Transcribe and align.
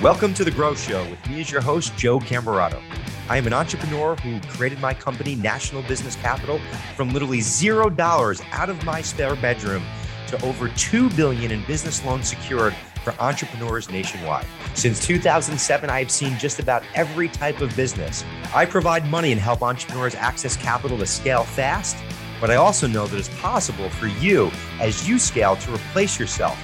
Welcome 0.00 0.32
to 0.34 0.44
The 0.44 0.52
Grow 0.52 0.76
Show 0.76 1.04
with 1.10 1.28
me 1.28 1.40
as 1.40 1.50
your 1.50 1.60
host, 1.60 1.96
Joe 1.96 2.20
Camerato. 2.20 2.80
I 3.28 3.36
am 3.36 3.48
an 3.48 3.52
entrepreneur 3.52 4.14
who 4.14 4.38
created 4.42 4.78
my 4.78 4.94
company, 4.94 5.34
National 5.34 5.82
Business 5.82 6.14
Capital, 6.14 6.60
from 6.94 7.10
literally 7.10 7.40
zero 7.40 7.90
dollars 7.90 8.40
out 8.52 8.70
of 8.70 8.84
my 8.84 9.02
spare 9.02 9.34
bedroom 9.34 9.82
to 10.28 10.40
over 10.44 10.68
two 10.68 11.10
billion 11.10 11.50
in 11.50 11.64
business 11.64 12.04
loans 12.04 12.28
secured 12.28 12.76
for 13.02 13.12
entrepreneurs 13.18 13.90
nationwide. 13.90 14.46
Since 14.74 15.04
2007, 15.04 15.90
I 15.90 15.98
have 15.98 16.12
seen 16.12 16.38
just 16.38 16.60
about 16.60 16.84
every 16.94 17.28
type 17.28 17.60
of 17.60 17.74
business. 17.74 18.24
I 18.54 18.66
provide 18.66 19.04
money 19.08 19.32
and 19.32 19.40
help 19.40 19.62
entrepreneurs 19.62 20.14
access 20.14 20.56
capital 20.56 20.96
to 20.98 21.06
scale 21.06 21.42
fast, 21.42 21.96
but 22.40 22.52
I 22.52 22.54
also 22.54 22.86
know 22.86 23.08
that 23.08 23.18
it's 23.18 23.36
possible 23.40 23.90
for 23.90 24.06
you 24.06 24.52
as 24.80 25.08
you 25.08 25.18
scale 25.18 25.56
to 25.56 25.74
replace 25.74 26.20
yourself 26.20 26.56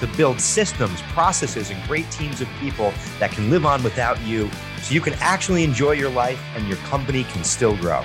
to 0.00 0.06
build 0.16 0.40
systems, 0.40 1.00
processes, 1.12 1.70
and 1.70 1.82
great 1.86 2.10
teams 2.10 2.40
of 2.40 2.48
people 2.58 2.92
that 3.18 3.30
can 3.30 3.50
live 3.50 3.64
on 3.64 3.82
without 3.82 4.20
you 4.22 4.50
so 4.82 4.92
you 4.92 5.00
can 5.00 5.14
actually 5.20 5.62
enjoy 5.62 5.92
your 5.92 6.10
life 6.10 6.40
and 6.56 6.66
your 6.66 6.78
company 6.78 7.24
can 7.24 7.44
still 7.44 7.76
grow. 7.76 8.02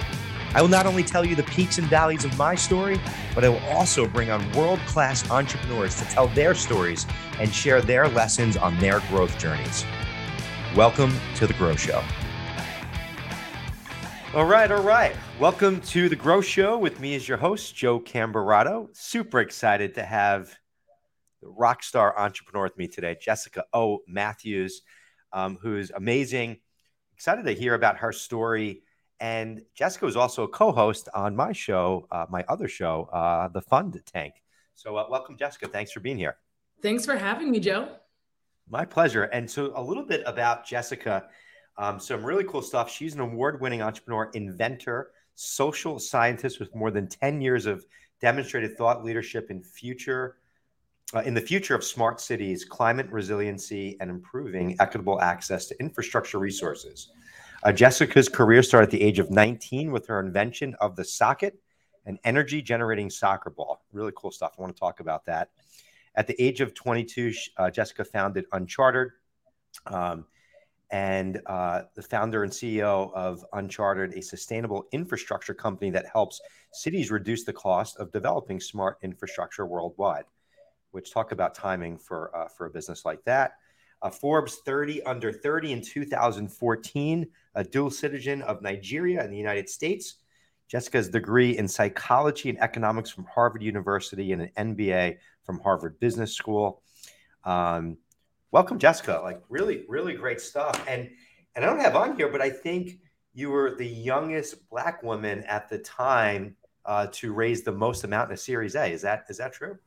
I 0.54 0.62
will 0.62 0.70
not 0.70 0.86
only 0.86 1.04
tell 1.04 1.26
you 1.26 1.36
the 1.36 1.44
peaks 1.44 1.80
and 1.80 1.88
valleys 1.88 2.24
of 2.24 2.38
my 2.38 2.56
story, 2.56 3.00
but 3.34 3.44
I 3.44 3.50
will 3.50 3.66
also 3.66 4.08
bring 4.08 4.30
on 4.30 4.50
world 4.54 4.80
class 4.88 5.30
entrepreneurs 5.30 5.96
to 5.96 6.06
tell 6.06 6.28
their 6.30 6.56
stories 6.56 7.06
and 7.40 7.54
share 7.54 7.82
their 7.82 8.08
lessons 8.08 8.56
on 8.56 8.78
their 8.80 9.02
growth 9.10 9.38
journeys. 9.38 9.84
Welcome 10.76 11.14
to 11.36 11.48
The 11.48 11.54
Grow 11.56 11.76
Show. 11.76 12.02
All 14.34 14.46
right, 14.46 14.72
all 14.72 14.84
right. 14.84 15.16
Welcome 15.40 15.82
to 15.82 16.08
The 16.10 16.16
Grow 16.16 16.42
Show 16.42 16.78
with 16.78 17.00
me 17.00 17.16
as 17.16 17.28
your 17.28 17.38
host, 17.38 17.76
Joe 17.76 18.00
Camerato. 18.00 18.88
Super 18.96 19.40
excited 19.40 19.94
to 19.96 20.04
have 20.04 20.58
the 21.46 21.52
rock 21.52 21.84
star 21.84 22.18
entrepreneur 22.18 22.64
with 22.64 22.78
me 22.78 22.88
today, 22.88 23.16
Jessica 23.22 23.64
O. 23.72 24.00
Matthews, 24.08 24.82
um, 25.32 25.60
who's 25.62 25.92
amazing. 25.92 26.58
Excited 27.14 27.46
to 27.46 27.54
hear 27.54 27.76
about 27.76 27.98
her 27.98 28.12
story. 28.12 28.82
And 29.20 29.62
Jessica 29.76 30.06
was 30.06 30.16
also 30.16 30.44
a 30.44 30.48
co 30.48 30.72
host 30.72 31.08
on 31.14 31.36
my 31.36 31.54
show, 31.54 32.08
uh, 32.12 32.26
my 32.30 32.44
other 32.50 32.68
show, 32.68 33.08
uh, 33.14 33.48
The 33.50 33.62
Fund 33.62 34.02
Tank. 34.06 34.34
So, 34.74 34.98
uh, 34.98 35.06
welcome, 35.08 35.38
Jessica. 35.38 35.68
Thanks 35.68 35.92
for 35.92 36.00
being 36.00 36.18
here. 36.18 36.38
Thanks 36.82 37.06
for 37.06 37.16
having 37.16 37.52
me, 37.52 37.60
Joe. 37.60 37.96
My 38.68 38.84
pleasure. 38.84 39.26
And 39.26 39.50
so, 39.50 39.72
a 39.76 39.82
little 39.82 40.04
bit 40.04 40.24
about 40.26 40.66
Jessica. 40.66 41.28
Um, 41.78 42.00
some 42.00 42.26
really 42.26 42.44
cool 42.46 42.64
stuff. 42.64 42.90
She's 42.90 43.14
an 43.14 43.20
award 43.20 43.62
winning 43.62 43.84
entrepreneur, 43.84 44.32
inventor, 44.34 45.12
social 45.36 46.00
scientist 46.00 46.60
with 46.60 46.74
more 46.74 46.90
than 46.90 47.08
10 47.08 47.40
years 47.40 47.68
of 47.68 47.86
demonstrated 48.20 48.78
thought 48.78 49.06
leadership 49.06 49.52
in 49.52 49.62
future 49.62 50.38
uh, 51.16 51.22
in 51.22 51.34
the 51.34 51.42
future 51.42 51.74
of 51.74 51.84
smart 51.84 52.20
cities, 52.20 52.66
climate 52.66 53.08
resiliency, 53.10 53.96
and 54.02 54.10
improving 54.10 54.76
equitable 54.80 55.22
access 55.22 55.66
to 55.68 55.80
infrastructure 55.80 56.40
resources. 56.40 57.12
Uh, 57.64 57.72
Jessica's 57.72 58.28
career 58.28 58.62
started 58.62 58.88
at 58.88 58.92
the 58.92 59.02
age 59.02 59.18
of 59.18 59.32
19 59.32 59.92
with 59.92 60.06
her 60.08 60.20
invention 60.20 60.76
of 60.82 60.96
the 60.96 61.04
SOCCKET, 61.04 61.54
an 62.06 62.20
energy 62.26 62.62
generating 62.62 63.10
soccer 63.10 63.50
ball. 63.50 63.84
Really 63.94 64.12
cool 64.16 64.30
stuff. 64.30 64.56
I 64.58 64.62
want 64.62 64.76
to 64.76 64.80
talk 64.80 65.00
about 65.00 65.26
that. 65.26 65.52
At 66.16 66.28
the 66.28 66.40
age 66.42 66.60
of 66.60 66.74
22, 66.74 67.34
uh, 67.58 67.72
Jessica 67.72 68.04
founded 68.04 68.46
Uncharted. 68.52 69.12
Um, 69.88 70.26
and 70.92 71.42
uh, 71.48 71.84
the 71.96 72.04
founder 72.04 72.44
and 72.44 72.52
CEO 72.52 73.12
of 73.14 73.44
Uncharted, 73.54 74.14
a 74.14 74.22
sustainable 74.22 74.86
infrastructure 74.92 75.54
company 75.54 75.90
that 75.92 76.06
helps 76.12 76.42
cities 76.74 77.10
reduce 77.10 77.44
the 77.44 77.54
cost 77.54 77.98
of 77.98 78.12
developing 78.12 78.60
smart 78.60 78.98
infrastructure 79.02 79.66
worldwide 79.66 80.26
which 80.96 81.12
talk 81.12 81.34
about 81.34 81.54
timing 81.54 81.98
for 81.98 82.36
uh, 82.36 82.48
for 82.48 82.66
a 82.66 82.70
business 82.70 83.06
like 83.06 83.24
that. 83.26 83.58
Uh, 84.02 84.10
Forbes 84.10 84.60
30 84.66 85.04
under 85.04 85.32
30 85.32 85.74
in 85.74 85.82
2014, 85.82 87.28
a 87.56 87.64
dual 87.64 87.92
citizen 87.92 88.42
of 88.44 88.62
Nigeria 88.62 89.22
and 89.22 89.32
the 89.32 89.38
United 89.38 89.70
States. 89.70 90.16
Jessica's 90.68 91.10
degree 91.10 91.58
in 91.58 91.68
psychology 91.68 92.50
and 92.50 92.60
economics 92.60 93.12
from 93.12 93.26
Harvard 93.26 93.62
University 93.62 94.32
and 94.32 94.42
an 94.44 94.76
MBA 94.76 95.18
from 95.44 95.60
Harvard 95.60 96.00
Business 96.00 96.34
School. 96.34 96.82
Um, 97.44 97.98
welcome, 98.52 98.80
Jessica. 98.80 99.20
Like 99.22 99.42
really, 99.50 99.86
really 99.88 100.14
great 100.14 100.42
stuff. 100.42 100.84
And 100.88 101.10
and 101.56 101.64
I 101.64 101.68
don't 101.68 101.80
have 101.80 101.96
on 101.96 102.16
here, 102.16 102.30
but 102.30 102.42
I 102.42 102.50
think 102.50 103.00
you 103.34 103.50
were 103.50 103.76
the 103.76 103.88
youngest 103.88 104.70
Black 104.70 105.04
woman 105.04 105.44
at 105.44 105.70
the 105.70 105.78
time 105.78 106.56
uh, 106.86 107.08
to 107.12 107.34
raise 107.34 107.64
the 107.64 107.72
most 107.72 108.04
amount 108.06 108.30
in 108.30 108.34
a 108.34 108.38
Series 108.38 108.76
A. 108.76 108.86
Is 108.86 109.02
that 109.02 109.26
is 109.30 109.38
that 109.38 109.52
true? 109.52 109.78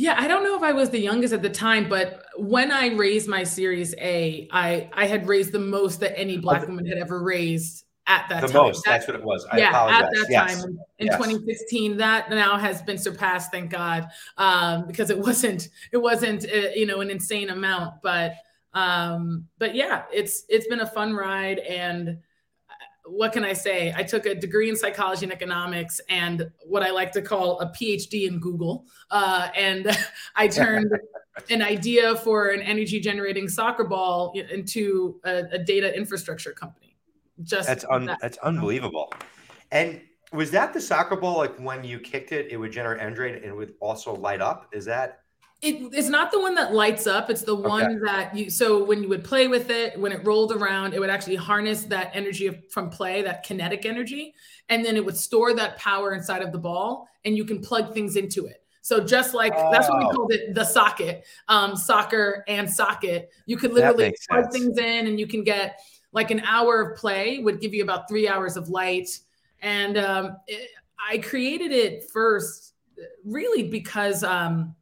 Yeah, 0.00 0.14
I 0.16 0.28
don't 0.28 0.44
know 0.44 0.56
if 0.56 0.62
I 0.62 0.72
was 0.72 0.90
the 0.90 1.00
youngest 1.00 1.34
at 1.34 1.42
the 1.42 1.50
time, 1.50 1.88
but 1.88 2.24
when 2.36 2.70
I 2.70 2.94
raised 2.94 3.28
my 3.28 3.42
Series 3.42 3.96
A, 3.98 4.48
I 4.52 4.88
I 4.92 5.06
had 5.06 5.26
raised 5.26 5.50
the 5.50 5.58
most 5.58 5.98
that 6.00 6.16
any 6.16 6.38
Black 6.38 6.68
woman 6.68 6.86
had 6.86 6.98
ever 6.98 7.20
raised 7.20 7.84
at 8.06 8.28
that 8.28 8.42
the 8.42 8.46
time. 8.46 8.62
most. 8.62 8.84
That, 8.84 8.92
that's 8.92 9.08
what 9.08 9.16
it 9.16 9.24
was. 9.24 9.44
I 9.50 9.58
yeah, 9.58 9.70
apologize. 9.70 10.02
at 10.02 10.10
that 10.12 10.26
yes. 10.30 10.62
time 10.62 10.78
in 11.00 11.06
yes. 11.06 11.16
2016, 11.16 11.96
that 11.96 12.30
now 12.30 12.56
has 12.56 12.80
been 12.82 12.96
surpassed, 12.96 13.50
thank 13.50 13.72
God, 13.72 14.08
um, 14.36 14.86
because 14.86 15.10
it 15.10 15.18
wasn't 15.26 15.68
it 15.90 15.98
wasn't 15.98 16.44
uh, 16.44 16.70
you 16.76 16.86
know 16.86 17.00
an 17.00 17.10
insane 17.10 17.50
amount, 17.50 17.94
but 18.00 18.34
um, 18.74 19.48
but 19.58 19.74
yeah, 19.74 20.04
it's 20.12 20.44
it's 20.48 20.68
been 20.68 20.80
a 20.80 20.86
fun 20.86 21.12
ride 21.12 21.58
and 21.58 22.18
what 23.10 23.32
can 23.32 23.44
I 23.44 23.52
say? 23.52 23.92
I 23.96 24.02
took 24.02 24.26
a 24.26 24.34
degree 24.34 24.68
in 24.68 24.76
psychology 24.76 25.24
and 25.24 25.32
economics 25.32 26.00
and 26.08 26.50
what 26.66 26.82
I 26.82 26.90
like 26.90 27.12
to 27.12 27.22
call 27.22 27.60
a 27.60 27.66
PhD 27.66 28.26
in 28.26 28.38
Google. 28.38 28.86
Uh, 29.10 29.48
and 29.56 29.96
I 30.36 30.48
turned 30.48 30.92
an 31.50 31.62
idea 31.62 32.16
for 32.16 32.48
an 32.48 32.60
energy 32.62 33.00
generating 33.00 33.48
soccer 33.48 33.84
ball 33.84 34.32
into 34.50 35.20
a, 35.24 35.44
a 35.52 35.58
data 35.58 35.94
infrastructure 35.96 36.52
company. 36.52 36.96
Just 37.42 37.68
that's 37.68 37.84
un- 37.88 38.06
that. 38.06 38.18
that's 38.20 38.38
unbelievable. 38.38 39.12
And 39.70 40.00
was 40.32 40.50
that 40.50 40.72
the 40.72 40.80
soccer 40.80 41.16
ball? 41.16 41.38
Like 41.38 41.56
when 41.58 41.84
you 41.84 42.00
kicked 42.00 42.32
it, 42.32 42.50
it 42.50 42.56
would 42.56 42.72
generate 42.72 43.00
energy 43.00 43.36
and 43.36 43.44
it 43.44 43.56
would 43.56 43.74
also 43.80 44.14
light 44.14 44.40
up. 44.40 44.68
Is 44.72 44.84
that 44.86 45.20
it, 45.60 45.92
it's 45.92 46.08
not 46.08 46.30
the 46.30 46.38
one 46.38 46.54
that 46.54 46.72
lights 46.72 47.08
up. 47.08 47.30
It's 47.30 47.42
the 47.42 47.54
one 47.54 47.82
okay. 47.82 47.98
that 48.04 48.36
you. 48.36 48.48
So 48.48 48.84
when 48.84 49.02
you 49.02 49.08
would 49.08 49.24
play 49.24 49.48
with 49.48 49.70
it, 49.70 49.98
when 49.98 50.12
it 50.12 50.24
rolled 50.24 50.52
around, 50.52 50.94
it 50.94 51.00
would 51.00 51.10
actually 51.10 51.34
harness 51.34 51.82
that 51.84 52.12
energy 52.14 52.62
from 52.70 52.90
play, 52.90 53.22
that 53.22 53.42
kinetic 53.42 53.84
energy, 53.84 54.34
and 54.68 54.84
then 54.84 54.94
it 54.96 55.04
would 55.04 55.16
store 55.16 55.54
that 55.54 55.76
power 55.76 56.14
inside 56.14 56.42
of 56.42 56.52
the 56.52 56.58
ball, 56.58 57.08
and 57.24 57.36
you 57.36 57.44
can 57.44 57.60
plug 57.60 57.92
things 57.92 58.14
into 58.14 58.46
it. 58.46 58.62
So 58.82 59.04
just 59.04 59.34
like 59.34 59.52
oh. 59.56 59.70
that's 59.72 59.88
what 59.88 59.98
we 59.98 60.04
called 60.04 60.32
it, 60.32 60.54
the 60.54 60.64
SOCCKET, 60.64 61.22
um, 61.48 61.74
soccer 61.74 62.44
and 62.46 62.70
socket. 62.70 63.30
You 63.46 63.56
could 63.56 63.72
literally 63.72 64.14
plug 64.30 64.44
sense. 64.44 64.56
things 64.56 64.78
in, 64.78 65.08
and 65.08 65.18
you 65.18 65.26
can 65.26 65.42
get 65.42 65.80
like 66.12 66.30
an 66.30 66.40
hour 66.40 66.80
of 66.82 66.96
play 66.96 67.40
would 67.40 67.60
give 67.60 67.74
you 67.74 67.82
about 67.82 68.08
three 68.08 68.28
hours 68.28 68.56
of 68.56 68.68
light. 68.68 69.18
And 69.60 69.98
um, 69.98 70.36
it, 70.46 70.70
I 71.10 71.18
created 71.18 71.72
it 71.72 72.08
first, 72.12 72.74
really 73.24 73.64
because. 73.64 74.22
Um, 74.22 74.76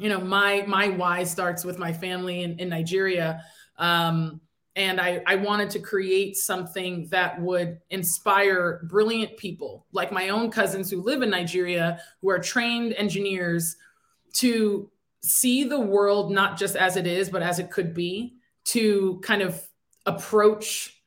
you 0.00 0.08
know 0.08 0.20
my 0.20 0.64
my 0.66 0.88
why 0.88 1.24
starts 1.24 1.64
with 1.64 1.78
my 1.78 1.92
family 1.92 2.42
in, 2.42 2.58
in 2.58 2.68
nigeria. 2.68 3.44
Um, 3.76 4.40
and 4.76 5.00
I, 5.00 5.20
I 5.26 5.34
wanted 5.34 5.68
to 5.70 5.80
create 5.80 6.36
something 6.36 7.08
that 7.10 7.40
would 7.40 7.80
inspire 7.90 8.80
brilliant 8.84 9.36
people 9.36 9.86
like 9.92 10.12
my 10.12 10.28
own 10.28 10.50
cousins 10.50 10.90
who 10.90 11.02
live 11.02 11.22
in 11.22 11.30
nigeria 11.30 12.00
who 12.20 12.30
are 12.30 12.38
trained 12.38 12.94
engineers 12.94 13.76
to 14.34 14.90
see 15.22 15.64
the 15.64 15.80
world 15.80 16.30
not 16.30 16.56
just 16.58 16.76
as 16.76 16.96
it 16.96 17.06
is 17.06 17.28
but 17.28 17.42
as 17.42 17.58
it 17.58 17.70
could 17.70 17.92
be 17.94 18.36
to 18.64 19.20
kind 19.24 19.42
of 19.42 19.60
approach 20.06 21.02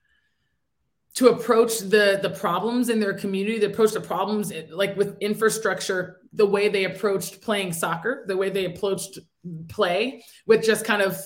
to 1.16 1.30
approach 1.30 1.80
the 1.80 2.20
the 2.22 2.30
problems 2.30 2.90
in 2.90 3.00
their 3.00 3.14
community 3.14 3.60
to 3.60 3.68
approach 3.68 3.92
the 3.92 4.02
problems 4.02 4.52
like 4.72 4.96
with 4.98 5.18
infrastructure 5.20 6.20
the 6.34 6.46
way 6.46 6.68
they 6.68 6.86
approached 6.86 7.42
playing 7.42 7.72
soccer 7.72 8.24
the 8.28 8.36
way 8.36 8.50
they 8.50 8.66
approached 8.66 9.20
play 9.70 10.24
with 10.48 10.64
just 10.64 10.86
kind 10.86 11.02
of 11.02 11.20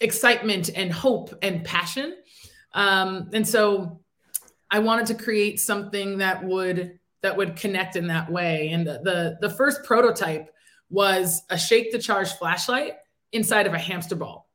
excitement 0.00 0.70
and 0.74 0.92
hope 0.92 1.34
and 1.42 1.64
passion. 1.64 2.16
Um, 2.72 3.30
and 3.32 3.46
so 3.46 4.00
i 4.70 4.78
wanted 4.78 5.06
to 5.06 5.14
create 5.14 5.60
something 5.60 6.18
that 6.18 6.42
would 6.42 6.98
that 7.22 7.36
would 7.36 7.56
connect 7.56 7.96
in 7.96 8.08
that 8.08 8.30
way. 8.30 8.68
And 8.70 8.86
the 8.86 9.00
the, 9.02 9.38
the 9.40 9.54
first 9.54 9.84
prototype 9.84 10.50
was 10.90 11.42
a 11.48 11.58
shake 11.58 11.90
the 11.92 11.98
charge 11.98 12.32
flashlight 12.32 12.94
inside 13.32 13.66
of 13.66 13.74
a 13.74 13.78
hamster 13.78 14.14
ball. 14.14 14.48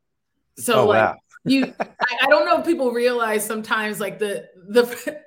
So 0.57 0.81
oh, 0.81 0.85
like 0.87 1.03
wow. 1.03 1.15
you 1.45 1.73
I, 1.79 2.17
I, 2.23 2.27
don't 2.27 2.45
know 2.45 2.59
if 2.59 2.65
people 2.65 2.91
realize 2.91 3.45
sometimes 3.45 3.99
like 3.99 4.19
the 4.19 4.47
the 4.67 5.21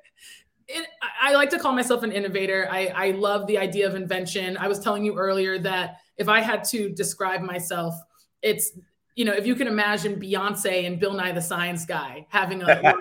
it, 0.73 0.89
I 1.21 1.35
like 1.35 1.51
to 1.51 1.59
call 1.59 1.73
myself 1.73 2.03
an 2.03 2.13
innovator. 2.13 2.69
I, 2.71 2.87
I 2.89 3.11
love 3.13 3.47
the 3.47 3.59
idea 3.59 3.87
of 3.87 3.95
invention. 3.95 4.57
I 4.57 4.69
was 4.69 4.79
telling 4.79 5.05
you 5.05 5.17
earlier 5.17 5.59
that 5.59 5.99
if 6.17 6.29
I 6.29 6.41
had 6.41 6.65
to 6.65 6.89
describe 6.91 7.43
myself, 7.43 7.95
it's 8.43 8.73
you 9.15 9.25
know 9.25 9.33
if 9.33 9.47
you 9.47 9.55
can 9.55 9.67
imagine 9.67 10.21
Beyonce 10.21 10.87
and 10.87 10.99
Bill 10.99 11.13
Nye 11.13 11.33
the 11.33 11.43
Science 11.43 11.85
Guy 11.85 12.27
having 12.31 12.63
a 12.63 12.67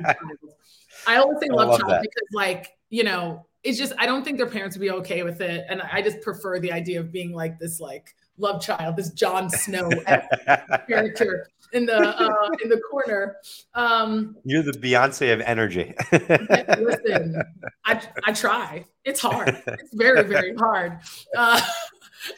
I 1.08 1.16
always 1.18 1.40
say 1.40 1.48
love 1.50 1.80
child 1.80 2.02
because 2.02 2.28
like 2.34 2.70
you 2.90 3.04
know 3.04 3.46
it's 3.64 3.78
just 3.78 3.94
I 3.98 4.06
don't 4.06 4.24
think 4.24 4.38
their 4.38 4.50
parents 4.50 4.76
would 4.76 4.82
be 4.82 4.92
okay 4.92 5.24
with 5.24 5.42
it, 5.42 5.66
and 5.70 5.82
I 5.82 6.02
just 6.02 6.22
prefer 6.22 6.60
the 6.60 6.72
idea 6.72 7.00
of 7.00 7.12
being 7.12 7.32
like 7.34 7.60
this 7.60 7.80
like 7.80 8.16
love 8.42 8.62
child, 8.62 8.96
this 8.96 9.12
Jon 9.12 9.50
Snow 9.50 9.90
character 10.88 11.48
in 11.74 11.86
the 11.86 11.98
uh, 11.98 12.50
in 12.64 12.70
the 12.70 12.82
corner. 12.90 13.38
Um, 13.74 14.36
You're 14.44 14.64
the 14.64 14.72
Beyonce 14.74 15.34
of 15.34 15.42
energy. 15.42 15.94
listen, 16.12 17.42
I 17.86 18.02
I 18.26 18.34
try. 18.34 18.86
It's 19.06 19.20
hard. 19.22 19.62
It's 19.68 19.94
very 19.94 20.24
very 20.24 20.56
hard. 20.56 21.00
Uh, 21.36 21.62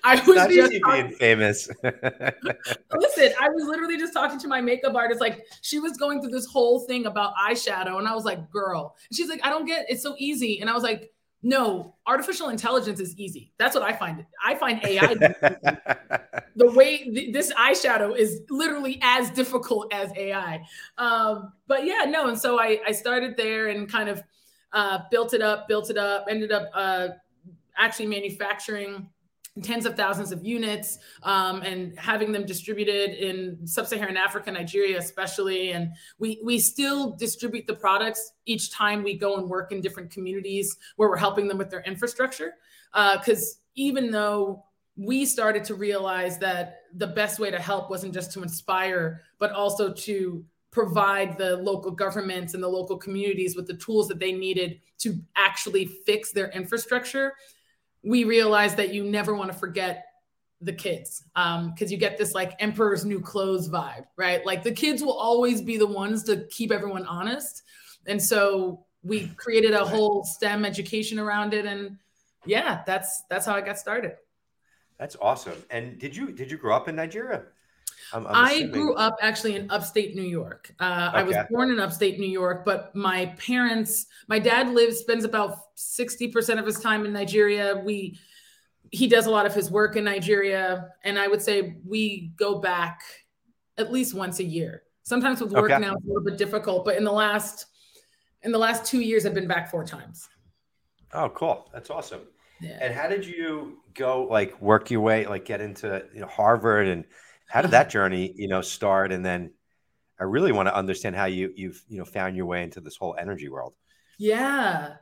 I 0.04 0.16
was 0.26 0.36
Not 0.36 0.50
just 0.50 0.82
talking, 0.82 1.08
being 1.08 1.16
famous. 1.18 1.68
listen. 1.84 3.34
I 3.40 3.50
was 3.50 3.66
literally 3.66 3.98
just 3.98 4.14
talking 4.14 4.40
to 4.40 4.48
my 4.48 4.62
makeup 4.62 4.96
artist. 4.96 5.20
Like 5.20 5.46
she 5.62 5.80
was 5.80 5.98
going 5.98 6.22
through 6.22 6.32
this 6.32 6.46
whole 6.46 6.82
thing 6.82 7.06
about 7.06 7.34
eyeshadow, 7.36 7.98
and 8.00 8.08
I 8.08 8.16
was 8.16 8.24
like, 8.24 8.50
"Girl," 8.50 8.96
and 9.10 9.16
she's 9.18 9.30
like, 9.30 9.42
"I 9.44 9.50
don't 9.50 9.66
get. 9.66 9.86
It's 9.90 10.02
so 10.04 10.16
easy." 10.18 10.62
And 10.62 10.70
I 10.70 10.74
was 10.74 10.84
like, 10.84 11.12
"No, 11.44 11.96
artificial 12.08 12.50
intelligence 12.50 13.00
is 13.00 13.16
easy. 13.18 13.54
That's 13.58 13.76
what 13.76 13.84
I 13.84 13.94
find. 13.94 14.26
I 14.44 14.56
find 14.56 14.84
AI 14.84 15.14
the 16.56 16.72
way 16.72 17.04
th- 17.04 17.34
this 17.34 17.54
eyeshadow 17.54 18.18
is 18.18 18.42
literally 18.50 19.00
as 19.02 19.30
difficult 19.32 19.94
as 19.94 20.12
AI. 20.16 20.64
Um, 20.98 21.54
but 21.68 21.86
yeah, 21.86 22.06
no. 22.08 22.28
And 22.28 22.40
so 22.40 22.60
I, 22.60 22.80
I 22.86 22.92
started 22.92 23.36
there 23.38 23.68
and 23.68 23.90
kind 23.90 24.10
of 24.10 24.24
uh, 24.72 25.00
built 25.12 25.34
it 25.34 25.42
up, 25.42 25.68
built 25.68 25.90
it 25.90 25.98
up, 25.98 26.26
ended 26.30 26.52
up 26.52 26.70
uh, 26.74 27.10
actually 27.78 28.08
manufacturing 28.08 29.10
tens 29.62 29.86
of 29.86 29.96
thousands 29.96 30.32
of 30.32 30.44
units 30.44 30.98
um, 31.22 31.62
and 31.62 31.98
having 32.00 32.32
them 32.32 32.46
distributed 32.46 33.12
in 33.12 33.68
sub-Saharan 33.68 34.18
Africa, 34.18 34.52
Nigeria, 34.52 34.98
especially. 34.98 35.72
And 35.72 35.92
we 36.18 36.42
we 36.44 36.58
still 36.58 37.12
distribute 37.12 37.68
the 37.68 37.76
products 37.76 38.34
each 38.46 38.72
time 38.72 39.04
we 39.04 39.16
go 39.16 39.38
and 39.38 39.48
work 39.48 39.72
in 39.72 39.80
different 39.80 40.10
communities 40.10 40.76
where 40.96 41.10
we're 41.10 41.18
helping 41.18 41.48
them 41.48 41.58
with 41.58 41.70
their 41.70 41.82
infrastructure. 41.82 42.56
Because 42.94 43.54
uh, 43.54 43.60
even 43.76 44.12
though 44.12 44.64
we 44.96 45.26
started 45.26 45.64
to 45.66 45.76
realize 45.76 46.38
that 46.40 46.82
the 46.96 47.08
best 47.08 47.40
way 47.40 47.50
to 47.52 47.60
help 47.60 47.90
wasn't 47.90 48.14
just 48.14 48.32
to 48.32 48.44
inspire, 48.44 49.22
but 49.40 49.52
also 49.52 49.92
to 49.94 50.44
provide 50.72 51.38
the 51.38 51.58
local 51.58 51.92
governments 51.92 52.56
and 52.56 52.64
the 52.64 52.68
local 52.68 52.98
communities 52.98 53.56
with 53.56 53.68
the 53.68 53.76
tools 53.76 54.08
that 54.08 54.20
they 54.20 54.32
needed 54.32 54.80
to 54.98 55.20
actually 55.36 55.86
fix 55.86 56.32
their 56.32 56.50
infrastructure 56.52 57.34
we 58.04 58.24
realized 58.24 58.78
that 58.78 58.94
you 58.94 59.04
never 59.04 59.34
want 59.34 59.52
to 59.52 59.58
forget 59.58 60.06
the 60.62 60.74
kids 60.74 61.24
because 61.34 61.66
um, 61.82 61.88
you 61.88 61.98
get 61.98 62.18
this 62.18 62.34
like 62.34 62.56
emperor's 62.60 63.06
new 63.06 63.20
clothes 63.20 63.70
vibe 63.70 64.06
right? 64.18 64.46
Like 64.46 64.64
the 64.64 64.72
kids 64.72 65.02
will 65.04 65.18
always 65.18 65.62
be 65.62 65.78
the 65.78 65.88
ones 65.88 66.24
to 66.24 66.46
keep 66.50 66.72
everyone 66.72 67.06
honest. 67.06 67.64
And 68.06 68.22
so 68.22 68.86
we 69.04 69.28
created 69.36 69.74
a 69.74 69.84
whole 69.84 70.24
stem 70.24 70.64
education 70.64 71.20
around 71.20 71.54
it. 71.54 71.66
And 71.66 71.98
yeah 72.46 72.82
that's 72.86 73.24
that's 73.30 73.46
how 73.46 73.56
i 73.56 73.62
got 73.62 73.80
started. 73.80 74.14
That's 74.98 75.18
awesome. 75.22 75.62
And 75.70 76.00
did 76.00 76.16
you 76.16 76.32
did 76.32 76.52
you 76.52 76.58
grow 76.58 76.76
up 76.76 76.88
in 76.88 76.96
nigeria 76.96 77.44
I'm, 78.14 78.28
I'm 78.28 78.36
i 78.36 78.62
grew 78.64 78.94
up 78.96 79.18
actually 79.22 79.56
in 79.56 79.70
upstate 79.72 80.16
New 80.16 80.24
York. 80.24 80.74
Uh, 80.80 81.10
okay. 81.10 81.20
I 81.20 81.24
was 81.24 81.36
born 81.50 81.72
in 81.72 81.80
upstate 81.80 82.20
New 82.20 82.30
York, 82.30 82.64
but 82.66 82.96
my 82.96 83.28
parents, 83.38 84.06
my 84.28 84.40
dad 84.40 84.70
lives, 84.70 84.98
spends 84.98 85.24
about 85.26 85.76
60% 85.76 86.60
of 86.60 86.66
his 86.66 86.80
time 86.80 87.06
in 87.06 87.14
Nigeria. 87.14 87.82
We, 87.84 88.20
he 88.92 89.08
does 89.08 89.26
a 89.26 89.32
lot 89.32 89.46
of 89.46 89.54
his 89.54 89.72
work 89.72 89.96
in 89.96 90.04
Nigeria. 90.04 90.90
And 91.04 91.18
I 91.18 91.28
would 91.28 91.42
say 91.42 91.78
we 91.86 92.34
go 92.36 92.60
back 92.60 93.02
at 93.78 93.92
least 93.92 94.14
once 94.14 94.40
a 94.40 94.44
year. 94.44 94.84
Sometimes 95.04 95.42
with 95.42 95.52
work 95.52 95.72
okay. 95.72 95.80
now, 95.80 95.96
it's 95.96 96.06
a 96.06 96.08
little 96.08 96.24
bit 96.24 96.38
difficult, 96.38 96.86
but 96.86 96.96
in 96.96 97.04
the 97.04 97.12
last, 97.12 97.66
in 98.44 98.52
the 98.52 98.58
last 98.58 98.86
two 98.86 99.02
years, 99.02 99.26
I've 99.26 99.34
been 99.34 99.48
back 99.48 99.70
four 99.70 99.84
times. 99.84 100.30
Oh, 101.14 101.30
cool. 101.30 101.70
That's 101.74 101.90
awesome. 101.90 102.22
Yeah. 102.62 102.78
And 102.80 102.94
how 102.94 103.08
did 103.08 103.26
you 103.26 103.80
go 103.94 104.26
like 104.30 104.60
work 104.62 104.90
your 104.90 105.02
way, 105.02 105.26
like 105.26 105.46
get 105.46 105.62
into 105.62 106.04
you 106.14 106.22
know, 106.22 106.28
Harvard 106.28 106.88
and 106.88 107.04
how 107.48 107.62
did 107.62 107.72
that 107.72 107.90
journey, 107.90 108.34
you 108.36 108.48
know, 108.48 108.62
start? 108.62 109.12
And 109.12 109.26
then 109.26 109.52
I 110.20 110.24
really 110.24 110.52
want 110.52 110.68
to 110.68 110.76
understand 110.76 111.16
how 111.16 111.26
you 111.26 111.52
you've 111.56 111.82
you 111.90 111.98
know 111.98 112.06
found 112.06 112.36
your 112.36 112.46
way 112.46 112.64
into 112.64 112.82
this 112.82 112.96
whole 112.96 113.16
energy 113.20 113.50
world. 113.50 113.74
Yeah. 114.18 114.96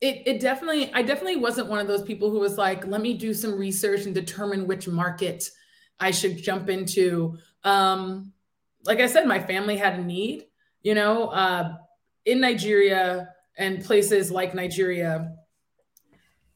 It, 0.00 0.22
it 0.26 0.40
definitely 0.40 0.92
I 0.92 1.02
definitely 1.02 1.36
wasn't 1.36 1.68
one 1.68 1.78
of 1.78 1.86
those 1.86 2.02
people 2.02 2.30
who 2.30 2.38
was 2.38 2.58
like, 2.58 2.86
let 2.86 3.00
me 3.00 3.14
do 3.14 3.32
some 3.32 3.58
research 3.58 4.04
and 4.04 4.14
determine 4.14 4.66
which 4.66 4.86
market 4.86 5.48
I 5.98 6.10
should 6.10 6.42
jump 6.42 6.68
into. 6.68 7.38
Um, 7.64 8.32
like 8.84 9.00
I 9.00 9.06
said, 9.06 9.26
my 9.26 9.40
family 9.40 9.76
had 9.76 9.98
a 9.98 10.02
need, 10.02 10.44
you 10.82 10.94
know, 10.94 11.28
uh, 11.28 11.74
in 12.24 12.40
Nigeria 12.40 13.28
and 13.56 13.82
places 13.84 14.30
like 14.30 14.54
Nigeria, 14.54 15.32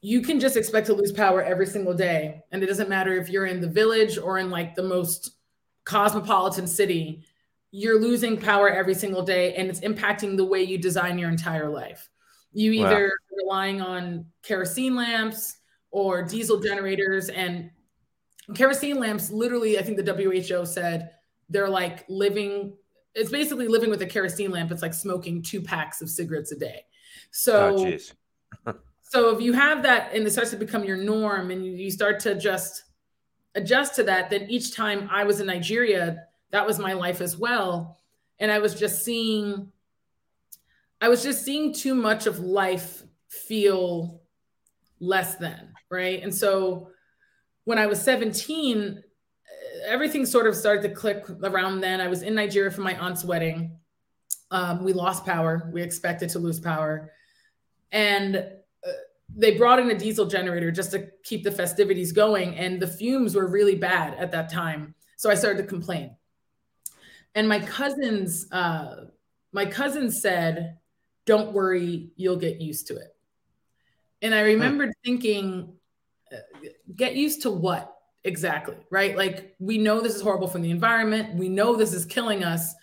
you 0.01 0.21
can 0.21 0.39
just 0.39 0.57
expect 0.57 0.87
to 0.87 0.93
lose 0.93 1.11
power 1.11 1.43
every 1.43 1.67
single 1.67 1.93
day. 1.93 2.43
And 2.51 2.63
it 2.63 2.65
doesn't 2.65 2.89
matter 2.89 3.13
if 3.13 3.29
you're 3.29 3.45
in 3.45 3.61
the 3.61 3.67
village 3.69 4.17
or 4.17 4.39
in 4.39 4.49
like 4.49 4.73
the 4.73 4.83
most 4.83 5.37
cosmopolitan 5.83 6.67
city, 6.67 7.23
you're 7.69 8.01
losing 8.01 8.35
power 8.35 8.69
every 8.69 8.95
single 8.95 9.21
day 9.21 9.53
and 9.55 9.69
it's 9.69 9.79
impacting 9.81 10.37
the 10.37 10.45
way 10.45 10.63
you 10.63 10.77
design 10.77 11.19
your 11.19 11.29
entire 11.29 11.69
life. 11.69 12.09
You 12.51 12.71
either 12.71 13.13
wow. 13.31 13.37
relying 13.43 13.81
on 13.81 14.25
kerosene 14.43 14.95
lamps 14.95 15.57
or 15.91 16.23
diesel 16.23 16.59
generators 16.59 17.29
and 17.29 17.69
kerosene 18.55 18.99
lamps 18.99 19.29
literally 19.29 19.77
I 19.77 19.83
think 19.83 20.03
the 20.03 20.13
WHO 20.13 20.65
said 20.65 21.11
they're 21.49 21.69
like 21.69 22.05
living 22.09 22.73
it's 23.13 23.29
basically 23.29 23.67
living 23.67 23.89
with 23.89 24.01
a 24.01 24.05
kerosene 24.05 24.51
lamp 24.51 24.71
it's 24.71 24.81
like 24.81 24.93
smoking 24.93 25.41
two 25.41 25.61
packs 25.61 26.01
of 26.01 26.09
cigarettes 26.09 26.51
a 26.51 26.57
day. 26.57 26.85
So 27.31 27.97
oh, 28.65 28.73
so 29.11 29.35
if 29.35 29.41
you 29.41 29.51
have 29.51 29.83
that 29.83 30.13
and 30.13 30.25
it 30.25 30.31
starts 30.31 30.51
to 30.51 30.55
become 30.55 30.85
your 30.85 30.95
norm 30.95 31.51
and 31.51 31.65
you 31.65 31.91
start 31.91 32.21
to 32.21 32.33
just 32.33 32.83
adjust 33.55 33.93
to 33.95 34.03
that, 34.03 34.29
then 34.29 34.49
each 34.49 34.73
time 34.73 35.09
I 35.11 35.25
was 35.25 35.41
in 35.41 35.47
Nigeria, 35.47 36.27
that 36.51 36.65
was 36.65 36.79
my 36.79 36.93
life 36.93 37.19
as 37.19 37.35
well. 37.35 37.97
And 38.39 38.49
I 38.49 38.59
was 38.59 38.73
just 38.73 39.03
seeing, 39.03 39.69
I 41.01 41.09
was 41.09 41.23
just 41.23 41.43
seeing 41.43 41.73
too 41.73 41.93
much 41.93 42.25
of 42.25 42.39
life 42.39 43.03
feel 43.27 44.21
less 45.01 45.35
than, 45.35 45.73
right? 45.89 46.23
And 46.23 46.33
so 46.33 46.91
when 47.65 47.77
I 47.77 47.87
was 47.87 48.01
17, 48.01 49.03
everything 49.87 50.25
sort 50.25 50.47
of 50.47 50.55
started 50.55 50.83
to 50.83 50.95
click 50.95 51.29
around 51.43 51.81
then. 51.81 51.99
I 51.99 52.07
was 52.07 52.21
in 52.21 52.33
Nigeria 52.33 52.71
for 52.71 52.79
my 52.79 52.97
aunt's 52.97 53.25
wedding. 53.25 53.77
Um, 54.51 54.85
we 54.85 54.93
lost 54.93 55.25
power. 55.25 55.69
We 55.73 55.81
expected 55.81 56.29
to 56.29 56.39
lose 56.39 56.61
power. 56.61 57.11
And 57.91 58.60
they 59.35 59.57
brought 59.57 59.79
in 59.79 59.89
a 59.89 59.97
diesel 59.97 60.25
generator 60.25 60.71
just 60.71 60.91
to 60.91 61.07
keep 61.23 61.43
the 61.43 61.51
festivities 61.51 62.11
going 62.11 62.55
and 62.55 62.81
the 62.81 62.87
fumes 62.87 63.35
were 63.35 63.47
really 63.47 63.75
bad 63.75 64.13
at 64.15 64.31
that 64.31 64.51
time. 64.51 64.93
So 65.17 65.29
i 65.29 65.35
started 65.35 65.61
to 65.61 65.67
complain. 65.67 66.15
And 67.35 67.47
my 67.47 67.59
cousins 67.59 68.51
uh, 68.51 69.05
my 69.53 69.65
cousin 69.65 70.11
said 70.11 70.77
don't 71.25 71.53
worry 71.53 72.09
you'll 72.15 72.37
get 72.37 72.59
used 72.59 72.87
to 72.87 72.95
it. 72.97 73.15
And 74.21 74.35
i 74.35 74.41
remembered 74.41 74.89
huh. 74.89 75.01
thinking 75.05 75.73
uh, 76.31 76.37
get 76.95 77.15
used 77.15 77.43
to 77.43 77.51
what 77.51 77.95
exactly? 78.23 78.75
Right? 78.89 79.15
Like 79.15 79.55
we 79.59 79.77
know 79.77 80.01
this 80.01 80.15
is 80.15 80.21
horrible 80.21 80.47
for 80.47 80.59
the 80.59 80.71
environment. 80.71 81.35
We 81.35 81.49
know 81.49 81.75
this 81.75 81.93
is 81.93 82.05
killing 82.05 82.43
us. 82.43 82.73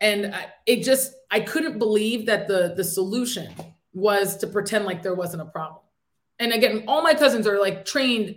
And 0.00 0.34
I, 0.34 0.46
it 0.66 0.82
just 0.82 1.12
i 1.30 1.40
couldn't 1.40 1.78
believe 1.78 2.26
that 2.26 2.48
the 2.48 2.74
the 2.76 2.84
solution 2.84 3.52
was 3.92 4.36
to 4.38 4.46
pretend 4.46 4.84
like 4.84 5.02
there 5.02 5.14
wasn't 5.14 5.42
a 5.42 5.46
problem. 5.46 5.82
And 6.38 6.52
again, 6.52 6.84
all 6.86 7.02
my 7.02 7.14
cousins 7.14 7.46
are 7.46 7.58
like 7.58 7.84
trained 7.84 8.36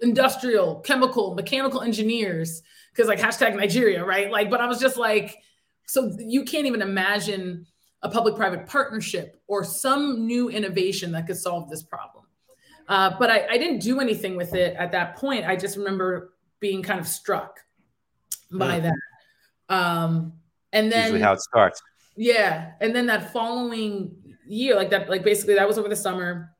industrial, 0.00 0.80
chemical, 0.80 1.34
mechanical 1.34 1.82
engineers 1.82 2.62
because 2.92 3.08
like 3.08 3.18
hashtag 3.18 3.56
Nigeria, 3.56 4.04
right? 4.04 4.30
Like, 4.30 4.50
but 4.50 4.60
I 4.60 4.66
was 4.66 4.80
just 4.80 4.96
like, 4.96 5.36
so 5.86 6.12
you 6.18 6.44
can't 6.44 6.66
even 6.66 6.82
imagine 6.82 7.66
a 8.02 8.08
public 8.08 8.34
private 8.34 8.66
partnership 8.66 9.40
or 9.46 9.62
some 9.62 10.26
new 10.26 10.48
innovation 10.48 11.12
that 11.12 11.26
could 11.26 11.36
solve 11.36 11.68
this 11.68 11.82
problem. 11.82 12.24
Uh, 12.88 13.12
but 13.18 13.30
I, 13.30 13.46
I, 13.50 13.58
didn't 13.58 13.80
do 13.80 14.00
anything 14.00 14.36
with 14.36 14.54
it 14.54 14.74
at 14.76 14.90
that 14.92 15.16
point. 15.16 15.46
I 15.46 15.54
just 15.54 15.76
remember 15.76 16.32
being 16.58 16.82
kind 16.82 16.98
of 16.98 17.06
struck 17.06 17.60
by 18.50 18.80
that. 18.80 18.94
Um, 19.68 20.32
and 20.72 20.90
then 20.90 21.04
usually 21.04 21.20
how 21.20 21.34
it 21.34 21.40
starts. 21.40 21.80
Yeah. 22.16 22.72
And 22.80 22.94
then 22.94 23.06
that 23.06 23.32
following 23.32 24.16
year, 24.50 24.76
like 24.76 24.90
that, 24.90 25.08
like 25.08 25.24
basically 25.24 25.54
that 25.54 25.66
was 25.66 25.78
over 25.78 25.88
the 25.88 25.96
summer. 25.96 26.54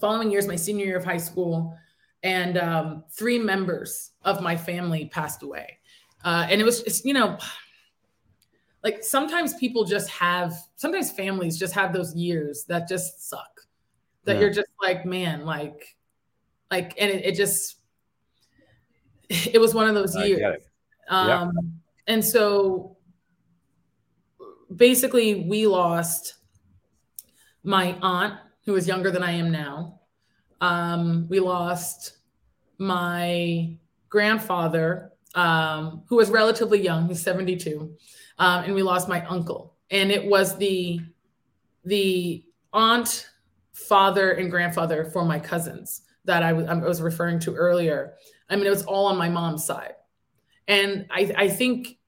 Following 0.00 0.30
year 0.30 0.38
is 0.38 0.46
my 0.46 0.56
senior 0.56 0.86
year 0.86 0.96
of 0.96 1.04
high 1.04 1.18
school, 1.18 1.76
and 2.22 2.56
um, 2.58 3.04
three 3.10 3.38
members 3.38 4.10
of 4.22 4.40
my 4.40 4.56
family 4.56 5.06
passed 5.06 5.42
away. 5.42 5.78
Uh, 6.24 6.46
and 6.48 6.60
it 6.60 6.64
was, 6.64 6.82
it's, 6.82 7.04
you 7.04 7.14
know, 7.14 7.36
like 8.82 9.02
sometimes 9.02 9.54
people 9.54 9.84
just 9.84 10.08
have, 10.10 10.54
sometimes 10.76 11.10
families 11.10 11.58
just 11.58 11.74
have 11.74 11.92
those 11.92 12.14
years 12.14 12.64
that 12.64 12.88
just 12.88 13.28
suck. 13.28 13.60
That 14.24 14.34
yeah. 14.34 14.42
you're 14.42 14.52
just 14.52 14.70
like, 14.80 15.04
man, 15.04 15.44
like, 15.44 15.96
like, 16.70 16.94
and 16.98 17.10
it, 17.10 17.24
it 17.24 17.34
just, 17.34 17.76
it 19.28 19.60
was 19.60 19.74
one 19.74 19.88
of 19.88 19.94
those 19.94 20.16
years. 20.16 20.62
Um, 21.08 21.28
yeah. 21.28 21.50
And 22.06 22.24
so 22.24 22.96
basically, 24.74 25.46
we 25.48 25.66
lost 25.66 26.34
my 27.62 27.96
aunt, 28.02 28.34
who 28.64 28.72
was 28.72 28.86
younger 28.86 29.10
than 29.10 29.22
I 29.22 29.32
am 29.32 29.50
now. 29.50 30.00
Um, 30.60 31.26
we 31.28 31.40
lost 31.40 32.18
my 32.78 33.76
grandfather, 34.08 35.12
um, 35.34 36.02
who 36.08 36.16
was 36.16 36.30
relatively 36.30 36.80
young, 36.80 37.08
he's 37.08 37.22
72, 37.22 37.94
um, 38.38 38.64
and 38.64 38.74
we 38.74 38.82
lost 38.82 39.08
my 39.08 39.24
uncle. 39.26 39.74
And 39.90 40.10
it 40.10 40.24
was 40.24 40.56
the 40.56 41.00
the 41.84 42.44
aunt, 42.72 43.28
father, 43.72 44.32
and 44.32 44.50
grandfather 44.50 45.04
for 45.04 45.24
my 45.24 45.38
cousins 45.38 46.02
that 46.24 46.42
I 46.42 46.52
was 46.52 47.02
referring 47.02 47.40
to 47.40 47.54
earlier. 47.54 48.14
I 48.48 48.56
mean, 48.56 48.66
it 48.66 48.70
was 48.70 48.84
all 48.84 49.06
on 49.06 49.18
my 49.18 49.28
mom's 49.28 49.64
side. 49.64 49.94
And 50.68 51.06
I, 51.10 51.32
I 51.36 51.48
think, 51.48 51.98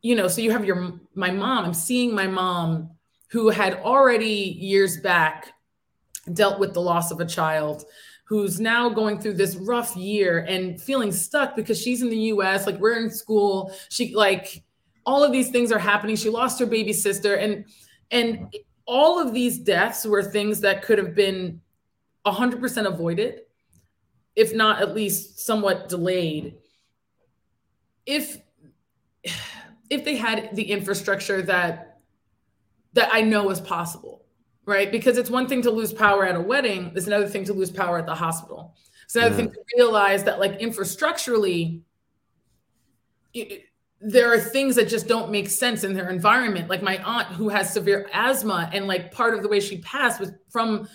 you 0.00 0.16
know, 0.16 0.28
so 0.28 0.40
you 0.40 0.52
have 0.52 0.64
your, 0.64 0.98
my 1.14 1.30
mom, 1.30 1.66
I'm 1.66 1.74
seeing 1.74 2.14
my 2.14 2.26
mom 2.26 2.90
who 3.28 3.50
had 3.50 3.74
already 3.74 4.56
years 4.58 5.00
back 5.00 5.52
dealt 6.32 6.58
with 6.58 6.74
the 6.74 6.80
loss 6.80 7.10
of 7.10 7.20
a 7.20 7.26
child 7.26 7.84
who's 8.24 8.60
now 8.60 8.90
going 8.90 9.18
through 9.18 9.32
this 9.32 9.56
rough 9.56 9.96
year 9.96 10.40
and 10.40 10.80
feeling 10.80 11.10
stuck 11.10 11.56
because 11.56 11.80
she's 11.80 12.02
in 12.02 12.10
the 12.10 12.18
US, 12.34 12.66
like 12.66 12.78
we're 12.78 12.98
in 12.98 13.10
school. 13.10 13.72
She 13.88 14.14
like 14.14 14.62
all 15.06 15.24
of 15.24 15.32
these 15.32 15.50
things 15.50 15.72
are 15.72 15.78
happening. 15.78 16.16
She 16.16 16.28
lost 16.28 16.60
her 16.60 16.66
baby 16.66 16.92
sister 16.92 17.36
and 17.36 17.64
and 18.10 18.54
all 18.84 19.18
of 19.18 19.34
these 19.34 19.58
deaths 19.58 20.06
were 20.06 20.22
things 20.22 20.60
that 20.60 20.82
could 20.82 20.96
have 20.98 21.14
been 21.14 21.60
100% 22.26 22.86
avoided, 22.86 23.42
if 24.34 24.54
not 24.54 24.80
at 24.80 24.94
least 24.94 25.40
somewhat 25.40 25.88
delayed. 25.88 26.56
If 28.04 28.38
if 29.90 30.04
they 30.04 30.16
had 30.16 30.54
the 30.54 30.70
infrastructure 30.70 31.40
that 31.42 31.87
that 32.94 33.08
I 33.12 33.20
know 33.20 33.50
is 33.50 33.60
possible, 33.60 34.24
right? 34.64 34.90
Because 34.90 35.18
it's 35.18 35.30
one 35.30 35.46
thing 35.46 35.62
to 35.62 35.70
lose 35.70 35.92
power 35.92 36.24
at 36.24 36.36
a 36.36 36.40
wedding, 36.40 36.92
it's 36.94 37.06
another 37.06 37.28
thing 37.28 37.44
to 37.44 37.52
lose 37.52 37.70
power 37.70 37.98
at 37.98 38.06
the 38.06 38.14
hospital. 38.14 38.74
It's 39.04 39.16
another 39.16 39.34
thing 39.34 39.50
to 39.50 39.58
realize 39.76 40.24
that 40.24 40.38
like 40.38 40.58
infrastructurally 40.60 41.80
it, 43.34 43.64
there 44.00 44.32
are 44.32 44.38
things 44.38 44.76
that 44.76 44.88
just 44.88 45.08
don't 45.08 45.30
make 45.30 45.48
sense 45.48 45.82
in 45.82 45.92
their 45.92 46.08
environment. 46.08 46.68
Like 46.68 46.82
my 46.82 47.02
aunt 47.02 47.28
who 47.28 47.48
has 47.48 47.72
severe 47.72 48.08
asthma, 48.12 48.70
and 48.72 48.86
like 48.86 49.12
part 49.12 49.34
of 49.34 49.42
the 49.42 49.48
way 49.48 49.60
she 49.60 49.78
passed 49.78 50.20
was 50.20 50.30
from 50.50 50.88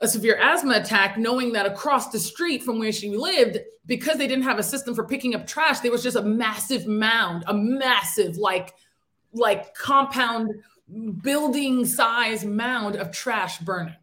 a 0.00 0.08
severe 0.08 0.38
asthma 0.40 0.76
attack, 0.76 1.18
knowing 1.18 1.52
that 1.52 1.66
across 1.66 2.08
the 2.10 2.18
street 2.18 2.62
from 2.62 2.78
where 2.78 2.92
she 2.92 3.16
lived, 3.16 3.58
because 3.86 4.16
they 4.16 4.26
didn't 4.26 4.44
have 4.44 4.58
a 4.58 4.62
system 4.62 4.94
for 4.94 5.04
picking 5.04 5.34
up 5.34 5.46
trash, 5.46 5.80
there 5.80 5.90
was 5.90 6.02
just 6.02 6.16
a 6.16 6.22
massive 6.22 6.86
mound, 6.86 7.44
a 7.48 7.54
massive 7.54 8.36
like 8.36 8.74
like 9.32 9.74
compound 9.74 10.50
building 11.22 11.84
size 11.84 12.44
mound 12.44 12.96
of 12.96 13.10
trash 13.10 13.58
burning. 13.58 13.96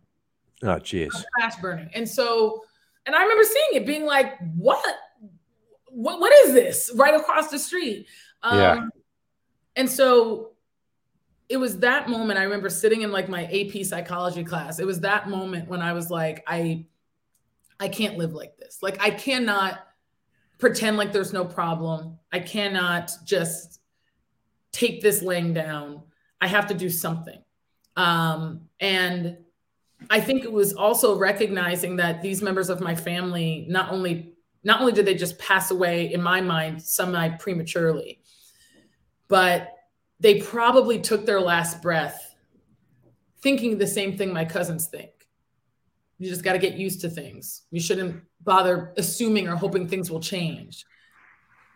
Oh, 0.64 0.78
jeez. 0.78 1.12
Trash 1.38 1.56
burning. 1.58 1.90
And 1.94 2.08
so, 2.08 2.64
and 3.06 3.16
I 3.16 3.22
remember 3.22 3.44
seeing 3.44 3.82
it 3.82 3.86
being 3.86 4.06
like, 4.06 4.38
what? 4.56 4.84
What, 5.88 6.20
what 6.20 6.34
is 6.46 6.54
this 6.54 6.92
right 6.96 7.14
across 7.14 7.50
the 7.50 7.60
street? 7.60 8.08
Um, 8.44 8.60
yeah. 8.60 8.86
And 9.78 9.90
so 9.90 10.52
it 11.48 11.58
was 11.58 11.80
that 11.80 12.10
moment 12.10 12.40
I 12.40 12.44
remember 12.44 12.70
sitting 12.70 13.02
in 13.02 13.12
like 13.12 13.30
my 13.30 13.46
AP 13.46 13.86
psychology 13.86 14.44
class. 14.44 14.80
It 14.80 14.86
was 14.86 15.02
that 15.02 15.30
moment 15.30 15.70
when 15.70 15.82
I 15.82 15.94
was 15.94 16.10
like, 16.10 16.44
I, 16.48 16.86
I 17.80 17.88
can't 17.88 18.18
live 18.18 18.34
like 18.34 18.58
this. 18.58 18.80
Like 18.82 19.02
I 19.02 19.10
cannot 19.12 19.80
pretend 20.58 20.98
like 20.98 21.14
there's 21.14 21.34
no 21.34 21.46
problem. 21.46 22.18
I 22.32 22.40
cannot 22.40 23.12
just 23.24 23.80
take 24.72 25.02
this 25.02 25.22
laying 25.22 25.54
down. 25.54 26.04
I 26.46 26.48
have 26.48 26.68
to 26.68 26.76
do 26.76 26.92
something. 26.92 27.40
Um, 27.96 28.62
and 28.80 29.38
I 30.12 30.20
think 30.20 30.44
it 30.44 30.52
was 30.52 30.74
also 30.74 31.18
recognizing 31.18 31.96
that 31.96 32.22
these 32.22 32.44
members 32.44 32.70
of 32.70 32.80
my 32.82 32.94
family 32.94 33.66
not 33.68 33.92
only 33.92 34.34
not 34.64 34.80
only 34.80 34.94
did 34.94 35.08
they 35.08 35.16
just 35.16 35.40
pass 35.40 35.72
away 35.72 36.14
in 36.14 36.22
my 36.22 36.42
mind 36.42 36.84
semi 36.84 37.30
prematurely, 37.30 38.22
but 39.28 39.72
they 40.20 40.40
probably 40.40 41.00
took 41.00 41.26
their 41.26 41.42
last 41.42 41.82
breath 41.82 42.36
thinking 43.42 43.80
the 43.80 43.88
same 43.88 44.16
thing 44.16 44.32
my 44.32 44.46
cousins 44.46 44.86
think. 44.86 45.28
You 46.20 46.30
just 46.30 46.44
got 46.44 46.54
to 46.54 46.60
get 46.60 46.76
used 46.76 47.02
to 47.02 47.10
things. 47.10 47.64
You 47.72 47.80
shouldn't 47.80 48.22
bother 48.42 48.94
assuming 48.98 49.48
or 49.48 49.56
hoping 49.56 49.88
things 49.88 50.12
will 50.12 50.20
change. 50.20 50.86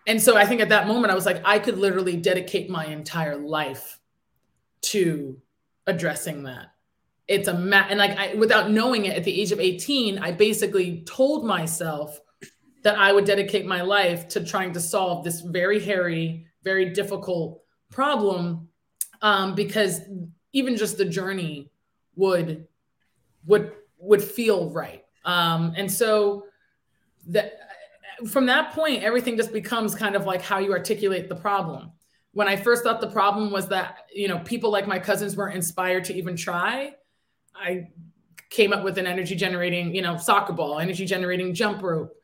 And 0.06 0.22
so 0.22 0.38
I 0.38 0.46
think 0.46 0.62
at 0.62 0.70
that 0.70 0.88
moment, 0.88 1.12
I 1.12 1.16
was 1.16 1.26
like, 1.26 1.42
I 1.44 1.58
could 1.58 1.80
literally 1.80 2.18
dedicate 2.18 2.70
my 2.70 2.86
entire 2.86 3.36
life 3.36 3.99
to 4.82 5.42
addressing 5.88 6.44
that. 6.44 6.68
It's 7.28 7.48
a 7.48 7.54
ma- 7.54 7.88
and 7.90 8.00
like 8.00 8.18
I, 8.18 8.36
without 8.36 8.72
knowing 8.72 9.06
it, 9.06 9.16
at 9.16 9.24
the 9.24 9.42
age 9.42 9.52
of 9.52 9.60
18, 9.60 10.20
I 10.20 10.32
basically 10.32 11.02
told 11.02 11.46
myself 11.46 12.20
that 12.84 12.98
I 12.98 13.12
would 13.12 13.26
dedicate 13.26 13.66
my 13.66 13.82
life 13.82 14.28
to 14.30 14.44
trying 14.44 14.74
to 14.74 14.80
solve 14.80 15.24
this 15.24 15.42
very 15.42 15.80
hairy, 15.80 16.48
very 16.64 16.90
difficult 16.92 17.62
problem 17.92 18.70
um, 19.22 19.56
because 19.56 20.02
even 20.54 20.78
just 20.78 20.98
the 20.98 21.06
journey 21.06 21.72
would 22.16 22.68
would 23.46 23.74
would 23.98 24.24
feel 24.24 24.70
right 24.70 25.06
um, 25.26 25.74
and 25.76 25.92
so 25.92 26.46
that 27.28 27.54
from 28.28 28.46
that 28.46 28.74
point 28.74 29.04
everything 29.04 29.38
just 29.38 29.54
becomes 29.54 29.96
kind 29.96 30.16
of 30.16 30.26
like 30.26 30.42
how 30.42 30.60
you 30.60 30.72
articulate 30.72 31.30
the 31.30 31.36
problem 31.36 31.92
when 32.34 32.48
i 32.48 32.56
first 32.56 32.84
thought 32.84 33.02
the 33.02 33.10
problem 33.10 33.52
was 33.52 33.68
that 33.68 34.08
you 34.14 34.28
know 34.28 34.40
people 34.40 34.72
like 34.72 34.88
my 34.88 35.00
cousins 35.00 35.36
weren't 35.36 35.56
inspired 35.56 36.04
to 36.04 36.14
even 36.14 36.36
try 36.36 36.94
i 37.56 37.88
came 38.50 38.74
up 38.74 38.84
with 38.84 38.98
an 38.98 39.08
energy 39.08 39.36
generating 39.36 39.94
you 39.94 40.02
know 40.02 40.18
soccer 40.18 40.54
ball 40.54 40.80
energy 40.80 41.06
generating 41.06 41.54
jump 41.54 41.82
rope 41.82 42.16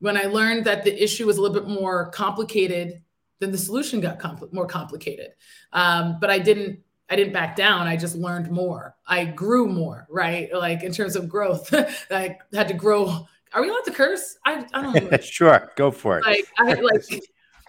when 0.00 0.16
i 0.16 0.24
learned 0.24 0.64
that 0.64 0.84
the 0.84 1.02
issue 1.02 1.26
was 1.26 1.38
a 1.38 1.42
little 1.42 1.54
bit 1.54 1.68
more 1.68 2.10
complicated 2.10 3.02
then 3.40 3.52
the 3.52 3.58
solution 3.58 4.00
got 4.00 4.18
compl- 4.18 4.52
more 4.52 4.66
complicated. 4.66 5.30
Um, 5.72 6.18
but 6.20 6.30
I 6.30 6.38
didn't 6.38 6.80
I 7.10 7.16
didn't 7.16 7.34
back 7.34 7.54
down. 7.54 7.86
I 7.86 7.96
just 7.96 8.16
learned 8.16 8.50
more. 8.50 8.96
I 9.06 9.26
grew 9.26 9.68
more, 9.68 10.06
right? 10.08 10.52
Like 10.52 10.82
in 10.82 10.92
terms 10.92 11.16
of 11.16 11.28
growth, 11.28 11.72
I 12.10 12.38
had 12.52 12.68
to 12.68 12.74
grow. 12.74 13.26
Are 13.52 13.60
we 13.60 13.68
allowed 13.68 13.84
to 13.84 13.92
curse? 13.92 14.38
I, 14.44 14.66
I 14.72 14.82
don't 14.82 15.10
know. 15.10 15.16
sure, 15.22 15.70
go 15.76 15.90
for 15.90 16.18
it. 16.18 16.24
Like, 16.24 16.46
I, 16.58 16.74
like 16.74 17.02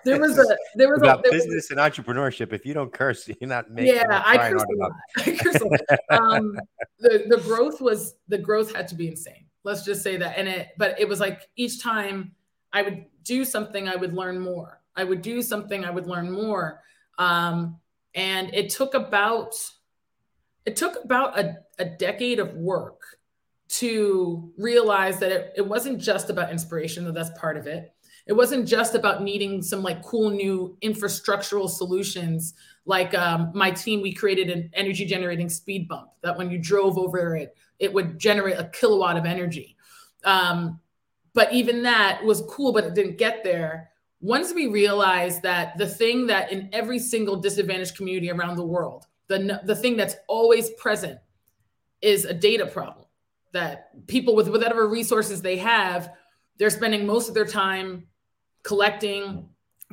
there 0.05 0.19
was 0.19 0.37
a 0.37 0.57
there 0.75 0.89
was 0.89 1.01
about 1.01 1.19
a, 1.19 1.21
there 1.23 1.31
business 1.31 1.69
was, 1.69 1.71
and 1.71 1.79
entrepreneurship. 1.79 2.53
If 2.53 2.65
you 2.65 2.73
don't 2.73 2.93
curse, 2.93 3.27
you're 3.39 3.49
not 3.49 3.71
making. 3.71 3.95
Yeah, 3.95 4.23
I 4.25 4.49
curse, 4.49 4.63
a 4.63 4.75
lot. 4.77 4.91
I 5.17 5.37
curse 5.37 5.61
a 5.61 5.65
lot. 5.65 5.81
Um, 6.09 6.57
the 6.99 7.25
the 7.27 7.37
growth 7.37 7.81
was 7.81 8.15
the 8.27 8.37
growth 8.37 8.73
had 8.73 8.87
to 8.89 8.95
be 8.95 9.09
insane. 9.09 9.45
Let's 9.63 9.83
just 9.83 10.03
say 10.03 10.17
that, 10.17 10.37
and 10.37 10.47
it. 10.47 10.69
But 10.77 10.99
it 10.99 11.09
was 11.09 11.19
like 11.19 11.49
each 11.55 11.81
time 11.81 12.33
I 12.71 12.81
would 12.81 13.05
do 13.23 13.43
something, 13.43 13.87
I 13.89 13.95
would 13.95 14.13
learn 14.13 14.39
more. 14.39 14.81
I 14.95 15.03
would 15.03 15.21
do 15.21 15.41
something, 15.41 15.83
I 15.83 15.91
would 15.91 16.07
learn 16.07 16.31
more. 16.31 16.81
Um, 17.17 17.79
and 18.13 18.53
it 18.53 18.69
took 18.69 18.93
about 18.93 19.53
it 20.65 20.75
took 20.75 21.03
about 21.03 21.37
a, 21.39 21.57
a 21.79 21.85
decade 21.85 22.39
of 22.39 22.53
work 22.53 23.01
to 23.67 24.51
realize 24.57 25.19
that 25.19 25.31
it, 25.31 25.53
it 25.57 25.67
wasn't 25.67 25.99
just 25.99 26.29
about 26.29 26.51
inspiration, 26.51 27.05
though 27.05 27.11
that's 27.11 27.37
part 27.39 27.57
of 27.57 27.67
it. 27.67 27.94
It 28.27 28.33
wasn't 28.33 28.67
just 28.67 28.95
about 28.95 29.21
needing 29.21 29.61
some 29.61 29.83
like 29.83 30.01
cool 30.01 30.29
new 30.29 30.77
infrastructural 30.81 31.69
solutions. 31.69 32.55
Like 32.85 33.13
um, 33.13 33.51
my 33.53 33.71
team, 33.71 34.01
we 34.01 34.13
created 34.13 34.49
an 34.49 34.69
energy 34.73 35.05
generating 35.05 35.49
speed 35.49 35.87
bump 35.87 36.09
that 36.21 36.37
when 36.37 36.49
you 36.49 36.57
drove 36.57 36.97
over 36.97 37.35
it, 37.35 37.55
it 37.77 37.93
would 37.93 38.17
generate 38.17 38.57
a 38.57 38.65
kilowatt 38.65 39.17
of 39.17 39.25
energy. 39.25 39.75
Um, 40.23 40.79
but 41.33 41.53
even 41.53 41.83
that 41.83 42.23
was 42.23 42.41
cool, 42.49 42.73
but 42.73 42.83
it 42.83 42.95
didn't 42.95 43.17
get 43.17 43.43
there 43.43 43.91
once 44.25 44.53
we 44.53 44.65
realized 44.65 45.43
that 45.43 45.77
the 45.77 45.85
thing 45.85 46.25
that 46.25 46.51
in 46.51 46.67
every 46.73 46.97
single 46.97 47.35
disadvantaged 47.35 47.95
community 47.95 48.31
around 48.31 48.55
the 48.55 48.65
world, 48.65 49.05
the, 49.27 49.61
the 49.65 49.75
thing 49.75 49.95
that's 49.95 50.15
always 50.27 50.71
present 50.71 51.19
is 52.01 52.25
a 52.25 52.33
data 52.33 52.65
problem, 52.65 53.05
that 53.51 54.07
people 54.07 54.35
with 54.35 54.47
whatever 54.49 54.87
resources 54.87 55.43
they 55.43 55.57
have, 55.57 56.11
they're 56.57 56.71
spending 56.71 57.05
most 57.05 57.27
of 57.27 57.35
their 57.35 57.45
time 57.45 58.07
collecting, 58.65 59.47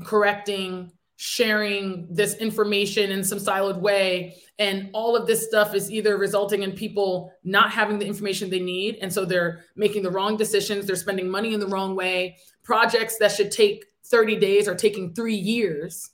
correcting, 0.05 0.91
sharing 1.17 2.09
this 2.11 2.35
information 2.39 3.13
in 3.13 3.23
some 3.23 3.39
siloed 3.39 3.79
way. 3.79 4.37
And 4.59 4.91
all 4.93 5.15
of 5.15 5.27
this 5.27 5.47
stuff 5.47 5.75
is 5.75 5.91
either 5.91 6.17
resulting 6.17 6.63
in 6.65 6.73
people 6.73 7.33
not 7.45 7.71
having 7.71 7.99
the 7.99 8.07
information 8.07 8.51
they 8.51 8.59
need. 8.59 8.99
And 9.01 9.13
so 9.13 9.25
they're 9.25 9.65
making 9.77 10.03
the 10.03 10.11
wrong 10.11 10.37
decisions, 10.37 10.87
they're 10.87 10.97
spending 10.97 11.29
money 11.29 11.55
in 11.55 11.61
the 11.61 11.69
wrong 11.69 11.95
way, 11.95 12.39
projects 12.65 13.19
that 13.19 13.31
should 13.31 13.53
take 13.53 13.85
30 14.07 14.37
days 14.37 14.67
are 14.67 14.75
taking 14.75 15.15
three 15.15 15.37
years 15.37 16.11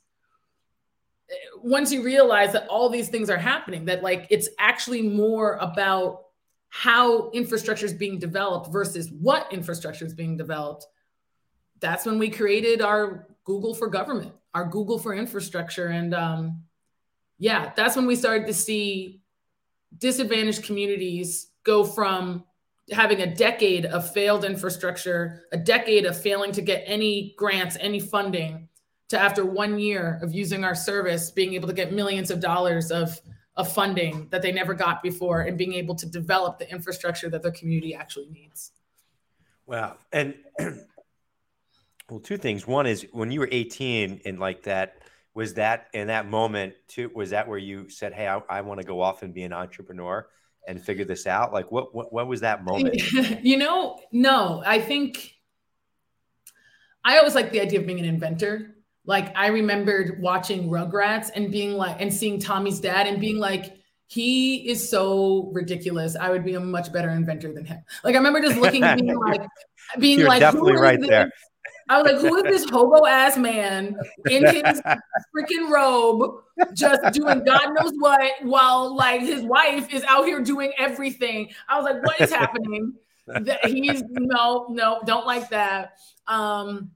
once 1.63 1.93
you 1.93 2.03
realize 2.03 2.53
that 2.53 2.67
all 2.69 2.89
these 2.89 3.09
things 3.09 3.29
are 3.29 3.39
happening 3.39 3.85
that 3.85 4.03
like 4.03 4.27
it's 4.31 4.49
actually 4.59 5.03
more 5.03 5.57
about 5.57 6.23
how 6.71 7.31
infrastructure 7.31 7.87
is 7.87 7.93
being 7.93 8.19
developed 8.19 8.73
versus 8.73 9.11
what 9.11 9.51
infrastructure 9.53 10.05
is 10.05 10.15
being 10.15 10.37
developed 10.37 10.87
that's 11.81 12.07
when 12.07 12.19
we 12.19 12.29
created 12.29 12.83
our 12.83 13.27
google 13.45 13.75
for 13.75 13.89
government 13.89 14.33
our 14.55 14.65
google 14.65 14.99
for 14.99 15.15
infrastructure 15.15 15.89
and 15.89 16.15
um, 16.15 16.63
yeah 17.39 17.73
that's 17.77 17.97
when 17.97 18.07
we 18.07 18.17
started 18.17 18.47
to 18.47 18.55
see 18.55 19.21
disadvantaged 19.99 20.65
communities 20.65 21.49
go 21.65 21.85
from 21.85 22.45
having 22.93 23.21
a 23.21 23.35
decade 23.35 23.87
of 23.87 24.11
failed 24.13 24.45
infrastructure, 24.45 25.45
a 25.53 25.57
decade 25.59 26.07
of 26.07 26.21
failing 26.21 26.53
to 26.53 26.63
get 26.63 26.83
any 26.87 27.35
grants, 27.37 27.77
any 27.81 28.01
funding, 28.01 28.69
to 29.09 29.19
after 29.19 29.45
one 29.45 29.79
year 29.79 30.19
of 30.23 30.33
using 30.33 30.65
our 30.65 30.75
service, 30.75 31.31
being 31.31 31.55
able 31.55 31.69
to 31.69 31.75
get 31.75 31.93
millions 31.93 32.31
of 32.31 32.41
dollars 32.41 32.91
of, 32.91 33.19
of 33.57 33.71
funding 33.73 34.29
that 34.31 34.43
they 34.43 34.53
never 34.53 34.75
got 34.75 35.03
before 35.03 35.43
and 35.43 35.59
being 35.59 35.75
able 35.75 35.95
to 35.95 36.07
develop 36.07 36.59
the 36.59 36.71
infrastructure 36.71 37.29
that 37.29 37.43
their 37.43 37.53
community 37.53 37.95
actually 37.95 38.29
needs. 38.29 38.73
Wow. 39.67 39.97
And 40.13 40.35
well, 42.11 42.21
two 42.21 42.37
things. 42.37 42.67
One 42.67 42.87
is 42.87 43.07
when 43.13 43.31
you 43.31 43.41
were 43.41 43.49
18 43.51 44.23
and 44.25 44.39
like 44.39 44.65
that, 44.65 45.03
was 45.35 45.55
that 45.55 45.89
in 45.93 46.09
that 46.09 46.29
moment 46.29 46.75
too, 46.89 47.11
was 47.15 47.31
that 47.31 47.49
where 47.49 47.59
you 47.59 47.89
said, 47.89 48.13
Hey, 48.13 48.27
I, 48.27 48.41
I 48.49 48.61
want 48.63 48.81
to 48.81 48.87
go 48.87 49.01
off 49.01 49.23
and 49.23 49.33
be 49.33 49.43
an 49.43 49.53
entrepreneur? 49.53 50.27
and 50.69 50.81
figure 50.81 51.05
this 51.05 51.27
out? 51.27 51.53
Like 51.53 51.73
what 51.73 51.95
what, 51.95 52.13
what 52.13 52.29
was 52.29 52.43
that 52.43 52.63
moment? 52.63 53.03
you 53.43 53.57
know, 53.57 53.99
no, 54.13 54.63
I 54.65 54.81
think 54.81 55.35
I 57.05 57.19
always 57.19 57.35
like 57.35 57.51
the 57.51 57.61
idea 57.61 57.81
of 57.81 57.87
being 57.87 57.99
an 57.99 58.05
inventor. 58.05 58.75
Like 59.05 59.35
I 59.37 59.49
remembered 59.49 60.21
watching 60.21 60.69
Rugrats 60.69 61.31
and 61.35 61.51
being 61.51 61.73
like 61.73 62.01
and 62.01 62.13
seeing 62.13 62.39
Tommy's 62.39 62.79
dad 62.79 63.07
and 63.07 63.19
being 63.19 63.39
like 63.39 63.75
he 64.07 64.69
is 64.69 64.89
so 64.89 65.51
ridiculous. 65.53 66.17
I 66.17 66.31
would 66.31 66.45
be 66.45 66.55
a 66.55 66.61
much 66.61 66.93
better 66.93 67.11
inventor 67.11 67.53
than 67.53 67.65
him. 67.65 67.83
Like 68.05 68.15
I 68.15 68.19
remember 68.19 68.41
just 68.41 68.59
looking 68.59 68.83
at 68.83 68.99
being 69.01 69.19
like 69.19 69.43
being 69.99 70.19
You're 70.19 70.29
like 70.29 70.41
definitely 70.41 70.75
right 70.75 71.01
there. 71.01 71.31
I 71.89 72.03
was 72.03 72.13
like, 72.13 72.21
who 72.21 72.37
is 72.37 72.43
this 72.45 72.71
hobo 72.71 73.07
ass 73.07 73.37
man 73.37 73.97
in 74.29 74.45
his 74.45 74.83
freaking 75.35 75.71
robe, 75.71 76.43
just 76.75 77.01
doing 77.13 77.45
God 77.45 77.75
knows 77.75 77.93
what, 77.99 78.31
while 78.43 78.95
like 78.95 79.23
his 79.23 79.43
wife 79.43 79.93
is 79.93 80.05
out 80.05 80.27
here 80.27 80.41
doing 80.41 80.73
everything? 80.79 81.51
I 81.69 81.81
was 81.81 81.85
like, 81.85 82.03
what 82.05 82.21
is 82.21 82.33
happening? 82.33 82.95
that 83.27 83.65
he's 83.67 84.03
no, 84.11 84.67
no, 84.71 85.01
don't 85.05 85.27
like 85.27 85.49
that. 85.51 85.99
Um, 86.27 86.91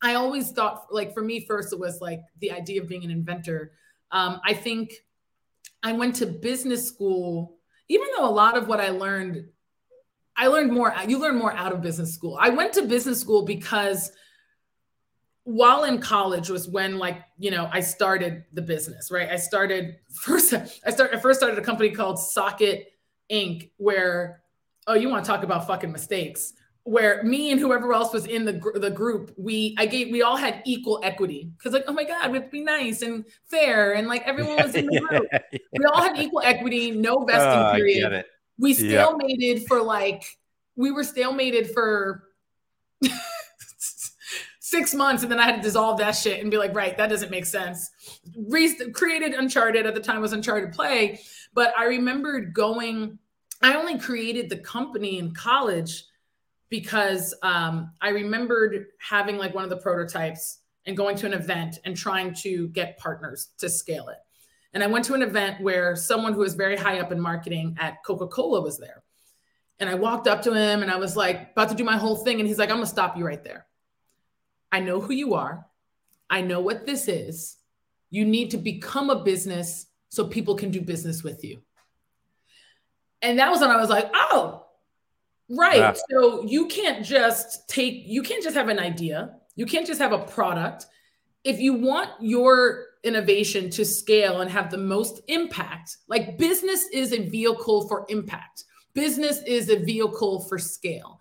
I 0.00 0.14
always 0.14 0.50
thought, 0.50 0.86
like, 0.90 1.12
for 1.12 1.22
me, 1.22 1.44
first, 1.46 1.72
it 1.72 1.78
was 1.78 2.00
like 2.00 2.22
the 2.40 2.52
idea 2.52 2.80
of 2.80 2.88
being 2.88 3.04
an 3.04 3.10
inventor. 3.10 3.72
Um, 4.12 4.40
I 4.44 4.54
think 4.54 4.92
I 5.82 5.92
went 5.92 6.16
to 6.16 6.26
business 6.26 6.86
school, 6.86 7.56
even 7.88 8.08
though 8.16 8.28
a 8.28 8.30
lot 8.30 8.56
of 8.56 8.68
what 8.68 8.80
I 8.80 8.90
learned, 8.90 9.46
I 10.36 10.46
learned 10.46 10.72
more, 10.72 10.94
you 11.06 11.18
learn 11.18 11.36
more 11.36 11.52
out 11.52 11.72
of 11.72 11.82
business 11.82 12.14
school. 12.14 12.38
I 12.40 12.50
went 12.50 12.72
to 12.74 12.82
business 12.82 13.20
school 13.20 13.44
because 13.44 14.12
while 15.48 15.84
in 15.84 15.98
college 15.98 16.50
was 16.50 16.68
when 16.68 16.98
like 16.98 17.24
you 17.38 17.50
know 17.50 17.70
i 17.72 17.80
started 17.80 18.44
the 18.52 18.60
business 18.60 19.10
right? 19.10 19.30
I 19.30 19.36
started 19.36 19.96
first 20.10 20.52
i 20.52 20.90
started 20.90 21.16
i 21.16 21.20
first 21.20 21.40
started 21.40 21.58
a 21.58 21.62
company 21.62 21.90
called 21.90 22.18
SOCCKET 22.18 22.84
inc 23.32 23.70
where 23.78 24.42
oh 24.86 24.94
you 24.94 25.08
want 25.08 25.24
to 25.24 25.30
talk 25.30 25.44
about 25.44 25.66
fucking 25.66 25.90
mistakes 25.90 26.52
where 26.84 27.22
me 27.22 27.50
and 27.50 27.58
whoever 27.58 27.94
else 27.94 28.12
was 28.12 28.26
in 28.26 28.44
the, 28.44 28.52
gr- 28.52 28.78
the 28.78 28.90
group 28.90 29.32
we 29.38 29.74
i 29.78 29.86
gave 29.86 30.12
we 30.12 30.20
all 30.20 30.36
had 30.36 30.62
equal 30.66 31.00
equity. 31.02 31.50
Because 31.56 31.72
like 31.72 31.84
oh 31.88 31.94
my 31.94 32.04
god 32.04 32.30
we'd 32.30 32.50
be 32.50 32.62
nice 32.62 33.00
and 33.00 33.24
fair 33.46 33.94
and 33.94 34.06
like 34.06 34.22
everyone 34.26 34.56
was 34.56 34.74
in 34.74 34.84
the 34.84 35.00
group. 35.00 35.28
Yeah, 35.32 35.38
yeah. 35.50 35.58
we 35.78 35.84
all 35.86 36.02
had 36.02 36.18
equal 36.18 36.42
equity 36.44 36.90
no 36.90 37.24
vesting 37.24 37.48
oh, 37.48 37.72
period. 37.74 38.24
we 38.58 38.74
stalemated 38.74 39.60
yep. 39.60 39.66
for 39.66 39.80
like 39.80 40.24
we 40.76 40.90
were 40.90 41.04
stalemated 41.04 41.72
for 41.72 42.24
six 44.68 44.94
months 44.94 45.22
and 45.22 45.32
then 45.32 45.38
I 45.38 45.44
had 45.44 45.56
to 45.56 45.62
dissolve 45.62 45.98
that 45.98 46.12
shit 46.12 46.42
and 46.42 46.50
be 46.50 46.58
like, 46.58 46.74
right, 46.74 46.96
that 46.96 47.08
doesn't 47.08 47.30
make 47.30 47.46
sense. 47.46 47.90
Re- 48.36 48.90
created 48.92 49.32
Uncharted 49.32 49.86
at 49.86 49.94
the 49.94 50.00
time 50.00 50.20
was 50.20 50.32
Uncharted 50.32 50.72
Play, 50.72 51.20
but 51.54 51.72
I 51.76 51.84
remembered 51.84 52.52
going, 52.52 53.18
I 53.62 53.74
only 53.74 53.98
created 53.98 54.50
the 54.50 54.58
company 54.58 55.18
in 55.18 55.32
college 55.32 56.04
because 56.68 57.34
um, 57.42 57.92
I 58.02 58.10
remembered 58.10 58.86
having 59.00 59.38
like 59.38 59.54
one 59.54 59.64
of 59.64 59.70
the 59.70 59.78
prototypes 59.78 60.58
and 60.84 60.96
going 60.96 61.16
to 61.16 61.26
an 61.26 61.32
event 61.32 61.78
and 61.84 61.96
trying 61.96 62.34
to 62.42 62.68
get 62.68 62.98
partners 62.98 63.48
to 63.58 63.70
scale 63.70 64.08
it. 64.08 64.18
And 64.74 64.82
I 64.82 64.86
went 64.86 65.06
to 65.06 65.14
an 65.14 65.22
event 65.22 65.62
where 65.62 65.96
someone 65.96 66.34
who 66.34 66.40
was 66.40 66.54
very 66.54 66.76
high 66.76 67.00
up 67.00 67.10
in 67.10 67.20
marketing 67.20 67.76
at 67.80 68.04
Coca 68.04 68.26
Cola 68.26 68.60
was 68.60 68.78
there. 68.78 69.02
And 69.80 69.88
I 69.88 69.94
walked 69.94 70.26
up 70.26 70.42
to 70.42 70.52
him 70.52 70.82
and 70.82 70.90
I 70.90 70.96
was 70.96 71.16
like, 71.16 71.52
about 71.52 71.70
to 71.70 71.74
do 71.74 71.84
my 71.84 71.96
whole 71.96 72.16
thing. 72.16 72.38
And 72.38 72.46
he's 72.46 72.58
like, 72.58 72.68
I'm 72.68 72.76
gonna 72.76 72.86
stop 72.86 73.16
you 73.16 73.24
right 73.24 73.42
there. 73.42 73.67
I 74.70 74.80
know 74.80 75.00
who 75.00 75.12
you 75.12 75.34
are. 75.34 75.66
I 76.30 76.42
know 76.42 76.60
what 76.60 76.86
this 76.86 77.08
is. 77.08 77.56
You 78.10 78.24
need 78.24 78.50
to 78.50 78.56
become 78.56 79.10
a 79.10 79.22
business 79.22 79.86
so 80.08 80.26
people 80.26 80.54
can 80.54 80.70
do 80.70 80.80
business 80.80 81.22
with 81.22 81.44
you. 81.44 81.60
And 83.22 83.38
that 83.38 83.50
was 83.50 83.60
when 83.60 83.70
I 83.70 83.76
was 83.76 83.90
like, 83.90 84.10
oh, 84.14 84.66
right. 85.50 85.78
Yeah. 85.78 85.94
So 86.10 86.44
you 86.44 86.66
can't 86.66 87.04
just 87.04 87.68
take, 87.68 88.04
you 88.06 88.22
can't 88.22 88.42
just 88.42 88.56
have 88.56 88.68
an 88.68 88.78
idea. 88.78 89.34
You 89.56 89.66
can't 89.66 89.86
just 89.86 90.00
have 90.00 90.12
a 90.12 90.18
product. 90.18 90.86
If 91.44 91.58
you 91.58 91.74
want 91.74 92.10
your 92.20 92.84
innovation 93.04 93.70
to 93.70 93.84
scale 93.84 94.40
and 94.40 94.50
have 94.50 94.70
the 94.70 94.78
most 94.78 95.20
impact, 95.28 95.96
like 96.08 96.38
business 96.38 96.86
is 96.92 97.12
a 97.12 97.28
vehicle 97.28 97.88
for 97.88 98.06
impact, 98.08 98.64
business 98.94 99.42
is 99.46 99.68
a 99.68 99.76
vehicle 99.76 100.40
for 100.40 100.58
scale. 100.58 101.20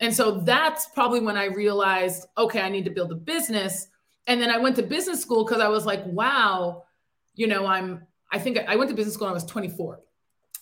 And 0.00 0.14
so 0.14 0.40
that's 0.40 0.86
probably 0.88 1.20
when 1.20 1.36
I 1.36 1.46
realized, 1.46 2.26
okay, 2.36 2.60
I 2.60 2.68
need 2.68 2.84
to 2.84 2.90
build 2.90 3.10
a 3.10 3.16
business. 3.16 3.88
And 4.26 4.40
then 4.40 4.50
I 4.50 4.58
went 4.58 4.76
to 4.76 4.82
business 4.82 5.20
school 5.20 5.44
because 5.44 5.60
I 5.60 5.68
was 5.68 5.86
like, 5.86 6.04
wow, 6.06 6.84
you 7.34 7.46
know, 7.46 7.66
I'm, 7.66 8.06
I 8.30 8.38
think 8.38 8.58
I 8.58 8.76
went 8.76 8.90
to 8.90 8.96
business 8.96 9.14
school 9.14 9.26
when 9.26 9.32
I 9.32 9.34
was 9.34 9.44
24. 9.44 10.00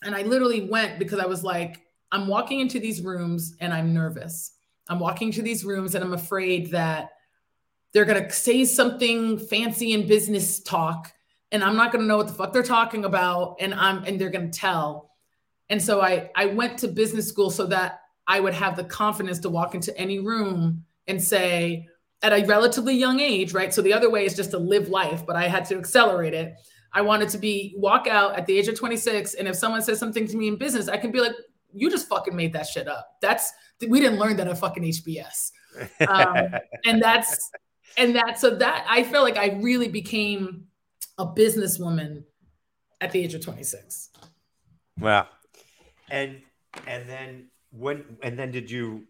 And 0.05 0.15
I 0.15 0.23
literally 0.23 0.69
went 0.69 0.99
because 0.99 1.19
I 1.19 1.27
was 1.27 1.43
like, 1.43 1.83
I'm 2.13 2.29
walking 2.29 2.61
into 2.61 2.79
these 2.79 3.03
rooms 3.03 3.57
and 3.61 3.73
I'm 3.73 3.93
nervous. 3.93 4.53
I'm 4.89 5.01
walking 5.01 5.33
to 5.33 5.43
these 5.43 5.65
rooms 5.65 5.95
and 5.95 6.05
I'm 6.05 6.15
afraid 6.15 6.71
that 6.71 7.11
they're 7.93 8.05
going 8.05 8.23
to 8.23 8.31
say 8.31 8.65
something 8.65 9.39
fancy 9.39 9.93
in 9.93 10.07
business 10.07 10.61
talk 10.61 11.13
and 11.53 11.63
I'm 11.65 11.77
not 11.77 11.93
going 11.93 12.03
to 12.03 12.09
know 12.09 12.19
what 12.19 12.29
the 12.29 12.35
fuck 12.35 12.53
they're 12.53 12.63
talking 12.63 13.05
about 13.05 13.57
and 13.61 13.75
I'm 13.75 14.05
and 14.05 14.21
they're 14.21 14.31
going 14.31 14.51
to 14.51 14.59
tell. 14.59 15.11
And 15.71 15.83
so 15.83 16.01
I 16.01 16.31
I 16.35 16.47
went 16.47 16.79
to 16.81 16.89
business 16.89 17.29
school 17.29 17.51
so 17.51 17.67
that 17.67 18.01
I 18.27 18.41
would 18.41 18.55
have 18.55 18.77
the 18.77 18.85
confidence 18.85 19.39
to 19.41 19.49
walk 19.49 19.75
into 19.75 19.97
any 19.97 20.19
room 20.19 20.85
and 21.07 21.23
say, 21.23 21.87
at 22.23 22.33
a 22.33 22.45
relatively 22.47 22.95
young 22.95 23.21
age, 23.21 23.53
right? 23.53 23.73
So 23.73 23.83
the 23.83 23.93
other 23.93 24.11
way 24.11 24.25
is 24.25 24.35
just 24.35 24.51
to 24.53 24.59
live 24.59 24.89
life, 24.89 25.25
but 25.27 25.37
I 25.37 25.49
had 25.49 25.65
to 25.67 25.79
accelerate 25.79 26.35
it. 26.35 26.55
I 26.93 27.03
wanted 27.03 27.29
to 27.31 27.39
be 27.39 27.75
walk 27.77 28.07
out 28.07 28.37
at 28.37 28.47
the 28.47 28.59
age 28.59 28.69
of 28.69 28.75
26, 28.75 29.35
and 29.35 29.47
if 29.47 29.57
someone 29.57 29.83
says 29.83 29.99
something 29.99 30.27
to 30.27 30.37
me 30.37 30.49
in 30.49 30.57
business, 30.57 30.89
I 30.89 30.97
can 30.97 31.11
be 31.11 31.21
like, 31.21 31.33
"You 31.73 31.91
just 31.91 32.09
fucking 32.09 32.35
made 32.35 32.53
that 32.55 32.67
shit 32.67 32.89
up." 32.89 33.17
That's 33.21 33.53
we 33.87 34.01
didn't 34.01 34.19
learn 34.19 34.37
that 34.39 34.49
at 34.49 34.59
fucking 34.59 34.83
HBS, 34.83 35.53
um, 36.09 36.55
and 36.87 37.03
that's 37.03 37.51
and 37.99 38.17
that 38.17 38.41
so 38.41 38.57
that 38.57 38.87
I 38.89 39.03
feel 39.03 39.23
like 39.23 39.37
I 39.37 39.59
really 39.61 39.89
became 39.89 40.65
a 41.19 41.27
businesswoman 41.27 42.25
at 43.01 43.13
the 43.13 43.23
age 43.23 43.35
of 43.35 43.43
26. 43.43 44.11
Wow, 44.99 45.27
and 46.09 46.41
and 46.87 47.09
then 47.09 47.51
when 47.77 48.17
and 48.23 48.39
then 48.39 48.51
did 48.51 48.71
you 48.71 49.05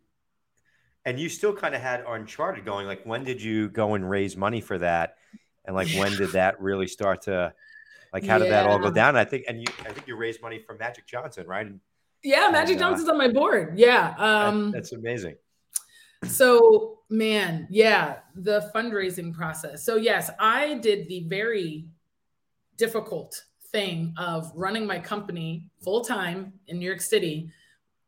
and 1.04 1.20
you 1.20 1.28
still 1.28 1.54
kind 1.54 1.74
of 1.74 1.80
had 1.80 2.04
uncharted 2.06 2.64
going 2.64 2.86
like 2.86 3.04
when 3.04 3.24
did 3.24 3.40
you 3.40 3.68
go 3.68 3.94
and 3.94 4.08
raise 4.08 4.36
money 4.36 4.60
for 4.60 4.76
that? 4.78 5.16
And 5.64 5.74
like 5.74 5.88
when 5.96 6.12
did 6.16 6.30
that 6.32 6.60
really 6.60 6.86
start 6.86 7.22
to 7.22 7.52
like 8.12 8.24
how 8.24 8.38
did 8.38 8.50
that 8.50 8.66
all 8.66 8.78
go 8.78 8.90
down? 8.90 9.16
I 9.16 9.24
think 9.24 9.44
and 9.48 9.60
you 9.60 9.66
i 9.80 9.92
think 9.92 10.06
you 10.06 10.16
raised 10.16 10.42
money 10.42 10.58
from 10.58 10.78
magic 10.78 11.06
johnson 11.06 11.46
right? 11.46 11.66
And, 11.66 11.80
yeah 12.22 12.48
magic 12.50 12.74
and, 12.76 12.84
uh, 12.84 12.88
johnson's 12.88 13.08
on 13.08 13.18
my 13.18 13.28
board. 13.28 13.78
Yeah 13.78 14.14
um 14.18 14.72
that, 14.72 14.78
that's 14.78 14.92
amazing. 14.92 15.36
so 16.24 16.98
man 17.08 17.68
yeah 17.70 18.18
the 18.34 18.70
fundraising 18.74 19.32
process. 19.32 19.84
So 19.84 19.96
yes 19.96 20.30
i 20.40 20.74
did 20.74 21.08
the 21.08 21.26
very 21.28 21.86
difficult 22.76 23.44
thing 23.70 24.14
of 24.16 24.50
running 24.54 24.86
my 24.86 24.98
company 24.98 25.68
full 25.82 26.04
time 26.04 26.52
in 26.68 26.78
new 26.78 26.86
york 26.86 27.00
city 27.00 27.50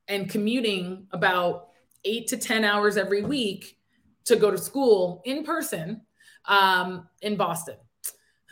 and 0.08 0.28
commuting 0.28 1.06
about 1.12 1.68
eight 2.04 2.26
to 2.28 2.36
10 2.36 2.64
hours 2.64 2.96
every 2.96 3.22
week 3.22 3.78
to 4.24 4.36
go 4.36 4.50
to 4.50 4.58
school 4.58 5.22
in 5.24 5.44
person 5.44 6.00
um, 6.46 7.08
in 7.22 7.36
Boston. 7.36 7.76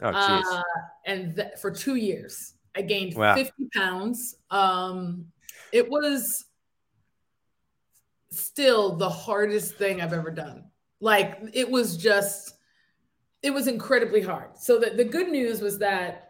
Oh, 0.02 0.08
uh, 0.08 0.62
and 1.06 1.36
th- 1.36 1.58
for 1.60 1.70
two 1.70 1.94
years, 1.94 2.54
I 2.74 2.82
gained 2.82 3.14
wow. 3.14 3.34
50 3.34 3.68
pounds. 3.74 4.36
Um, 4.50 5.26
it 5.72 5.88
was 5.88 6.44
still 8.30 8.96
the 8.96 9.08
hardest 9.08 9.76
thing 9.76 10.02
I've 10.02 10.12
ever 10.12 10.30
done. 10.30 10.64
Like, 11.00 11.38
it 11.54 11.70
was 11.70 11.96
just, 11.96 12.54
it 13.42 13.50
was 13.50 13.66
incredibly 13.66 14.20
hard. 14.20 14.58
So, 14.58 14.78
the, 14.78 14.90
the 14.90 15.04
good 15.04 15.28
news 15.28 15.62
was 15.62 15.78
that 15.78 16.25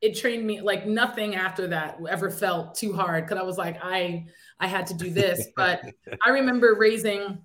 it 0.00 0.16
trained 0.16 0.46
me 0.46 0.60
like 0.60 0.86
nothing 0.86 1.34
after 1.34 1.66
that 1.68 1.98
ever 2.08 2.30
felt 2.30 2.74
too 2.74 2.92
hard 2.92 3.24
because 3.24 3.38
I 3.38 3.44
was 3.44 3.58
like, 3.58 3.78
I 3.82 4.26
I 4.58 4.66
had 4.66 4.86
to 4.88 4.94
do 4.94 5.10
this. 5.10 5.48
But 5.56 5.82
I 6.24 6.30
remember 6.30 6.74
raising 6.78 7.38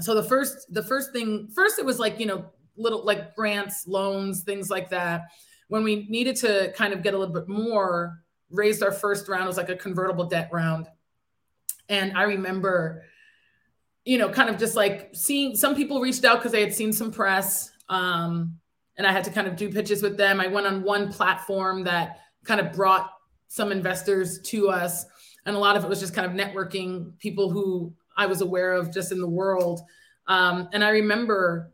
so 0.00 0.14
the 0.14 0.22
first 0.22 0.72
the 0.72 0.82
first 0.82 1.12
thing 1.12 1.48
first 1.54 1.78
it 1.78 1.84
was 1.84 1.98
like, 1.98 2.18
you 2.18 2.26
know, 2.26 2.46
little 2.76 3.04
like 3.04 3.34
grants, 3.34 3.86
loans, 3.86 4.42
things 4.42 4.70
like 4.70 4.88
that. 4.90 5.28
When 5.68 5.84
we 5.84 6.06
needed 6.08 6.36
to 6.36 6.72
kind 6.74 6.94
of 6.94 7.02
get 7.02 7.12
a 7.12 7.18
little 7.18 7.34
bit 7.34 7.48
more, 7.48 8.22
raised 8.50 8.82
our 8.82 8.92
first 8.92 9.28
round, 9.28 9.44
it 9.44 9.48
was 9.48 9.58
like 9.58 9.68
a 9.68 9.76
convertible 9.76 10.24
debt 10.24 10.48
round. 10.50 10.86
And 11.90 12.16
I 12.16 12.22
remember, 12.22 13.04
you 14.04 14.16
know, 14.16 14.30
kind 14.30 14.48
of 14.48 14.58
just 14.58 14.76
like 14.76 15.10
seeing 15.12 15.54
some 15.56 15.74
people 15.74 16.00
reached 16.00 16.24
out 16.24 16.38
because 16.38 16.52
they 16.52 16.62
had 16.62 16.72
seen 16.72 16.92
some 16.92 17.10
press. 17.10 17.70
Um, 17.90 18.58
and 18.98 19.06
I 19.06 19.12
had 19.12 19.24
to 19.24 19.30
kind 19.30 19.46
of 19.46 19.56
do 19.56 19.70
pitches 19.70 20.02
with 20.02 20.16
them. 20.16 20.40
I 20.40 20.48
went 20.48 20.66
on 20.66 20.82
one 20.82 21.10
platform 21.10 21.84
that 21.84 22.18
kind 22.44 22.60
of 22.60 22.72
brought 22.72 23.10
some 23.46 23.72
investors 23.72 24.40
to 24.40 24.68
us. 24.68 25.06
And 25.46 25.56
a 25.56 25.58
lot 25.58 25.76
of 25.76 25.84
it 25.84 25.88
was 25.88 26.00
just 26.00 26.14
kind 26.14 26.26
of 26.26 26.32
networking 26.32 27.16
people 27.18 27.48
who 27.50 27.94
I 28.16 28.26
was 28.26 28.40
aware 28.40 28.72
of 28.72 28.92
just 28.92 29.12
in 29.12 29.20
the 29.20 29.28
world. 29.28 29.80
Um, 30.26 30.68
and 30.72 30.84
I 30.84 30.90
remember 30.90 31.72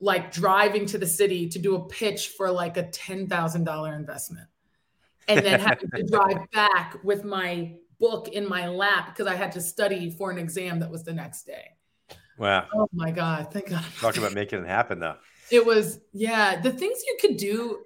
like 0.00 0.32
driving 0.32 0.84
to 0.86 0.98
the 0.98 1.06
city 1.06 1.48
to 1.48 1.58
do 1.58 1.76
a 1.76 1.88
pitch 1.88 2.28
for 2.36 2.50
like 2.50 2.76
a 2.76 2.84
$10,000 2.84 3.96
investment 3.96 4.48
and 5.28 5.44
then 5.44 5.60
having 5.60 5.90
to 5.90 6.02
drive 6.10 6.50
back 6.52 6.98
with 7.02 7.24
my 7.24 7.74
book 7.98 8.28
in 8.28 8.48
my 8.48 8.68
lap 8.68 9.06
because 9.06 9.26
I 9.26 9.34
had 9.34 9.52
to 9.52 9.60
study 9.60 10.10
for 10.10 10.30
an 10.30 10.38
exam 10.38 10.80
that 10.80 10.90
was 10.90 11.04
the 11.04 11.12
next 11.12 11.44
day. 11.44 11.77
Wow. 12.38 12.66
Oh 12.74 12.88
my 12.92 13.10
God. 13.10 13.48
Thank 13.52 13.70
God. 13.70 13.84
Talk 14.00 14.16
about 14.16 14.32
making 14.32 14.60
it 14.60 14.68
happen 14.68 15.00
though. 15.00 15.16
It 15.50 15.64
was, 15.64 15.98
yeah, 16.12 16.60
the 16.60 16.70
things 16.70 16.98
you 17.06 17.16
could 17.18 17.38
do. 17.38 17.78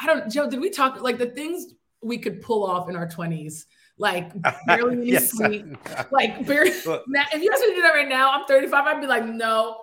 I 0.00 0.06
don't, 0.06 0.32
Joe, 0.32 0.48
did 0.48 0.60
we 0.60 0.70
talk 0.70 1.02
like 1.02 1.18
the 1.18 1.26
things 1.26 1.74
we 2.02 2.16
could 2.16 2.40
pull 2.40 2.64
off 2.64 2.88
in 2.88 2.96
our 2.96 3.06
20s? 3.06 3.66
Like 3.98 4.32
barely 4.66 4.96
any 4.96 5.10
yes, 5.10 5.32
sleep. 5.32 5.66
Like 6.10 6.46
barely, 6.46 6.70
well, 6.86 7.02
if 7.06 7.42
you 7.42 7.50
ask 7.52 7.60
me 7.60 7.68
to 7.68 7.74
do 7.74 7.82
that 7.82 7.92
right 7.92 8.08
now, 8.08 8.30
I'm 8.32 8.46
35. 8.46 8.86
I'd 8.86 9.00
be 9.02 9.06
like, 9.06 9.26
no, 9.26 9.76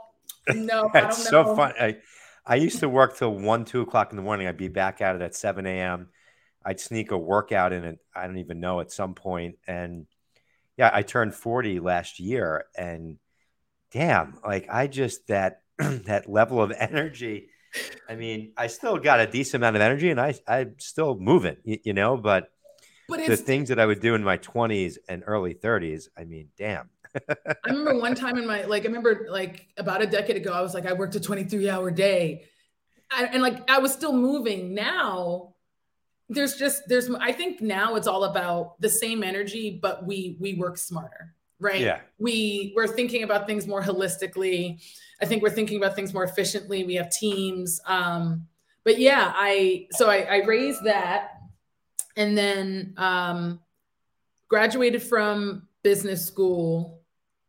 no. 0.55 0.89
That's 0.91 1.29
so 1.29 1.55
fun. 1.55 1.73
I, 1.79 1.97
I 2.47 2.55
used 2.55 2.79
to 2.79 2.89
work 2.89 3.15
till 3.15 3.35
one, 3.35 3.63
two 3.63 3.81
o'clock 3.81 4.09
in 4.11 4.15
the 4.15 4.23
morning. 4.23 4.47
I'd 4.47 4.57
be 4.57 4.67
back 4.67 5.01
at 5.01 5.15
it 5.15 5.21
at 5.21 5.35
7 5.35 5.67
a.m. 5.67 6.09
I'd 6.65 6.79
sneak 6.79 7.11
a 7.11 7.17
workout 7.17 7.73
in 7.73 7.83
it. 7.83 7.99
I 8.15 8.25
don't 8.25 8.37
even 8.37 8.59
know 8.59 8.79
at 8.79 8.91
some 8.91 9.13
point. 9.13 9.57
And 9.67 10.07
yeah, 10.77 10.89
I 10.91 11.03
turned 11.03 11.35
40 11.35 11.79
last 11.79 12.19
year 12.19 12.65
and 12.75 13.17
damn, 13.91 14.37
like 14.45 14.67
I 14.69 14.87
just 14.87 15.27
that 15.27 15.61
that 15.77 16.29
level 16.29 16.61
of 16.61 16.71
energy. 16.71 17.49
I 18.09 18.15
mean, 18.15 18.51
I 18.57 18.67
still 18.67 18.97
got 18.97 19.19
a 19.19 19.27
decent 19.27 19.61
amount 19.61 19.77
of 19.77 19.81
energy 19.81 20.09
and 20.09 20.19
I 20.19 20.33
I'm 20.47 20.75
still 20.79 21.17
moving, 21.17 21.57
you, 21.63 21.79
you 21.83 21.93
know, 21.93 22.17
but, 22.17 22.51
but 23.07 23.25
the 23.25 23.37
things 23.37 23.69
that 23.69 23.79
I 23.79 23.85
would 23.85 24.01
do 24.01 24.15
in 24.15 24.23
my 24.23 24.37
20s 24.37 24.97
and 25.07 25.23
early 25.25 25.53
30s, 25.53 26.07
I 26.17 26.25
mean, 26.25 26.49
damn. 26.57 26.89
I 27.29 27.45
remember 27.65 27.99
one 27.99 28.15
time 28.15 28.37
in 28.37 28.47
my 28.47 28.63
like 28.63 28.83
I 28.83 28.85
remember 28.85 29.27
like 29.29 29.67
about 29.77 30.01
a 30.01 30.07
decade 30.07 30.37
ago 30.37 30.53
I 30.53 30.61
was 30.61 30.73
like 30.73 30.85
I 30.85 30.93
worked 30.93 31.15
a 31.15 31.19
23 31.19 31.69
hour 31.69 31.91
day. 31.91 32.45
I, 33.11 33.25
and 33.25 33.41
like 33.41 33.69
I 33.69 33.79
was 33.79 33.91
still 33.91 34.13
moving. 34.13 34.73
Now 34.73 35.55
there's 36.29 36.55
just 36.55 36.87
there's 36.87 37.09
I 37.09 37.33
think 37.33 37.61
now 37.61 37.95
it's 37.95 38.07
all 38.07 38.23
about 38.23 38.79
the 38.79 38.89
same 38.89 39.23
energy 39.23 39.77
but 39.81 40.05
we 40.05 40.37
we 40.39 40.53
work 40.53 40.77
smarter 40.77 41.35
right? 41.61 41.79
Yeah. 41.79 41.99
We 42.17 42.73
we're 42.75 42.87
thinking 42.87 43.23
about 43.23 43.47
things 43.47 43.67
more 43.67 43.81
holistically. 43.81 44.81
I 45.21 45.25
think 45.25 45.43
we're 45.43 45.51
thinking 45.51 45.77
about 45.77 45.95
things 45.95 46.13
more 46.13 46.23
efficiently. 46.23 46.83
We 46.83 46.95
have 46.95 47.09
teams 47.11 47.79
um 47.85 48.47
but 48.83 48.97
yeah 48.97 49.31
i 49.35 49.87
so 49.91 50.09
i, 50.09 50.17
I 50.21 50.45
raised 50.45 50.83
that. 50.83 51.29
And 52.17 52.37
then 52.37 52.93
um 52.97 53.61
graduated 54.49 55.01
from 55.01 55.67
business 55.83 56.25
school 56.25 56.99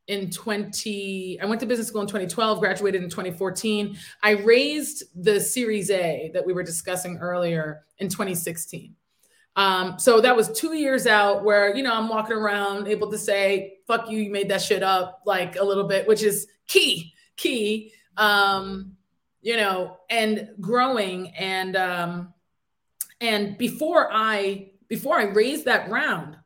in 0.09 0.31
20 0.31 1.39
i 1.41 1.47
went 1.47 1.61
to 1.61 1.67
business 1.67 1.89
school 1.89 2.01
in 2.01 2.09
2012 2.09 2.59
graduated 2.59 3.03
in 3.03 3.09
2014 3.09 3.97
i 4.23 4.31
raised 4.31 5.05
the 5.15 5.41
series 5.41 5.91
a 5.91 6.31
that 6.35 6.45
we 6.45 6.53
were 6.53 6.65
discussing 6.65 7.19
earlier 7.19 7.85
in 7.99 8.09
2016 8.09 8.97
um, 9.57 9.99
so 9.99 10.21
that 10.21 10.35
was 10.35 10.51
two 10.53 10.75
years 10.75 11.07
out 11.07 11.45
where 11.45 11.75
you 11.77 11.83
know 11.83 11.95
i'm 11.95 12.09
walking 12.09 12.37
around 12.37 12.89
able 12.89 13.11
to 13.11 13.19
say 13.19 13.75
fuck 13.87 14.11
you 14.11 14.19
you 14.19 14.31
made 14.31 14.49
that 14.49 14.63
shit 14.63 14.83
up 14.83 15.23
like 15.27 15.57
a 15.57 15.65
little 15.65 15.85
bit 15.85 16.07
which 16.07 16.23
is 16.23 16.47
key 16.69 17.13
key. 17.37 17.93
Um, 18.17 18.97
you 19.41 19.57
know 19.57 19.97
and 20.11 20.51
growing 20.61 21.29
and 21.31 21.77
um, 21.77 22.35
and 23.21 23.57
before 23.59 24.09
i 24.13 24.71
before 24.89 25.19
i 25.19 25.25
raised 25.25 25.65
that 25.65 25.91
round 25.91 26.37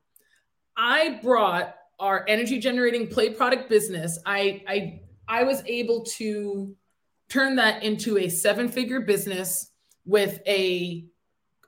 i 0.77 1.19
brought 1.23 1.77
our 1.99 2.25
energy 2.29 2.59
generating 2.59 3.09
play 3.09 3.31
product 3.31 3.69
business, 3.69 4.19
I 4.27 4.63
I 4.69 5.01
I 5.29 5.45
was 5.45 5.63
able 5.67 6.05
to 6.17 6.75
turn 7.29 7.57
that 7.57 7.83
into 7.83 8.19
a 8.19 8.29
seven 8.29 8.69
figure 8.69 9.01
business 9.01 9.71
with 10.05 10.41
a 10.47 11.05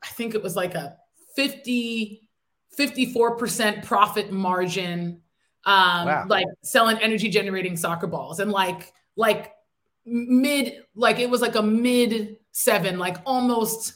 I 0.02 0.06
think 0.08 0.34
it 0.34 0.42
was 0.42 0.54
like 0.54 0.74
a 0.74 0.96
50 1.38 2.28
54% 2.76 3.84
profit 3.84 4.32
margin 4.32 5.22
um 5.64 6.06
wow. 6.06 6.24
like 6.28 6.46
selling 6.62 6.98
energy 6.98 7.28
generating 7.28 7.76
soccer 7.76 8.08
balls 8.08 8.40
and 8.40 8.50
like 8.50 8.92
like 9.14 9.52
mid 10.04 10.82
like 10.96 11.20
it 11.20 11.30
was 11.30 11.40
like 11.40 11.54
a 11.54 11.62
mid 11.62 12.38
seven 12.50 12.98
like 12.98 13.18
almost 13.24 13.94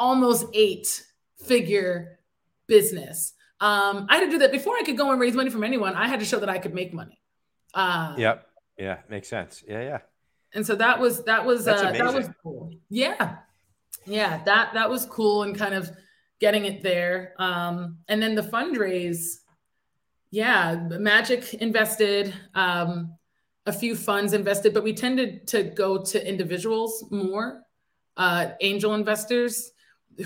almost 0.00 0.46
eight 0.52 1.04
figure 1.38 2.18
business 2.66 3.34
um, 3.60 4.06
I 4.10 4.16
had 4.16 4.24
to 4.26 4.30
do 4.30 4.38
that 4.40 4.52
before 4.52 4.74
I 4.76 4.82
could 4.82 4.98
go 4.98 5.10
and 5.12 5.20
raise 5.20 5.34
money 5.34 5.48
from 5.48 5.64
anyone. 5.64 5.94
I 5.94 6.08
had 6.08 6.20
to 6.20 6.26
show 6.26 6.38
that 6.40 6.50
I 6.50 6.58
could 6.58 6.74
make 6.74 6.92
money. 6.92 7.18
Uh, 7.72 8.14
yep. 8.18 8.46
Yeah. 8.76 8.98
Makes 9.08 9.28
sense. 9.28 9.62
Yeah. 9.66 9.80
Yeah. 9.80 9.98
And 10.52 10.66
so 10.66 10.74
that 10.74 11.00
was, 11.00 11.24
that 11.24 11.46
was, 11.46 11.66
uh, 11.66 11.92
that 11.92 12.12
was 12.12 12.28
cool. 12.42 12.72
Yeah. 12.90 13.36
Yeah. 14.04 14.42
That, 14.44 14.74
that 14.74 14.90
was 14.90 15.06
cool 15.06 15.44
and 15.44 15.56
kind 15.56 15.72
of 15.72 15.90
getting 16.40 16.64
it 16.64 16.82
there. 16.82 17.34
Um, 17.38 17.98
and 18.08 18.22
then 18.22 18.34
the 18.34 18.42
fundraise, 18.42 19.40
yeah, 20.30 20.88
Magic 20.90 21.54
invested, 21.54 22.34
um, 22.54 23.14
a 23.66 23.72
few 23.72 23.96
funds 23.96 24.32
invested, 24.32 24.74
but 24.74 24.84
we 24.84 24.92
tended 24.92 25.46
to 25.48 25.62
go 25.62 26.02
to 26.02 26.28
individuals 26.28 27.04
more, 27.10 27.62
uh, 28.16 28.48
angel 28.60 28.94
investors 28.94 29.72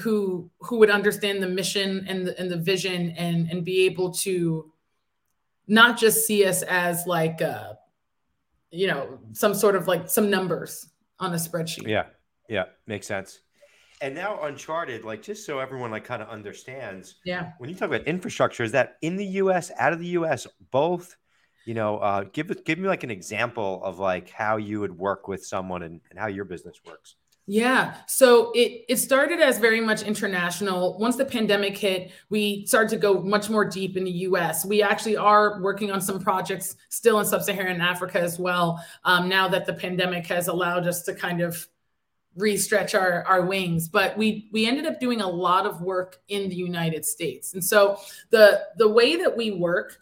who 0.00 0.50
who 0.60 0.78
would 0.78 0.90
understand 0.90 1.42
the 1.42 1.48
mission 1.48 2.04
and 2.08 2.26
the, 2.26 2.38
and 2.38 2.50
the 2.50 2.56
vision 2.56 3.10
and 3.12 3.50
and 3.50 3.64
be 3.64 3.86
able 3.86 4.10
to 4.10 4.70
not 5.66 5.98
just 5.98 6.26
see 6.26 6.44
us 6.44 6.62
as 6.62 7.06
like 7.06 7.40
uh 7.40 7.72
you 8.70 8.86
know 8.86 9.18
some 9.32 9.54
sort 9.54 9.74
of 9.74 9.88
like 9.88 10.10
some 10.10 10.28
numbers 10.28 10.90
on 11.18 11.32
a 11.32 11.36
spreadsheet. 11.36 11.86
Yeah. 11.86 12.04
Yeah. 12.50 12.64
Makes 12.86 13.06
sense 13.06 13.40
and 14.00 14.14
now 14.14 14.40
uncharted 14.42 15.04
like 15.04 15.22
just 15.22 15.44
so 15.44 15.58
everyone 15.58 15.90
like 15.90 16.04
kind 16.04 16.22
of 16.22 16.28
understands 16.28 17.16
yeah 17.24 17.52
when 17.58 17.68
you 17.68 17.76
talk 17.76 17.88
about 17.88 18.06
infrastructure 18.06 18.62
is 18.62 18.72
that 18.72 18.96
in 19.02 19.16
the 19.16 19.24
us 19.26 19.70
out 19.78 19.92
of 19.92 19.98
the 19.98 20.06
us 20.06 20.46
both 20.70 21.16
you 21.64 21.74
know 21.74 21.98
uh 21.98 22.24
give 22.32 22.64
give 22.64 22.78
me 22.78 22.88
like 22.88 23.04
an 23.04 23.10
example 23.10 23.80
of 23.82 23.98
like 23.98 24.30
how 24.30 24.56
you 24.56 24.80
would 24.80 24.96
work 24.96 25.28
with 25.28 25.44
someone 25.44 25.82
and, 25.82 26.00
and 26.10 26.18
how 26.18 26.26
your 26.26 26.44
business 26.44 26.80
works 26.86 27.16
yeah. 27.50 27.94
So 28.06 28.52
it 28.52 28.84
it 28.90 28.96
started 28.98 29.40
as 29.40 29.58
very 29.58 29.80
much 29.80 30.02
international. 30.02 30.98
Once 30.98 31.16
the 31.16 31.24
pandemic 31.24 31.78
hit, 31.78 32.10
we 32.28 32.66
started 32.66 32.90
to 32.90 32.98
go 32.98 33.22
much 33.22 33.48
more 33.48 33.64
deep 33.64 33.96
in 33.96 34.04
the 34.04 34.10
US. 34.10 34.66
We 34.66 34.82
actually 34.82 35.16
are 35.16 35.58
working 35.62 35.90
on 35.90 36.02
some 36.02 36.20
projects 36.20 36.76
still 36.90 37.20
in 37.20 37.24
sub-Saharan 37.24 37.80
Africa 37.80 38.20
as 38.20 38.38
well. 38.38 38.84
Um, 39.04 39.30
now 39.30 39.48
that 39.48 39.64
the 39.64 39.72
pandemic 39.72 40.26
has 40.26 40.48
allowed 40.48 40.86
us 40.86 41.04
to 41.04 41.14
kind 41.14 41.40
of 41.40 41.66
re-stretch 42.38 42.94
our, 42.94 43.24
our 43.24 43.42
wings. 43.42 43.88
But 43.88 44.16
we 44.16 44.48
we 44.52 44.66
ended 44.66 44.86
up 44.86 45.00
doing 45.00 45.20
a 45.20 45.28
lot 45.28 45.66
of 45.66 45.82
work 45.82 46.18
in 46.28 46.48
the 46.48 46.54
United 46.54 47.04
States. 47.04 47.54
And 47.54 47.64
so 47.64 47.98
the 48.30 48.62
the 48.76 48.88
way 48.88 49.16
that 49.16 49.36
we 49.36 49.50
work, 49.50 49.98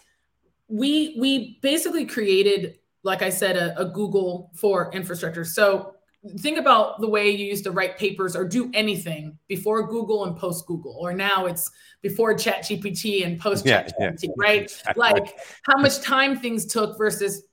we 0.68 1.16
we 1.18 1.59
basically 1.62 2.07
created, 2.07 2.79
like 3.03 3.22
I 3.22 3.31
said, 3.31 3.57
a, 3.57 3.79
a 3.81 3.85
Google 3.87 4.51
for 4.55 4.90
infrastructure. 4.92 5.44
So 5.44 5.94
think 6.38 6.59
about 6.59 7.01
the 7.01 7.09
way 7.09 7.31
you 7.31 7.46
used 7.46 7.64
to 7.64 7.70
write 7.70 7.99
papers 7.99 8.35
or 8.35 8.44
do 8.44 8.70
anything 8.75 9.38
before 9.49 9.87
Google 9.87 10.25
and 10.25 10.37
post 10.37 10.66
Google, 10.66 10.96
or 11.01 11.12
now 11.12 11.46
it's 11.46 11.70
before 12.03 12.35
Chat 12.35 12.62
GPT 12.62 13.25
and 13.25 13.40
post 13.40 13.64
Chat 13.64 13.92
yeah, 13.99 14.11
GPT, 14.11 14.22
yeah. 14.25 14.31
right? 14.37 14.83
Like 14.96 15.38
how 15.62 15.79
much 15.79 16.01
time 16.01 16.38
things 16.38 16.66
took 16.66 16.99
versus 16.99 17.44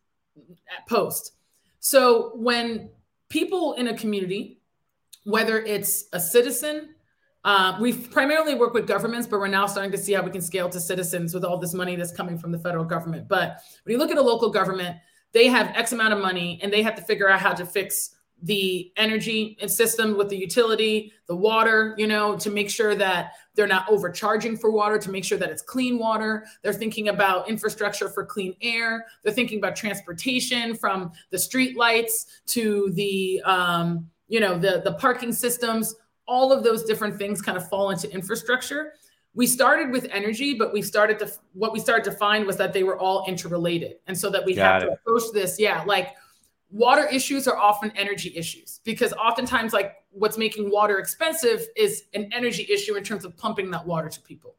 post. 0.88 1.34
So 1.80 2.32
when 2.36 2.90
people 3.30 3.74
in 3.74 3.88
a 3.88 3.98
community, 3.98 4.60
whether 5.24 5.60
it's 5.60 6.06
a 6.14 6.20
citizen, 6.20 6.96
uh, 7.46 7.78
we 7.80 7.94
primarily 7.94 8.56
work 8.56 8.74
with 8.74 8.88
governments, 8.88 9.28
but 9.28 9.40
we're 9.40 9.48
now 9.48 9.66
starting 9.66 9.92
to 9.92 9.98
see 9.98 10.14
how 10.14 10.22
we 10.22 10.32
can 10.32 10.42
scale 10.42 10.70
to 10.70 10.80
citizens 10.80 11.34
with 11.34 11.44
all 11.44 11.58
this 11.58 11.74
money 11.74 11.96
that's 11.96 12.12
coming 12.12 12.38
from 12.38 12.52
the 12.52 12.60
federal 12.60 12.86
government. 12.86 13.28
But 13.28 13.60
when 13.84 13.94
you 13.94 13.98
look 13.98 14.12
at 14.12 14.18
a 14.18 14.22
local 14.22 14.50
government, 14.50 14.98
they 15.34 15.48
have 15.48 15.68
X 15.76 15.92
amount 15.92 16.14
of 16.14 16.20
money 16.20 16.60
and 16.64 16.72
they 16.72 16.84
have 16.84 16.96
to 16.96 17.02
figure 17.02 17.30
out 17.30 17.40
how 17.40 17.54
to 17.54 17.66
fix 17.66 18.16
the 18.44 18.92
energy 18.98 19.58
and 19.62 19.72
system 19.72 20.18
with 20.18 20.28
the 20.28 20.38
utility, 20.38 21.14
the 21.28 21.36
water, 21.36 21.96
you 21.98 22.06
know, 22.06 22.38
to 22.38 22.50
make 22.50 22.70
sure 22.70 22.94
that 22.94 23.34
they're 23.56 23.68
not 23.68 23.90
overcharging 23.90 24.58
for 24.58 24.70
water, 24.70 24.98
to 24.98 25.10
make 25.10 25.24
sure 25.24 25.38
that 25.38 25.50
it's 25.50 25.62
clean 25.62 25.98
water. 25.98 26.46
They're 26.62 26.74
thinking 26.74 27.08
about 27.08 27.48
infrastructure 27.48 28.10
for 28.10 28.26
clean 28.26 28.54
air. 28.62 29.06
They're 29.24 29.34
thinking 29.34 29.60
about 29.60 29.78
transportation 29.78 30.76
from 30.76 31.14
the 31.30 31.40
street 31.40 31.78
lights 31.78 32.42
to 32.48 32.92
the, 32.94 33.42
um, 33.46 34.10
you 34.28 34.40
know, 34.40 34.58
the, 34.58 34.82
the 34.84 34.94
parking 34.94 35.32
systems. 35.32 35.96
All 36.28 36.52
of 36.52 36.64
those 36.64 36.84
different 36.84 37.18
things 37.18 37.42
kind 37.42 37.58
of 37.58 37.68
fall 37.70 37.90
into 37.92 38.10
infrastructure. 38.12 38.94
we 39.36 39.48
started 39.48 39.92
with 39.92 40.08
energy, 40.12 40.54
but 40.54 40.72
we 40.72 40.82
started 40.82 41.18
to 41.20 41.32
what 41.54 41.74
we 41.74 41.80
started 41.80 42.04
to 42.06 42.12
find 42.12 42.46
was 42.46 42.58
that 42.58 42.72
they 42.72 42.84
were 42.84 42.98
all 42.98 43.26
interrelated, 43.28 43.96
and 44.08 44.18
so 44.18 44.30
that 44.30 44.46
we 44.46 44.54
Got 44.56 44.82
have 44.82 44.84
it. 44.84 44.86
to 44.88 44.92
approach 44.94 45.24
this, 45.34 45.60
yeah, 45.60 45.84
like 45.86 46.16
water 46.70 47.08
issues 47.08 47.48
are 47.48 47.58
often 47.58 47.92
energy 47.96 48.34
issues 48.36 48.80
because 48.84 49.14
oftentimes 49.14 49.74
like 49.74 49.96
what's 50.10 50.38
making 50.38 50.72
water 50.72 51.00
expensive 51.00 51.68
is 51.76 52.06
an 52.14 52.30
energy 52.34 52.68
issue 52.72 52.96
in 52.96 53.04
terms 53.04 53.26
of 53.26 53.36
pumping 53.38 53.70
that 53.72 53.86
water 53.86 54.10
to 54.10 54.22
people. 54.22 54.56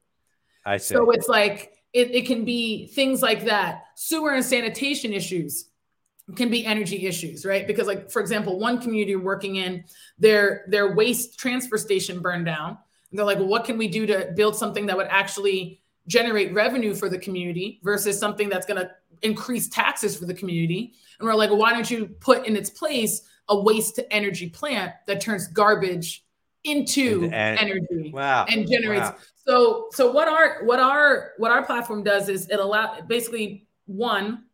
I 0.65 0.77
see. 0.77 0.95
So 0.95 1.11
it's 1.11 1.29
like 1.29 1.75
it, 1.93 2.11
it 2.11 2.27
can 2.27 2.45
be 2.45 2.89
things 2.89 3.23
like 3.23 3.45
that. 3.45 3.85
Sewer 3.95 4.33
and 4.35 4.45
sanitation 4.45 5.13
issues 5.13 5.67
can 6.37 6.51
be 6.51 6.65
energy 6.65 7.07
issues, 7.07 7.45
right? 7.45 7.67
Because 7.67 7.87
like 7.87 8.11
for 8.11 8.21
example, 8.21 8.59
one 8.59 8.81
community 8.81 9.17
working 9.17 9.57
in 9.57 9.85
their 10.19 10.65
their 10.69 10.95
waste 10.95 11.39
transfer 11.39 11.77
station 11.77 12.21
burned 12.21 12.47
down. 12.47 12.79
And 13.11 13.19
they're 13.19 13.27
like, 13.27 13.39
well, 13.39 13.49
what 13.49 13.65
can 13.65 13.79
we 13.79 13.89
do 13.89 14.07
to 14.07 14.33
build 14.35 14.57
something 14.57 14.87
that 14.87 14.97
would 14.97 15.07
actually 15.09 15.83
generate 16.07 16.53
revenue 16.53 16.95
for 16.95 17.09
the 17.09 17.19
community 17.19 17.81
versus 17.85 18.19
something 18.19 18.49
that's 18.49 18.67
going 18.67 18.81
to 18.81 18.91
increase 19.23 19.69
taxes 19.69 20.17
for 20.17 20.25
the 20.25 20.35
community? 20.35 20.95
And 21.19 21.29
we're 21.29 21.35
like, 21.35 21.51
well, 21.51 21.59
why 21.59 21.73
don't 21.73 21.91
you 21.91 22.07
put 22.21 22.47
in 22.47 22.57
its 22.57 22.71
place 22.71 23.23
a 23.49 23.61
waste 23.61 23.97
to 23.97 24.13
energy 24.13 24.49
plant 24.49 24.93
that 25.07 25.21
turns 25.21 25.49
garbage 25.49 26.25
into 26.65 27.25
and, 27.33 27.59
energy 27.59 28.11
wow. 28.13 28.47
and 28.49 28.67
generates 28.67 29.11
wow. 29.11 29.17
so 29.47 29.89
so 29.93 30.11
what 30.11 30.29
our 30.29 30.65
what 30.65 30.81
our 30.81 31.33
what 31.37 31.53
our 31.53 31.63
platform 31.63 32.03
does 32.03 32.31
is 32.31 32.49
it 32.49 32.59
allow 32.59 32.99
basically 33.03 33.67
one 33.85 34.45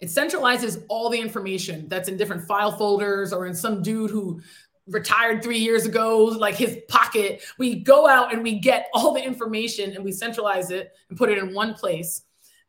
it 0.00 0.08
centralizes 0.08 0.84
all 0.88 1.08
the 1.08 1.18
information 1.18 1.88
that's 1.88 2.08
in 2.08 2.16
different 2.16 2.46
file 2.46 2.72
folders 2.72 3.32
or 3.32 3.46
in 3.46 3.54
some 3.54 3.82
dude 3.82 4.10
who 4.10 4.40
retired 4.86 5.42
three 5.42 5.58
years 5.58 5.86
ago, 5.86 6.24
like 6.24 6.54
his 6.54 6.78
pocket. 6.88 7.42
We 7.58 7.76
go 7.76 8.06
out 8.06 8.32
and 8.32 8.42
we 8.42 8.58
get 8.58 8.88
all 8.94 9.12
the 9.12 9.24
information 9.24 9.94
and 9.94 10.04
we 10.04 10.12
centralize 10.12 10.70
it 10.70 10.92
and 11.08 11.18
put 11.18 11.30
it 11.30 11.38
in 11.38 11.54
one 11.54 11.74
place 11.74 12.22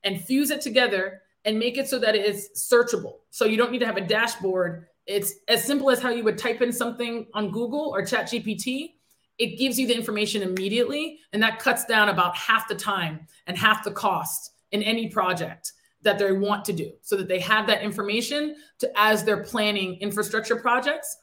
and 0.04 0.24
fuse 0.24 0.50
it 0.50 0.62
together 0.62 1.22
and 1.46 1.60
make 1.60 1.78
it 1.78 1.88
so 1.88 2.00
that 2.00 2.16
it 2.16 2.26
is 2.26 2.50
searchable. 2.56 3.20
So 3.30 3.46
you 3.46 3.58
don't 3.58 3.72
need 3.72 3.80
to 3.80 3.86
have 3.86 3.98
a 3.98 4.02
dashboard. 4.02 4.88
It's 5.06 5.34
as 5.48 5.64
simple 5.64 5.90
as 5.90 6.02
how 6.02 6.10
you 6.10 6.24
would 6.24 6.38
type 6.38 6.62
in 6.62 6.72
something 6.72 7.28
on 7.34 7.52
Google 7.52 7.92
or 7.94 8.06
Chat 8.06 8.28
GPT. 8.28 8.94
It 9.38 9.58
gives 9.58 9.80
you 9.80 9.86
the 9.86 9.94
information 9.94 10.42
immediately, 10.42 11.20
and 11.32 11.44
that 11.44 11.60
cuts 11.60 11.86
down 11.86 12.10
about 12.10 12.36
half 12.36 12.68
the 12.68 12.76
time 12.76 13.28
and 13.46 13.56
half 13.56 13.84
the 13.84 13.92
cost 13.92 14.54
in 14.72 14.82
any 14.82 15.08
project 15.10 15.74
that 16.04 16.20
they 16.20 16.32
want 16.32 16.64
to 16.66 16.74
do 16.74 16.92
so 17.02 17.16
that 17.18 17.28
they 17.28 17.40
have 17.40 17.68
that 17.68 17.82
information 17.82 18.56
to 18.80 18.92
as 18.96 19.24
they're 19.24 19.44
planning 19.44 19.96
infrastructure 19.96 20.56
projects. 20.56 21.18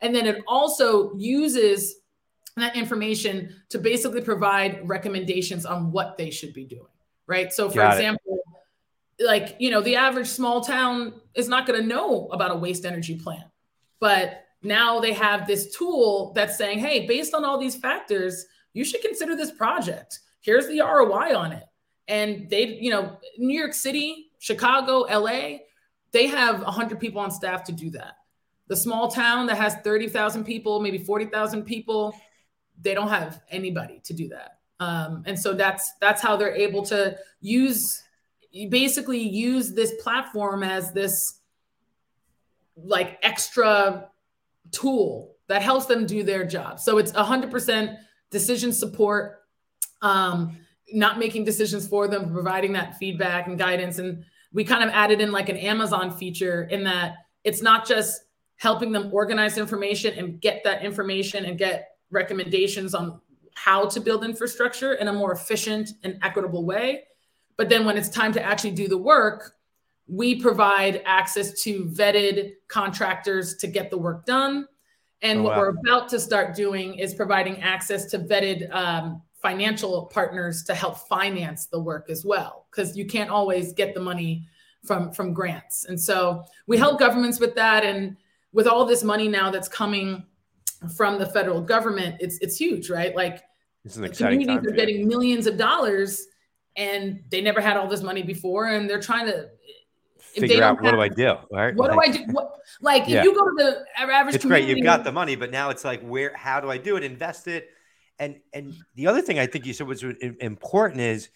And 0.00 0.14
then 0.14 0.26
it 0.26 0.42
also 0.46 1.14
uses 1.16 1.96
that 2.56 2.76
information 2.76 3.54
to 3.68 3.78
basically 3.78 4.20
provide 4.20 4.88
recommendations 4.88 5.66
on 5.66 5.92
what 5.92 6.16
they 6.16 6.30
should 6.30 6.52
be 6.52 6.64
doing 6.64 6.86
right? 7.30 7.52
So 7.52 7.70
for 7.70 7.76
Got 7.76 7.96
example 7.96 8.38
it. 9.18 9.24
like 9.24 9.56
you 9.58 9.70
know 9.70 9.80
the 9.80 9.96
average 9.96 10.26
small 10.26 10.60
town 10.60 11.14
is 11.34 11.48
not 11.48 11.64
going 11.64 11.80
to 11.80 11.86
know 11.86 12.26
about 12.32 12.50
a 12.50 12.56
waste 12.56 12.84
energy 12.84 13.16
plant 13.16 13.44
but 14.00 14.44
now 14.62 14.98
they 14.98 15.12
have 15.12 15.46
this 15.46 15.74
tool 15.74 16.32
that's 16.34 16.58
saying 16.58 16.80
hey 16.80 17.06
based 17.06 17.32
on 17.32 17.44
all 17.44 17.56
these 17.56 17.76
factors 17.76 18.44
you 18.72 18.84
should 18.84 19.00
consider 19.00 19.34
this 19.34 19.50
project. 19.50 20.20
Here's 20.42 20.66
the 20.66 20.80
roi 20.80 21.34
on 21.34 21.52
it 21.52 21.64
and 22.08 22.48
they 22.50 22.66
you 22.66 22.90
know 22.90 23.18
new 23.38 23.58
york 23.58 23.74
city 23.74 24.30
Chicago, 24.40 25.00
LA, 25.00 25.58
they 26.12 26.26
have 26.26 26.62
100 26.62 26.98
people 26.98 27.20
on 27.20 27.30
staff 27.30 27.62
to 27.64 27.72
do 27.72 27.90
that. 27.90 28.16
The 28.66 28.76
small 28.76 29.08
town 29.08 29.46
that 29.46 29.58
has 29.58 29.76
30,000 29.84 30.44
people, 30.44 30.80
maybe 30.80 30.98
40,000 30.98 31.62
people, 31.62 32.14
they 32.80 32.94
don't 32.94 33.08
have 33.08 33.42
anybody 33.50 34.00
to 34.04 34.14
do 34.14 34.28
that. 34.28 34.58
Um, 34.80 35.22
and 35.26 35.38
so 35.38 35.52
that's 35.52 35.92
that's 36.00 36.22
how 36.22 36.38
they're 36.38 36.54
able 36.54 36.82
to 36.86 37.18
use 37.42 38.02
basically 38.70 39.20
use 39.20 39.74
this 39.74 39.92
platform 40.02 40.62
as 40.62 40.90
this 40.92 41.40
like 42.76 43.18
extra 43.22 44.08
tool 44.70 45.36
that 45.48 45.60
helps 45.60 45.84
them 45.84 46.06
do 46.06 46.22
their 46.22 46.46
job. 46.46 46.80
So 46.80 46.96
it's 46.96 47.12
100% 47.12 47.98
decision 48.30 48.72
support. 48.72 49.42
Um, 50.00 50.56
not 50.92 51.18
making 51.18 51.44
decisions 51.44 51.86
for 51.86 52.08
them, 52.08 52.32
providing 52.32 52.72
that 52.72 52.96
feedback 52.98 53.46
and 53.46 53.58
guidance. 53.58 53.98
And 53.98 54.24
we 54.52 54.64
kind 54.64 54.82
of 54.82 54.90
added 54.90 55.20
in 55.20 55.32
like 55.32 55.48
an 55.48 55.56
Amazon 55.56 56.10
feature 56.10 56.64
in 56.64 56.84
that 56.84 57.16
it's 57.44 57.62
not 57.62 57.86
just 57.86 58.22
helping 58.56 58.92
them 58.92 59.08
organize 59.12 59.56
information 59.56 60.14
and 60.18 60.40
get 60.40 60.62
that 60.64 60.84
information 60.84 61.44
and 61.46 61.56
get 61.58 61.96
recommendations 62.10 62.94
on 62.94 63.20
how 63.54 63.86
to 63.86 64.00
build 64.00 64.24
infrastructure 64.24 64.94
in 64.94 65.08
a 65.08 65.12
more 65.12 65.32
efficient 65.32 65.90
and 66.02 66.18
equitable 66.22 66.64
way. 66.64 67.04
But 67.56 67.68
then 67.68 67.84
when 67.84 67.96
it's 67.96 68.08
time 68.08 68.32
to 68.32 68.42
actually 68.42 68.72
do 68.72 68.88
the 68.88 68.98
work, 68.98 69.54
we 70.06 70.40
provide 70.40 71.02
access 71.04 71.62
to 71.62 71.84
vetted 71.84 72.54
contractors 72.68 73.56
to 73.56 73.66
get 73.66 73.90
the 73.90 73.98
work 73.98 74.26
done. 74.26 74.66
And 75.22 75.40
oh, 75.40 75.42
what 75.42 75.52
wow. 75.52 75.58
we're 75.60 75.68
about 75.68 76.08
to 76.10 76.20
start 76.20 76.54
doing 76.56 76.94
is 76.94 77.14
providing 77.14 77.60
access 77.60 78.06
to 78.06 78.18
vetted 78.18 78.74
um, 78.74 79.22
financial 79.40 80.06
partners 80.06 80.62
to 80.64 80.74
help 80.74 80.98
finance 81.08 81.66
the 81.66 81.80
work 81.80 82.10
as 82.10 82.24
well 82.24 82.66
because 82.70 82.96
you 82.96 83.06
can't 83.06 83.30
always 83.30 83.72
get 83.72 83.94
the 83.94 84.00
money 84.00 84.46
from 84.84 85.12
from 85.12 85.32
grants 85.32 85.84
and 85.84 85.98
so 86.00 86.42
we 86.66 86.76
help 86.76 86.98
governments 86.98 87.40
with 87.40 87.54
that 87.54 87.84
and 87.84 88.16
with 88.52 88.66
all 88.66 88.84
this 88.84 89.02
money 89.02 89.28
now 89.28 89.50
that's 89.50 89.68
coming 89.68 90.24
from 90.96 91.18
the 91.18 91.26
federal 91.26 91.60
government 91.60 92.16
it's 92.20 92.38
it's 92.38 92.56
huge 92.56 92.90
right 92.90 93.14
like 93.16 93.42
communities 94.14 94.56
are 94.56 94.74
getting 94.74 95.06
millions 95.08 95.46
of 95.46 95.56
dollars 95.56 96.26
and 96.76 97.22
they 97.30 97.40
never 97.40 97.60
had 97.60 97.76
all 97.76 97.88
this 97.88 98.02
money 98.02 98.22
before 98.22 98.66
and 98.66 98.88
they're 98.88 99.00
trying 99.00 99.26
to 99.26 99.48
figure 100.18 100.62
out 100.62 100.80
what 100.80 100.92
do 100.92 101.00
I 101.00 101.08
do? 101.08 101.34
Right? 101.50 101.74
What 101.74 101.94
like, 101.96 102.12
do 102.12 102.20
I 102.20 102.24
do? 102.24 102.32
What, 102.32 102.52
like 102.80 103.08
yeah. 103.08 103.18
if 103.18 103.24
you 103.24 103.34
go 103.34 103.44
to 103.44 103.54
the 103.56 103.84
average, 104.00 104.36
it's 104.36 104.44
great. 104.44 104.68
You've 104.68 104.84
got 104.84 105.02
the 105.02 105.10
money, 105.10 105.34
but 105.34 105.50
now 105.50 105.70
it's 105.70 105.84
like, 105.84 106.00
where? 106.02 106.34
How 106.36 106.60
do 106.60 106.70
I 106.70 106.78
do 106.78 106.96
it? 106.96 107.02
Invest 107.02 107.48
it 107.48 107.70
and 108.20 108.36
and 108.52 108.74
the 108.94 109.08
other 109.08 109.22
thing 109.22 109.38
I 109.38 109.46
think 109.46 109.66
you 109.66 109.72
said 109.72 109.88
was 109.88 110.04
important 110.04 111.00
is, 111.00 111.30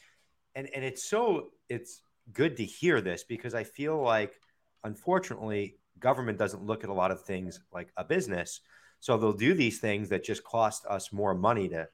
and 0.54 0.68
and 0.72 0.84
it's 0.84 1.02
so 1.02 1.48
it's 1.68 2.02
good 2.32 2.58
to 2.58 2.64
hear 2.64 3.00
this 3.00 3.24
because 3.24 3.54
I 3.54 3.64
feel 3.64 4.00
like, 4.00 4.38
unfortunately, 4.84 5.78
government 5.98 6.38
doesn't 6.38 6.64
look 6.64 6.84
at 6.84 6.90
a 6.90 6.94
lot 6.94 7.10
of 7.10 7.24
things 7.24 7.60
like 7.72 7.88
a 7.96 8.04
business, 8.04 8.60
so 9.00 9.16
they'll 9.16 9.32
do 9.32 9.54
these 9.54 9.80
things 9.80 10.10
that 10.10 10.22
just 10.22 10.44
cost 10.44 10.84
us 10.86 11.12
more 11.12 11.34
money 11.34 11.68
to, 11.70 11.88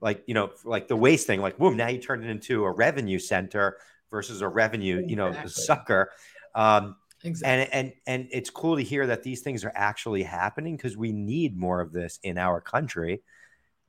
like 0.00 0.24
you 0.26 0.34
know, 0.34 0.50
like 0.64 0.88
the 0.88 0.96
waste 0.96 1.26
thing, 1.26 1.42
like 1.42 1.58
boom, 1.58 1.76
now 1.76 1.88
you 1.88 1.98
turn 1.98 2.24
it 2.24 2.30
into 2.30 2.64
a 2.64 2.72
revenue 2.72 3.18
center 3.18 3.76
versus 4.10 4.40
a 4.40 4.48
revenue, 4.48 5.04
you 5.06 5.16
know, 5.16 5.32
sucker. 5.46 6.10
Um, 6.54 6.96
Exactly. 7.22 7.70
And 7.70 7.70
and 7.72 7.92
and 8.06 8.28
it's 8.32 8.48
cool 8.48 8.76
to 8.76 8.82
hear 8.82 9.06
that 9.08 9.22
these 9.22 9.42
things 9.42 9.62
are 9.62 9.72
actually 9.74 10.22
happening 10.22 10.74
because 10.74 10.96
we 10.96 11.12
need 11.12 11.54
more 11.54 11.82
of 11.82 11.92
this 11.92 12.18
in 12.22 12.38
our 12.38 12.62
country 12.62 13.22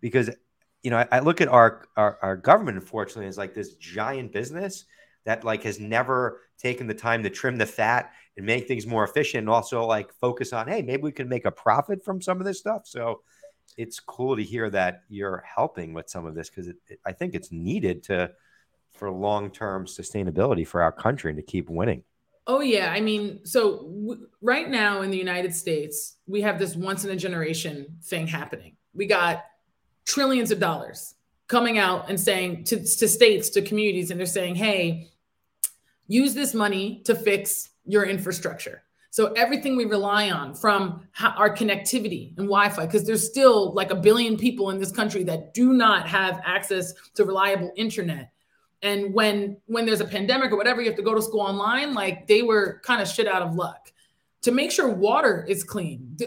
because 0.01 0.29
you 0.83 0.91
know 0.91 0.97
I, 0.97 1.07
I 1.11 1.19
look 1.19 1.41
at 1.41 1.47
our, 1.47 1.85
our, 1.95 2.17
our 2.21 2.35
government 2.35 2.77
unfortunately 2.77 3.27
as 3.27 3.37
like 3.37 3.53
this 3.53 3.75
giant 3.75 4.33
business 4.33 4.85
that 5.25 5.43
like 5.43 5.63
has 5.63 5.79
never 5.79 6.41
taken 6.57 6.87
the 6.87 6.93
time 6.93 7.23
to 7.23 7.29
trim 7.29 7.57
the 7.57 7.65
fat 7.65 8.11
and 8.37 8.45
make 8.45 8.67
things 8.67 8.85
more 8.85 9.03
efficient 9.03 9.41
and 9.41 9.49
also 9.49 9.85
like 9.85 10.11
focus 10.13 10.53
on 10.53 10.67
hey 10.67 10.81
maybe 10.81 11.03
we 11.03 11.11
can 11.11 11.29
make 11.29 11.45
a 11.45 11.51
profit 11.51 12.03
from 12.03 12.21
some 12.21 12.39
of 12.39 12.45
this 12.45 12.59
stuff. 12.59 12.83
So 12.85 13.21
it's 13.77 13.99
cool 13.99 14.35
to 14.35 14.43
hear 14.43 14.69
that 14.69 15.03
you're 15.07 15.43
helping 15.55 15.93
with 15.93 16.09
some 16.09 16.25
of 16.25 16.35
this 16.35 16.49
because 16.49 16.69
i 17.05 17.13
think 17.13 17.33
it's 17.33 17.53
needed 17.53 18.03
to 18.03 18.29
for 18.91 19.09
long-term 19.09 19.85
sustainability 19.85 20.65
for 20.65 20.81
our 20.81 20.91
country 20.91 21.31
and 21.31 21.37
to 21.37 21.43
keep 21.43 21.69
winning. 21.69 22.03
Oh 22.47 22.61
yeah, 22.61 22.91
I 22.91 23.01
mean, 23.01 23.45
so 23.45 23.77
w- 23.77 24.27
right 24.41 24.69
now 24.69 25.01
in 25.01 25.11
the 25.11 25.17
United 25.17 25.55
States, 25.55 26.17
we 26.27 26.41
have 26.41 26.59
this 26.59 26.75
once 26.75 27.05
in 27.05 27.11
a 27.11 27.15
generation 27.15 27.97
thing 28.03 28.27
happening. 28.27 28.75
We 28.93 29.05
got 29.05 29.43
trillions 30.05 30.51
of 30.51 30.59
dollars 30.59 31.15
coming 31.47 31.77
out 31.77 32.09
and 32.09 32.19
saying 32.19 32.63
to, 32.63 32.77
to 32.77 33.07
states, 33.07 33.49
to 33.49 33.61
communities, 33.61 34.11
and 34.11 34.19
they're 34.19 34.25
saying, 34.25 34.55
hey, 34.55 35.09
use 36.07 36.33
this 36.33 36.53
money 36.53 37.01
to 37.05 37.15
fix 37.15 37.69
your 37.85 38.05
infrastructure. 38.05 38.83
So 39.09 39.33
everything 39.33 39.75
we 39.75 39.83
rely 39.83 40.31
on 40.31 40.55
from 40.55 41.05
our 41.19 41.53
connectivity 41.53 42.29
and 42.37 42.47
Wi-Fi, 42.47 42.85
because 42.85 43.05
there's 43.05 43.27
still 43.27 43.73
like 43.73 43.91
a 43.91 43.95
billion 43.95 44.37
people 44.37 44.69
in 44.69 44.79
this 44.79 44.91
country 44.91 45.23
that 45.25 45.53
do 45.53 45.73
not 45.73 46.07
have 46.07 46.41
access 46.45 46.93
to 47.15 47.25
reliable 47.25 47.73
internet. 47.75 48.31
And 48.81 49.13
when 49.13 49.57
when 49.65 49.85
there's 49.85 49.99
a 49.99 50.05
pandemic 50.05 50.51
or 50.51 50.57
whatever, 50.57 50.81
you 50.81 50.87
have 50.87 50.95
to 50.95 51.03
go 51.03 51.13
to 51.13 51.21
school 51.21 51.41
online. 51.41 51.93
Like 51.93 52.27
they 52.27 52.41
were 52.41 52.81
kind 52.83 53.01
of 53.01 53.07
shit 53.07 53.27
out 53.27 53.41
of 53.41 53.55
luck. 53.55 53.91
To 54.43 54.51
make 54.51 54.71
sure 54.71 54.87
water 54.87 55.45
is 55.47 55.63
clean, 55.63 56.17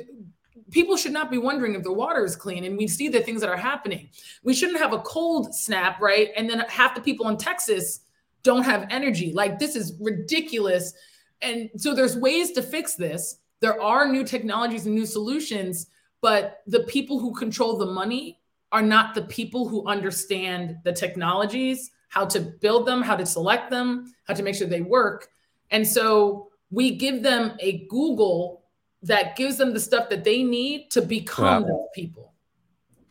people 0.74 0.96
should 0.96 1.12
not 1.12 1.30
be 1.30 1.38
wondering 1.38 1.74
if 1.74 1.84
the 1.84 1.92
water 1.92 2.24
is 2.24 2.34
clean 2.34 2.64
and 2.64 2.76
we 2.76 2.88
see 2.88 3.08
the 3.08 3.20
things 3.20 3.40
that 3.40 3.48
are 3.48 3.56
happening. 3.56 4.10
We 4.42 4.52
shouldn't 4.52 4.80
have 4.80 4.92
a 4.92 4.98
cold 4.98 5.54
snap 5.54 6.00
right? 6.00 6.30
And 6.36 6.50
then 6.50 6.64
half 6.68 6.94
the 6.96 7.00
people 7.00 7.28
in 7.28 7.36
texas 7.36 8.00
don't 8.42 8.64
have 8.64 8.86
energy. 8.90 9.32
Like 9.32 9.58
this 9.58 9.76
is 9.76 9.94
ridiculous. 10.00 10.92
And 11.40 11.70
so 11.76 11.94
there's 11.94 12.16
ways 12.16 12.50
to 12.52 12.62
fix 12.62 12.96
this. 12.96 13.38
There 13.60 13.80
are 13.80 14.08
new 14.08 14.24
technologies 14.24 14.84
and 14.84 14.94
new 14.94 15.06
solutions 15.06 15.86
but 16.20 16.62
the 16.66 16.80
people 16.84 17.18
who 17.18 17.34
control 17.34 17.76
the 17.76 17.84
money 17.84 18.40
are 18.72 18.80
not 18.80 19.14
the 19.14 19.22
people 19.22 19.68
who 19.68 19.86
understand 19.86 20.78
the 20.82 20.92
technologies, 20.92 21.90
how 22.08 22.24
to 22.24 22.40
build 22.40 22.86
them, 22.86 23.02
how 23.02 23.14
to 23.14 23.26
select 23.26 23.70
them, 23.70 24.10
how 24.26 24.32
to 24.32 24.42
make 24.42 24.54
sure 24.54 24.66
they 24.66 24.80
work. 24.80 25.28
And 25.70 25.86
so 25.86 26.48
we 26.70 26.96
give 26.96 27.22
them 27.22 27.58
a 27.60 27.86
Google 27.90 28.63
that 29.04 29.36
gives 29.36 29.58
them 29.58 29.72
the 29.72 29.80
stuff 29.80 30.08
that 30.08 30.24
they 30.24 30.42
need 30.42 30.90
to 30.90 31.02
become 31.02 31.62
wow. 31.62 31.68
those 31.68 31.88
people. 31.94 32.32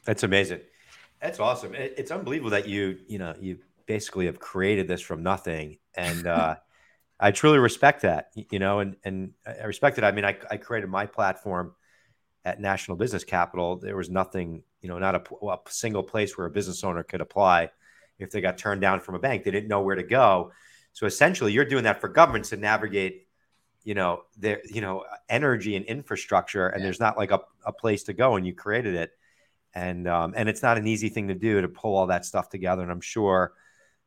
That's 0.06 0.24
amazing. 0.24 0.62
That's 1.22 1.40
awesome. 1.40 1.74
It's 1.76 2.12
unbelievable 2.12 2.50
that 2.50 2.68
you, 2.68 3.00
you 3.08 3.18
know, 3.18 3.34
you 3.40 3.60
basically 3.86 4.26
have 4.26 4.40
created 4.40 4.88
this 4.88 5.02
from 5.02 5.24
nothing. 5.24 5.78
And 5.96 6.28
uh, 6.28 6.56
I 7.20 7.32
truly 7.32 7.60
respect 7.60 8.02
that, 8.02 8.32
you 8.36 8.60
know, 8.60 8.80
and, 8.80 8.98
and 9.06 9.32
I 9.48 9.66
respect 9.66 9.98
it. 9.98 10.04
I 10.04 10.12
mean, 10.12 10.26
I, 10.26 10.36
I 10.52 10.58
created 10.58 10.90
my 10.90 11.06
platform 11.06 11.74
at 12.44 12.60
National 12.60 12.98
Business 12.98 13.24
Capital. 13.24 13.78
There 13.78 13.96
was 13.96 14.10
nothing, 14.10 14.64
you 14.82 14.90
know, 14.90 15.00
not 15.00 15.16
a, 15.16 15.46
a 15.46 15.60
single 15.70 16.04
place 16.04 16.38
where 16.38 16.48
a 16.48 16.52
business 16.52 16.84
owner 16.84 17.04
could 17.04 17.22
apply 17.22 17.70
if 18.20 18.32
they 18.32 18.42
got 18.42 18.58
turned 18.58 18.82
down 18.82 19.00
from 19.00 19.16
a 19.16 19.20
bank. 19.20 19.44
They 19.44 19.52
didn't 19.52 19.70
know 19.70 19.82
where 19.82 19.96
to 19.96 20.04
go. 20.04 20.52
So 20.92 21.06
essentially, 21.06 21.54
you're 21.54 21.66
doing 21.66 21.86
that 21.86 22.02
for 22.02 22.08
governments 22.08 22.50
to 22.50 22.58
navigate, 22.58 23.28
you 23.84 23.94
know, 23.94 24.24
their, 24.38 24.62
you 24.66 24.82
know, 24.82 25.06
energy 25.30 25.76
and 25.76 25.86
infrastructure, 25.86 26.68
and 26.68 26.80
yeah. 26.80 26.86
there's 26.86 27.00
not 27.00 27.18
like 27.18 27.32
a, 27.32 27.42
a 27.66 27.74
place 27.74 28.04
to 28.04 28.14
go, 28.14 28.36
and 28.36 28.46
you 28.46 28.54
created 28.54 28.96
it 28.96 29.12
and 29.76 30.08
um, 30.08 30.34
and 30.36 30.48
it's 30.48 30.62
not 30.62 30.78
an 30.78 30.88
easy 30.88 31.10
thing 31.10 31.28
to 31.28 31.36
do 31.36 31.62
to 31.62 31.68
pull 31.68 31.96
all 31.96 32.08
that 32.08 32.26
stuff 32.26 32.50
together. 32.50 32.84
And 32.84 32.92
I'm 32.92 33.02
sure 33.02 33.54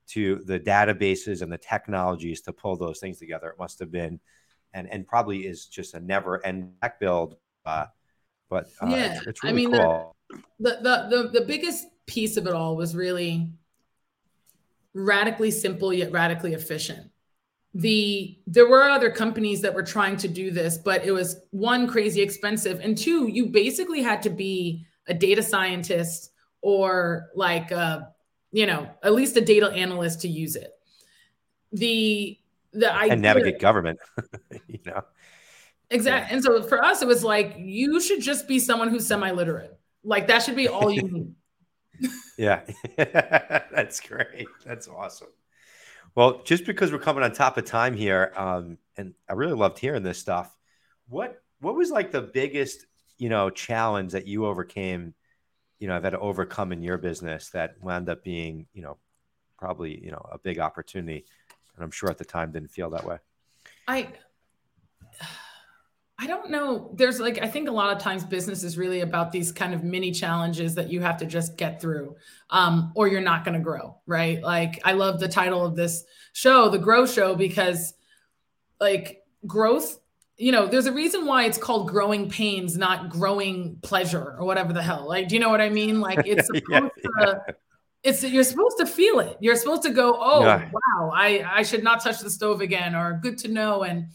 to 0.09 0.37
the 0.45 0.61
databases 0.61 1.43
and 1.43 1.51
the 1.51 1.59
technologies 1.59 2.41
to 2.43 2.53
pull 2.53 2.77
those 2.77 3.01
things 3.01 3.19
together, 3.19 3.49
it 3.49 3.59
must 3.59 3.79
have 3.81 3.91
been, 3.91 4.21
and 4.73 4.91
and 4.91 5.07
probably 5.07 5.47
is 5.47 5.67
just 5.67 5.95
a 5.95 6.01
never 6.01 6.45
end 6.45 6.73
tech 6.83 7.01
build. 7.01 7.37
Uh, 7.65 7.87
but 8.49 8.67
uh, 8.81 8.87
yeah, 8.89 9.17
it's, 9.17 9.27
it's 9.27 9.45
really 9.45 9.67
I 9.67 9.67
mean, 9.67 9.73
cool. 9.73 10.17
The, 10.61 10.79
the 10.83 11.17
the 11.33 11.41
the 11.41 11.47
biggest 11.47 11.87
piece 12.07 12.37
of 12.37 12.47
it 12.47 12.53
all 12.53 12.77
was 12.77 12.95
really 12.95 13.51
radically 14.95 15.51
simple 15.51 15.93
yet 15.93 16.11
radically 16.12 16.55
efficient 16.55 17.11
the 17.77 18.39
there 18.47 18.67
were 18.67 18.85
other 18.85 19.11
companies 19.11 19.61
that 19.61 19.75
were 19.75 19.83
trying 19.83 20.17
to 20.17 20.29
do 20.29 20.51
this 20.51 20.79
but 20.79 21.05
it 21.05 21.11
was 21.11 21.37
one 21.51 21.87
crazy 21.87 22.23
expensive. 22.23 22.81
And 22.81 22.97
two 22.97 23.29
you 23.29 23.47
basically 23.47 24.03
had 24.03 24.23
to 24.23 24.31
be 24.31 24.87
a 25.09 25.15
data 25.15 25.43
scientist 25.43 26.33
or 26.62 27.29
like 27.35 27.71
a, 27.71 27.77
uh, 27.77 28.05
you 28.51 28.67
know 28.67 28.89
at 29.03 29.12
least 29.12 29.37
a 29.37 29.43
data 29.43 29.71
analyst 29.71 30.23
to 30.23 30.29
use 30.29 30.57
it. 30.57 30.73
The 31.73 32.39
the 32.73 32.95
idea, 32.95 33.12
and 33.12 33.21
navigate 33.21 33.59
government 33.59 33.99
you 34.69 34.79
know? 34.87 35.03
Exactly 35.91 36.35
and 36.35 36.43
so 36.43 36.62
for 36.62 36.83
us 36.83 37.03
it 37.03 37.09
was 37.09 37.23
like 37.23 37.57
you 37.59 38.01
should 38.01 38.23
just 38.23 38.49
be 38.49 38.59
someone 38.59 38.89
who's 38.89 39.07
semi-literate. 39.07 39.79
Like 40.03 40.29
that 40.29 40.43
should 40.43 40.57
be 40.57 40.69
all 40.69 40.91
you 40.91 41.03
need. 42.01 42.11
Yeah. 42.39 42.62
That's 42.97 44.01
great. 44.01 44.47
That's 44.65 44.89
awesome 44.89 45.29
well 46.14 46.42
just 46.45 46.64
because 46.64 46.92
we're 46.92 46.99
coming 46.99 47.25
on 47.25 47.33
top 47.33 47.59
of 47.59 47.64
time 47.64 47.95
here 47.95 48.33
um, 48.37 48.79
and 48.97 49.14
i 49.29 49.33
really 49.33 49.55
loved 49.55 49.79
hearing 49.79 50.03
this 50.03 50.19
stuff 50.19 50.57
what 51.09 51.42
what 51.61 51.75
was 51.75 51.90
like 51.90 52.11
the 52.11 52.23
biggest 52.23 52.87
you 53.19 53.29
know 53.29 53.51
challenge 53.51 54.12
that 54.12 54.27
you 54.27 54.47
overcame 54.47 55.14
you 55.79 55.88
know 55.88 55.97
I've 55.97 56.05
had 56.05 56.11
to 56.11 56.19
overcome 56.19 56.73
in 56.73 56.83
your 56.83 56.99
business 56.99 57.51
that 57.51 57.75
wound 57.81 58.09
up 58.09 58.23
being 58.23 58.66
you 58.73 58.83
know 58.83 58.97
probably 59.59 60.03
you 60.03 60.11
know 60.11 60.25
a 60.31 60.38
big 60.38 60.59
opportunity? 60.59 61.25
And 61.75 61.85
i'm 61.85 61.90
sure 61.90 62.11
at 62.11 62.19
the 62.19 62.25
time 62.25 62.53
didn't 62.53 62.71
feel 62.71 62.90
that 62.90 63.05
way. 63.05 63.19
I 63.87 64.09
i 66.18 66.26
don't 66.26 66.50
know 66.50 66.90
there's 66.94 67.20
like 67.20 67.38
i 67.42 67.46
think 67.46 67.68
a 67.68 67.72
lot 67.72 67.94
of 67.94 68.02
times 68.02 68.24
business 68.24 68.62
is 68.62 68.79
really 68.79 69.00
about 69.00 69.33
these 69.33 69.52
kind 69.52 69.74
of 69.74 69.85
mini 69.85 70.11
challenges 70.11 70.74
that 70.74 70.90
you 70.90 71.00
have 71.00 71.16
to 71.16 71.26
just 71.26 71.57
get 71.57 71.81
through 71.81 72.16
um, 72.50 72.92
or 72.94 73.09
you're 73.09 73.20
not 73.20 73.44
going 73.44 73.57
to 73.57 73.62
grow 73.62 73.96
right 74.07 74.42
like 74.42 74.81
i 74.85 74.92
love 74.92 75.20
the 75.20 75.29
title 75.29 75.64
of 75.64 75.76
this 75.76 76.05
show 76.33 76.68
the 76.68 76.79
grow 76.79 77.07
show 77.07 77.35
because 77.35 77.94
like 78.81 79.24
growth 79.46 79.98
you 80.38 80.52
know, 80.52 80.66
there's 80.66 80.87
a 80.87 80.92
reason 80.92 81.24
why 81.24 81.44
it's 81.44 81.59
called 81.59 81.88
growing 81.88 82.29
pains, 82.29 82.76
not 82.76 83.09
growing 83.09 83.79
pleasure 83.83 84.37
or 84.38 84.44
whatever 84.44 84.72
the 84.72 84.83
hell. 84.83 85.09
Like, 85.09 85.29
do 85.29 85.35
you 85.35 85.40
know 85.40 85.48
what 85.48 85.61
I 85.61 85.70
mean? 85.70 86.00
Like 86.00 86.20
it's 86.26 86.46
supposed 86.46 86.64
yeah, 86.70 86.81
to 86.81 86.90
yeah. 87.20 87.35
it's 88.02 88.22
you're 88.22 88.44
supposed 88.44 88.79
to 88.79 88.87
feel 88.87 89.20
it. 89.20 89.38
You're 89.40 89.57
supposed 89.57 89.83
to 89.83 89.90
go, 89.90 90.16
oh 90.18 90.44
yeah. 90.44 90.68
wow, 90.70 91.11
I 91.14 91.42
I 91.46 91.62
should 91.62 91.83
not 91.83 92.02
touch 92.02 92.20
the 92.20 92.31
stove 92.31 92.61
again, 92.61 92.94
or 92.94 93.18
good 93.22 93.38
to 93.38 93.48
know. 93.48 93.85
And 93.85 94.09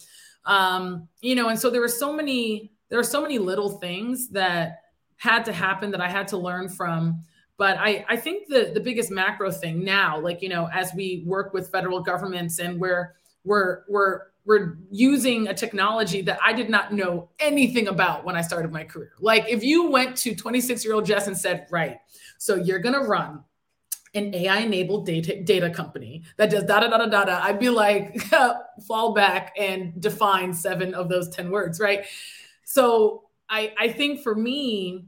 um, 0.45 1.07
you 1.21 1.35
know, 1.35 1.49
and 1.49 1.59
so 1.59 1.69
there 1.69 1.81
were 1.81 1.87
so 1.87 2.13
many, 2.13 2.71
there 2.89 2.99
are 2.99 3.03
so 3.03 3.21
many 3.21 3.37
little 3.37 3.69
things 3.69 4.29
that 4.29 4.81
had 5.17 5.45
to 5.45 5.53
happen 5.53 5.91
that 5.91 6.01
I 6.01 6.09
had 6.09 6.27
to 6.29 6.37
learn 6.37 6.69
from. 6.69 7.21
But 7.57 7.77
I, 7.77 8.03
I 8.09 8.15
think 8.15 8.47
the 8.47 8.71
the 8.73 8.79
biggest 8.79 9.11
macro 9.11 9.51
thing 9.51 9.83
now, 9.83 10.19
like 10.19 10.41
you 10.41 10.49
know, 10.49 10.67
as 10.73 10.93
we 10.95 11.23
work 11.27 11.53
with 11.53 11.69
federal 11.69 12.01
governments 12.01 12.57
and 12.57 12.79
we're 12.79 13.13
we're 13.43 13.83
we're 13.87 14.21
we're 14.45 14.77
using 14.89 15.47
a 15.47 15.53
technology 15.53 16.23
that 16.23 16.39
I 16.43 16.53
did 16.53 16.69
not 16.69 16.91
know 16.91 17.29
anything 17.39 17.87
about 17.87 18.25
when 18.25 18.35
I 18.35 18.41
started 18.41 18.71
my 18.71 18.83
career. 18.83 19.11
Like 19.19 19.47
if 19.47 19.63
you 19.63 19.91
went 19.91 20.17
to 20.17 20.33
26 20.33 20.83
year 20.83 20.95
old 20.95 21.05
Jess 21.05 21.27
and 21.27 21.37
said, 21.37 21.67
right, 21.69 21.97
so 22.39 22.55
you're 22.55 22.79
to 22.81 23.01
run 23.01 23.43
an 24.13 24.35
AI 24.35 24.59
enabled 24.59 25.05
data, 25.05 25.41
data 25.41 25.69
company 25.69 26.23
that 26.37 26.49
does 26.49 26.65
da 26.65 26.81
da 26.81 26.89
da 26.89 27.05
da 27.05 27.25
da, 27.25 27.39
I'd 27.43 27.59
be 27.59 27.69
like, 27.69 28.21
fall 28.87 29.13
back 29.13 29.53
and 29.57 29.99
define 30.01 30.53
seven 30.53 30.93
of 30.93 31.09
those 31.09 31.29
10 31.29 31.49
words, 31.49 31.79
right? 31.79 32.05
So 32.63 33.23
I, 33.49 33.73
I 33.79 33.87
think 33.89 34.21
for 34.21 34.35
me, 34.35 35.05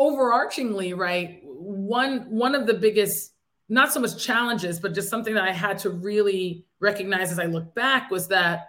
overarchingly, 0.00 0.96
right, 0.96 1.40
one 1.44 2.30
one 2.30 2.54
of 2.54 2.66
the 2.66 2.74
biggest 2.74 3.32
not 3.68 3.92
so 3.92 4.00
much 4.00 4.22
challenges, 4.22 4.80
but 4.80 4.94
just 4.94 5.08
something 5.08 5.34
that 5.34 5.44
I 5.44 5.52
had 5.52 5.78
to 5.78 5.90
really 5.90 6.66
recognize 6.80 7.32
as 7.32 7.38
I 7.38 7.46
look 7.46 7.74
back 7.74 8.10
was 8.10 8.28
that 8.28 8.68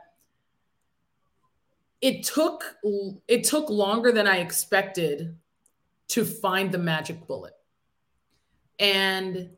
it 2.02 2.24
took 2.24 2.78
it 3.28 3.43
took 3.43 3.69
longer 3.69 4.12
than 4.12 4.28
I 4.28 4.38
expected 4.38 5.38
to 6.10 6.26
find 6.26 6.72
the 6.72 6.78
magic 6.78 7.28
bullet. 7.28 7.54
And 8.79 9.49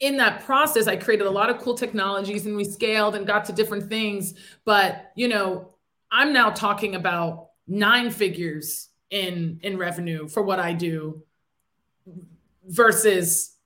in 0.00 0.16
that 0.16 0.44
process, 0.44 0.86
I 0.88 0.96
created 0.96 1.26
a 1.26 1.30
lot 1.30 1.50
of 1.50 1.58
cool 1.58 1.74
technologies 1.74 2.46
and 2.46 2.56
we 2.56 2.64
scaled 2.64 3.14
and 3.14 3.26
got 3.26 3.44
to 3.46 3.52
different 3.52 3.88
things. 3.88 4.34
But 4.64 5.12
you 5.14 5.28
know, 5.28 5.74
I'm 6.10 6.32
now 6.32 6.50
talking 6.50 6.94
about 6.94 7.50
nine 7.66 8.10
figures 8.10 8.88
in 9.10 9.60
in 9.62 9.78
revenue 9.78 10.26
for 10.26 10.42
what 10.42 10.58
I 10.58 10.72
do 10.72 11.22
versus, 12.66 13.56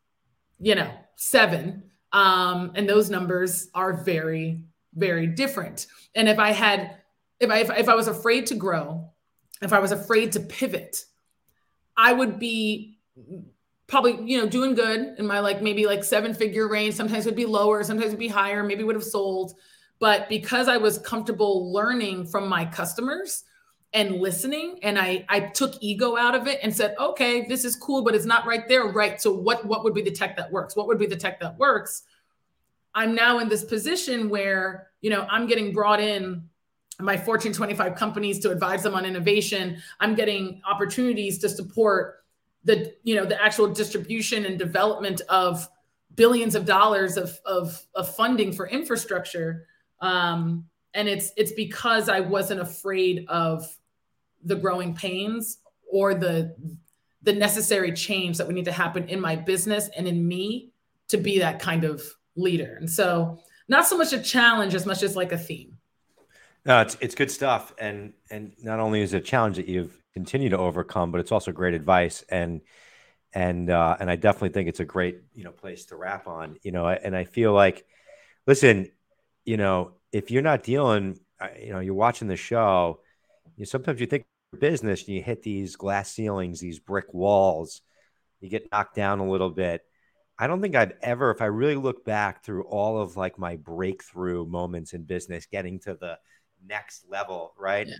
you 0.58 0.74
know, 0.74 0.90
seven. 1.16 1.84
Um, 2.12 2.72
and 2.74 2.88
those 2.88 3.10
numbers 3.10 3.68
are 3.74 4.04
very, 4.04 4.62
very 4.94 5.26
different. 5.26 5.86
And 6.14 6.28
if 6.28 6.38
I 6.38 6.52
had, 6.52 6.96
if 7.40 7.50
I, 7.50 7.58
if, 7.58 7.70
if 7.70 7.88
I 7.88 7.94
was 7.94 8.08
afraid 8.08 8.46
to 8.46 8.54
grow, 8.54 9.10
if 9.62 9.72
I 9.72 9.78
was 9.78 9.92
afraid 9.92 10.32
to 10.32 10.40
pivot, 10.40 11.04
I 11.96 12.12
would 12.12 12.38
be 12.38 12.98
probably, 13.86 14.18
you 14.24 14.38
know, 14.38 14.48
doing 14.48 14.74
good 14.74 15.14
in 15.18 15.26
my 15.26 15.40
like 15.40 15.62
maybe 15.62 15.86
like 15.86 16.04
seven 16.04 16.34
figure 16.34 16.68
range. 16.68 16.94
Sometimes 16.94 17.24
would 17.24 17.36
be 17.36 17.46
lower, 17.46 17.82
sometimes 17.84 18.08
it'd 18.08 18.18
be 18.18 18.28
higher, 18.28 18.62
maybe 18.62 18.84
would 18.84 18.96
have 18.96 19.04
sold. 19.04 19.54
But 19.98 20.28
because 20.28 20.68
I 20.68 20.76
was 20.76 20.98
comfortable 20.98 21.72
learning 21.72 22.26
from 22.26 22.48
my 22.48 22.64
customers, 22.64 23.44
and 23.92 24.16
listening 24.20 24.78
and 24.82 24.98
I 24.98 25.24
I 25.28 25.40
took 25.40 25.74
ego 25.80 26.16
out 26.16 26.34
of 26.34 26.46
it 26.46 26.60
and 26.62 26.74
said, 26.74 26.94
"Okay, 27.00 27.46
this 27.46 27.64
is 27.64 27.76
cool, 27.76 28.02
but 28.02 28.14
it's 28.14 28.26
not 28.26 28.46
right 28.46 28.68
there, 28.68 28.84
right? 28.84 29.20
So 29.20 29.32
what 29.32 29.64
what 29.64 29.84
would 29.84 29.94
be 29.94 30.02
the 30.02 30.10
tech 30.10 30.36
that 30.36 30.52
works? 30.52 30.76
What 30.76 30.86
would 30.88 30.98
be 30.98 31.06
the 31.06 31.16
tech 31.16 31.40
that 31.40 31.56
works?" 31.58 32.02
I'm 32.94 33.14
now 33.14 33.38
in 33.38 33.48
this 33.48 33.64
position 33.64 34.28
where, 34.28 34.88
you 35.02 35.10
know, 35.10 35.26
I'm 35.30 35.46
getting 35.46 35.72
brought 35.72 36.00
in 36.00 36.48
my 36.98 37.16
Fortune 37.16 37.52
25 37.52 37.94
companies 37.94 38.38
to 38.40 38.50
advise 38.50 38.82
them 38.82 38.94
on 38.94 39.04
innovation. 39.04 39.82
I'm 40.00 40.14
getting 40.14 40.62
opportunities 40.66 41.38
to 41.40 41.48
support 41.48 42.24
the, 42.66 42.94
you 43.04 43.14
know, 43.14 43.24
the 43.24 43.42
actual 43.42 43.68
distribution 43.68 44.44
and 44.44 44.58
development 44.58 45.22
of 45.28 45.66
billions 46.14 46.54
of 46.54 46.66
dollars 46.66 47.16
of 47.16 47.38
of, 47.46 47.86
of 47.94 48.14
funding 48.14 48.52
for 48.52 48.68
infrastructure. 48.68 49.66
Um, 50.00 50.66
and 50.92 51.08
it's 51.08 51.30
it's 51.36 51.52
because 51.52 52.08
I 52.08 52.20
wasn't 52.20 52.60
afraid 52.60 53.24
of 53.28 53.64
the 54.44 54.56
growing 54.56 54.94
pains 54.94 55.58
or 55.90 56.14
the 56.14 56.56
the 57.22 57.32
necessary 57.32 57.92
change 57.92 58.38
that 58.38 58.46
would 58.46 58.56
need 58.56 58.64
to 58.66 58.72
happen 58.72 59.08
in 59.08 59.20
my 59.20 59.36
business 59.36 59.88
and 59.96 60.06
in 60.06 60.26
me 60.26 60.72
to 61.08 61.16
be 61.16 61.38
that 61.38 61.60
kind 61.60 61.84
of 61.84 62.02
leader. 62.36 62.76
And 62.80 62.90
so 62.90 63.40
not 63.68 63.86
so 63.86 63.96
much 63.96 64.12
a 64.12 64.20
challenge 64.20 64.74
as 64.74 64.86
much 64.86 65.02
as 65.02 65.16
like 65.16 65.32
a 65.32 65.38
theme. 65.38 65.76
No, 66.64 66.80
it's 66.80 66.96
it's 67.00 67.14
good 67.14 67.30
stuff. 67.30 67.72
And 67.78 68.12
and 68.30 68.52
not 68.62 68.80
only 68.80 69.02
is 69.02 69.14
it 69.14 69.18
a 69.18 69.20
challenge 69.20 69.56
that 69.56 69.68
you've 69.68 70.02
continued 70.16 70.50
to 70.50 70.58
overcome, 70.58 71.12
but 71.12 71.20
it's 71.20 71.30
also 71.30 71.52
great 71.52 71.74
advice. 71.74 72.24
And 72.30 72.62
and 73.34 73.68
uh, 73.68 73.98
and 74.00 74.10
I 74.10 74.16
definitely 74.16 74.48
think 74.48 74.66
it's 74.70 74.80
a 74.80 74.84
great 74.86 75.20
you 75.34 75.44
know 75.44 75.50
place 75.52 75.84
to 75.86 75.96
wrap 75.96 76.26
on. 76.26 76.56
You 76.62 76.72
know, 76.72 76.88
and 76.88 77.14
I 77.14 77.24
feel 77.24 77.52
like, 77.52 77.84
listen, 78.46 78.90
you 79.44 79.58
know, 79.58 79.92
if 80.12 80.30
you're 80.30 80.40
not 80.40 80.62
dealing, 80.62 81.20
uh, 81.38 81.48
you 81.60 81.70
know, 81.70 81.80
you're 81.80 81.92
watching 81.92 82.28
the 82.28 82.36
show, 82.36 83.00
you 83.56 83.62
know, 83.62 83.66
sometimes 83.66 84.00
you 84.00 84.06
think 84.06 84.24
business 84.58 85.00
and 85.06 85.16
you 85.16 85.22
hit 85.22 85.42
these 85.42 85.76
glass 85.76 86.10
ceilings, 86.10 86.60
these 86.60 86.78
brick 86.78 87.12
walls, 87.12 87.82
you 88.40 88.48
get 88.48 88.72
knocked 88.72 88.94
down 88.94 89.18
a 89.18 89.28
little 89.28 89.50
bit. 89.50 89.82
I 90.38 90.46
don't 90.46 90.62
think 90.62 90.76
I've 90.76 90.92
ever, 91.02 91.30
if 91.30 91.42
I 91.42 91.46
really 91.46 91.76
look 91.76 92.06
back 92.06 92.42
through 92.42 92.64
all 92.64 92.98
of 93.02 93.18
like 93.18 93.38
my 93.38 93.56
breakthrough 93.56 94.46
moments 94.46 94.94
in 94.94 95.02
business, 95.02 95.44
getting 95.44 95.78
to 95.80 95.92
the 95.94 96.18
next 96.66 97.04
level, 97.10 97.52
right? 97.58 97.86
Yeah. 97.86 97.96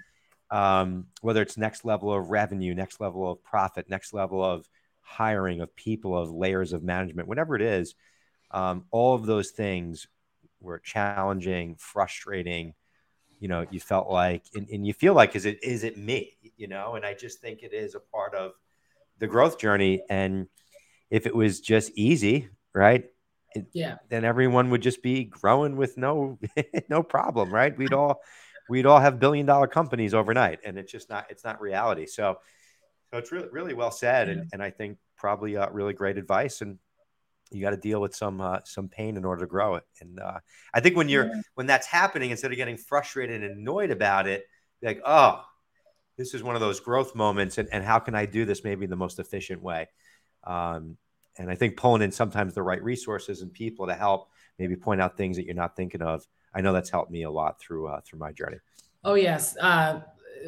Um, 0.50 1.06
whether 1.22 1.42
it's 1.42 1.56
next 1.56 1.84
level 1.84 2.12
of 2.12 2.30
revenue, 2.30 2.74
next 2.74 3.00
level 3.00 3.30
of 3.30 3.42
profit, 3.42 3.90
next 3.90 4.12
level 4.12 4.44
of 4.44 4.68
hiring 5.00 5.60
of 5.60 5.74
people, 5.74 6.16
of 6.16 6.30
layers 6.30 6.72
of 6.72 6.82
management, 6.82 7.28
whatever 7.28 7.56
it 7.56 7.62
is, 7.62 7.94
um, 8.50 8.84
all 8.90 9.14
of 9.14 9.26
those 9.26 9.50
things 9.50 10.06
were 10.60 10.78
challenging, 10.78 11.76
frustrating. 11.78 12.74
You 13.40 13.48
know, 13.48 13.66
you 13.70 13.80
felt 13.80 14.08
like, 14.08 14.44
and, 14.54 14.68
and 14.68 14.86
you 14.86 14.94
feel 14.94 15.14
like, 15.14 15.36
is 15.36 15.44
it 15.44 15.62
is 15.62 15.84
it 15.84 15.98
me? 15.98 16.36
You 16.56 16.68
know, 16.68 16.94
and 16.94 17.04
I 17.04 17.14
just 17.14 17.40
think 17.40 17.62
it 17.62 17.72
is 17.72 17.94
a 17.94 18.00
part 18.00 18.34
of 18.34 18.52
the 19.18 19.26
growth 19.26 19.58
journey. 19.58 20.02
And 20.08 20.48
if 21.10 21.26
it 21.26 21.34
was 21.34 21.60
just 21.60 21.90
easy, 21.94 22.48
right? 22.74 23.04
It, 23.54 23.66
yeah. 23.72 23.96
Then 24.08 24.24
everyone 24.24 24.70
would 24.70 24.82
just 24.82 25.02
be 25.02 25.24
growing 25.24 25.76
with 25.76 25.96
no 25.96 26.38
no 26.88 27.02
problem, 27.02 27.50
right? 27.52 27.76
We'd 27.76 27.92
all 27.92 28.20
we'd 28.68 28.86
all 28.86 29.00
have 29.00 29.18
billion 29.18 29.46
dollar 29.46 29.66
companies 29.66 30.14
overnight, 30.14 30.60
and 30.64 30.78
it's 30.78 30.90
just 30.90 31.08
not 31.10 31.26
it's 31.30 31.44
not 31.44 31.60
reality. 31.60 32.06
So 32.06 32.38
so 33.10 33.18
it's 33.18 33.32
really 33.32 33.48
really 33.50 33.74
well 33.74 33.90
said, 33.90 34.28
and 34.28 34.48
and 34.52 34.62
I 34.62 34.70
think 34.70 34.98
probably 35.16 35.56
uh, 35.56 35.70
really 35.70 35.92
great 35.92 36.18
advice. 36.18 36.60
And 36.60 36.78
you 37.50 37.60
got 37.60 37.70
to 37.70 37.76
deal 37.76 38.00
with 38.00 38.14
some 38.14 38.40
uh, 38.40 38.58
some 38.64 38.88
pain 38.88 39.16
in 39.16 39.24
order 39.24 39.42
to 39.42 39.46
grow 39.46 39.76
it. 39.76 39.84
And 40.00 40.18
uh, 40.20 40.40
I 40.74 40.80
think 40.80 40.96
when 40.96 41.08
you're 41.08 41.30
when 41.54 41.66
that's 41.66 41.86
happening, 41.86 42.30
instead 42.30 42.50
of 42.50 42.56
getting 42.56 42.76
frustrated 42.76 43.42
and 43.42 43.58
annoyed 43.58 43.90
about 43.90 44.26
it, 44.26 44.46
like, 44.82 45.00
oh, 45.04 45.44
this 46.16 46.34
is 46.34 46.42
one 46.42 46.54
of 46.54 46.60
those 46.60 46.80
growth 46.80 47.14
moments, 47.14 47.58
and, 47.58 47.68
and 47.72 47.84
how 47.84 47.98
can 47.98 48.14
I 48.14 48.26
do 48.26 48.44
this 48.44 48.64
maybe 48.64 48.84
in 48.84 48.90
the 48.90 48.96
most 48.96 49.18
efficient 49.18 49.62
way? 49.62 49.88
Um, 50.44 50.96
and 51.38 51.50
I 51.50 51.54
think 51.54 51.76
pulling 51.76 52.02
in 52.02 52.12
sometimes 52.12 52.54
the 52.54 52.62
right 52.62 52.82
resources 52.82 53.42
and 53.42 53.52
people 53.52 53.86
to 53.86 53.94
help 53.94 54.30
maybe 54.58 54.76
point 54.76 55.00
out 55.00 55.16
things 55.16 55.36
that 55.36 55.44
you're 55.44 55.54
not 55.54 55.76
thinking 55.76 56.02
of. 56.02 56.26
I 56.56 56.62
know 56.62 56.72
that's 56.72 56.88
helped 56.88 57.10
me 57.10 57.24
a 57.24 57.30
lot 57.30 57.60
through 57.60 57.86
uh, 57.86 58.00
through 58.00 58.18
my 58.18 58.32
journey. 58.32 58.56
Oh 59.04 59.14
yes, 59.14 59.56
uh, 59.60 60.00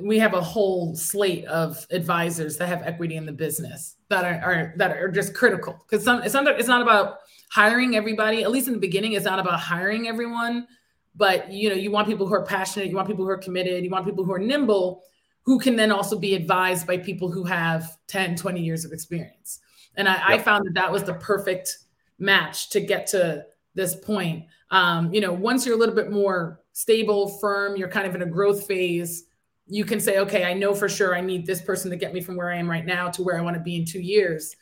we 0.02 0.18
have 0.18 0.32
a 0.32 0.40
whole 0.40 0.96
slate 0.96 1.44
of 1.44 1.86
advisors 1.90 2.56
that 2.56 2.66
have 2.68 2.82
equity 2.82 3.16
in 3.16 3.26
the 3.26 3.32
business 3.32 3.96
that 4.08 4.24
are, 4.24 4.42
are 4.42 4.74
that 4.76 4.96
are 4.96 5.10
just 5.10 5.34
critical 5.34 5.84
because 5.88 6.04
some 6.04 6.22
it's 6.22 6.32
not 6.32 6.48
it's 6.48 6.66
not 6.66 6.80
about 6.80 7.18
hiring 7.50 7.94
everybody. 7.94 8.42
At 8.42 8.50
least 8.50 8.68
in 8.68 8.72
the 8.72 8.80
beginning, 8.80 9.12
it's 9.12 9.26
not 9.26 9.38
about 9.38 9.60
hiring 9.60 10.08
everyone. 10.08 10.66
But 11.14 11.52
you 11.52 11.68
know, 11.68 11.74
you 11.74 11.90
want 11.90 12.08
people 12.08 12.26
who 12.26 12.34
are 12.34 12.44
passionate, 12.44 12.88
you 12.88 12.96
want 12.96 13.06
people 13.06 13.24
who 13.24 13.30
are 13.30 13.38
committed, 13.38 13.84
you 13.84 13.90
want 13.90 14.06
people 14.06 14.24
who 14.24 14.32
are 14.32 14.38
nimble, 14.38 15.02
who 15.42 15.58
can 15.58 15.76
then 15.76 15.92
also 15.92 16.18
be 16.18 16.34
advised 16.34 16.86
by 16.86 16.96
people 16.96 17.30
who 17.30 17.44
have 17.44 17.98
10, 18.06 18.36
20 18.36 18.60
years 18.60 18.84
of 18.84 18.92
experience. 18.92 19.60
And 19.96 20.08
I, 20.08 20.14
yep. 20.14 20.22
I 20.26 20.38
found 20.38 20.66
that 20.66 20.74
that 20.74 20.90
was 20.90 21.02
the 21.04 21.14
perfect 21.14 21.78
match 22.18 22.70
to 22.70 22.80
get 22.80 23.06
to 23.08 23.44
this 23.74 23.94
point. 23.94 24.46
Um, 24.70 25.12
you 25.12 25.20
know, 25.20 25.32
once 25.32 25.64
you're 25.64 25.76
a 25.76 25.78
little 25.78 25.94
bit 25.94 26.10
more 26.10 26.60
stable, 26.72 27.28
firm, 27.38 27.76
you're 27.76 27.88
kind 27.88 28.06
of 28.06 28.14
in 28.14 28.22
a 28.22 28.26
growth 28.26 28.66
phase, 28.66 29.24
you 29.66 29.84
can 29.84 30.00
say, 30.00 30.18
okay, 30.18 30.44
I 30.44 30.54
know 30.54 30.74
for 30.74 30.88
sure 30.88 31.14
I 31.14 31.20
need 31.20 31.46
this 31.46 31.60
person 31.60 31.90
to 31.90 31.96
get 31.96 32.12
me 32.14 32.20
from 32.20 32.36
where 32.36 32.50
I 32.50 32.56
am 32.56 32.70
right 32.70 32.86
now 32.86 33.10
to 33.10 33.22
where 33.22 33.38
I 33.38 33.42
want 33.42 33.54
to 33.54 33.62
be 33.62 33.76
in 33.76 33.84
two 33.84 34.00
years. 34.00 34.54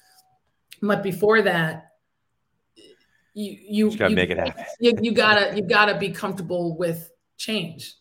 But 0.83 1.03
before 1.03 1.43
that, 1.43 1.91
you 3.35 3.57
you, 3.69 3.91
you 3.91 3.97
gotta 3.97 4.11
you, 4.11 4.17
make 4.17 4.31
it 4.31 4.39
happen. 4.39 4.65
you, 4.81 4.93
you 5.01 5.13
gotta 5.13 5.55
you 5.55 5.63
gotta 5.63 5.99
be 5.99 6.11
comfortable 6.11 6.77
with 6.77 7.11
change. 7.37 7.95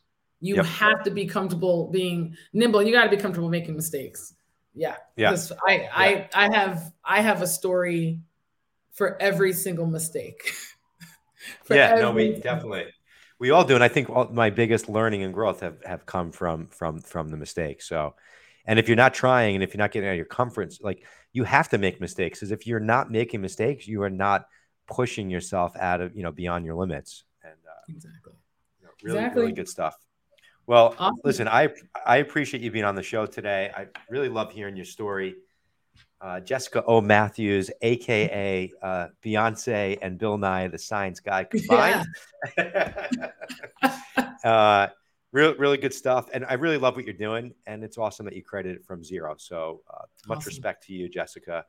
You 0.45 0.57
yep. 0.57 0.65
have 0.65 1.03
to 1.03 1.11
be 1.11 1.25
comfortable 1.25 1.89
being 1.91 2.35
nimble. 2.53 2.83
You 2.83 2.93
got 2.93 3.05
to 3.05 3.09
be 3.09 3.17
comfortable 3.17 3.49
making 3.49 3.75
mistakes. 3.75 4.33
Yeah. 4.73 4.95
Yeah. 5.15 5.35
I, 5.65 5.75
yeah. 5.75 5.89
I, 5.93 6.29
I 6.35 6.55
have, 6.55 6.93
I 7.03 7.21
have 7.21 7.41
a 7.41 7.47
story 7.47 8.21
for 8.91 9.19
every 9.21 9.53
single 9.53 9.87
mistake. 9.87 10.53
yeah. 11.69 11.95
No, 11.95 12.11
we 12.11 12.33
definitely, 12.33 12.85
we 13.39 13.51
all 13.51 13.63
do. 13.63 13.75
And 13.75 13.83
I 13.83 13.87
think 13.87 14.09
all, 14.09 14.29
my 14.31 14.49
biggest 14.49 14.89
learning 14.89 15.23
and 15.23 15.33
growth 15.33 15.61
have, 15.61 15.77
have 15.85 16.05
come 16.05 16.31
from, 16.31 16.67
from, 16.67 16.99
from 17.01 17.29
the 17.29 17.37
mistakes. 17.37 17.87
So, 17.87 18.15
and 18.65 18.79
if 18.79 18.87
you're 18.87 18.97
not 18.97 19.13
trying 19.13 19.55
and 19.55 19.63
if 19.63 19.73
you're 19.73 19.79
not 19.79 19.91
getting 19.91 20.07
out 20.09 20.13
of 20.13 20.17
your 20.17 20.25
comfort, 20.25 20.73
like 20.81 21.05
you 21.33 21.43
have 21.43 21.69
to 21.69 21.77
make 21.77 22.01
mistakes 22.01 22.39
because 22.39 22.51
if 22.51 22.65
you're 22.65 22.79
not 22.79 23.11
making 23.11 23.41
mistakes, 23.41 23.87
you 23.87 24.01
are 24.03 24.09
not 24.09 24.47
pushing 24.87 25.29
yourself 25.29 25.75
out 25.77 26.01
of, 26.01 26.15
you 26.15 26.23
know, 26.23 26.31
beyond 26.31 26.65
your 26.65 26.75
limits. 26.75 27.23
And 27.43 27.53
uh, 27.53 27.81
exactly. 27.89 28.33
You 28.79 28.85
know, 28.85 28.91
really, 29.03 29.19
exactly. 29.19 29.41
really 29.41 29.53
good 29.53 29.69
stuff. 29.69 29.95
Well, 30.67 30.95
awesome. 30.97 31.19
listen, 31.23 31.47
I 31.47 31.69
I 32.05 32.17
appreciate 32.17 32.63
you 32.63 32.71
being 32.71 32.85
on 32.85 32.95
the 32.95 33.03
show 33.03 33.25
today. 33.27 33.71
I 33.75 33.87
really 34.09 34.29
love 34.29 34.51
hearing 34.51 34.75
your 34.75 34.85
story. 34.85 35.35
Uh, 36.25 36.39
Jessica 36.39 36.83
O. 36.85 37.01
Matthews, 37.01 37.69
aka 37.83 38.71
uh, 38.81 39.07
Beyonce 39.23 39.99
and 40.01 40.17
Bill 40.17 40.39
Nye, 40.39 40.67
the 40.67 40.79
Science 40.79 41.19
Guy 41.19 41.43
combined. 41.51 42.07
Yeah. 42.57 43.29
uh, 44.43 44.87
really, 45.31 45.55
really 45.59 45.77
good 45.77 45.93
stuff, 45.93 46.27
and 46.33 46.43
I 46.49 46.53
really 46.53 46.79
love 46.79 46.95
what 46.95 47.05
you're 47.05 47.13
doing. 47.13 47.53
And 47.67 47.83
it's 47.83 47.99
awesome 47.99 48.25
that 48.25 48.35
you 48.35 48.41
credited 48.41 48.77
it 48.77 48.85
from 48.87 49.03
zero. 49.03 49.35
So 49.37 49.83
uh, 49.87 50.05
much 50.27 50.37
awesome. 50.37 50.49
respect 50.49 50.87
to 50.87 50.93
you, 50.93 51.07
Jessica. 51.07 51.63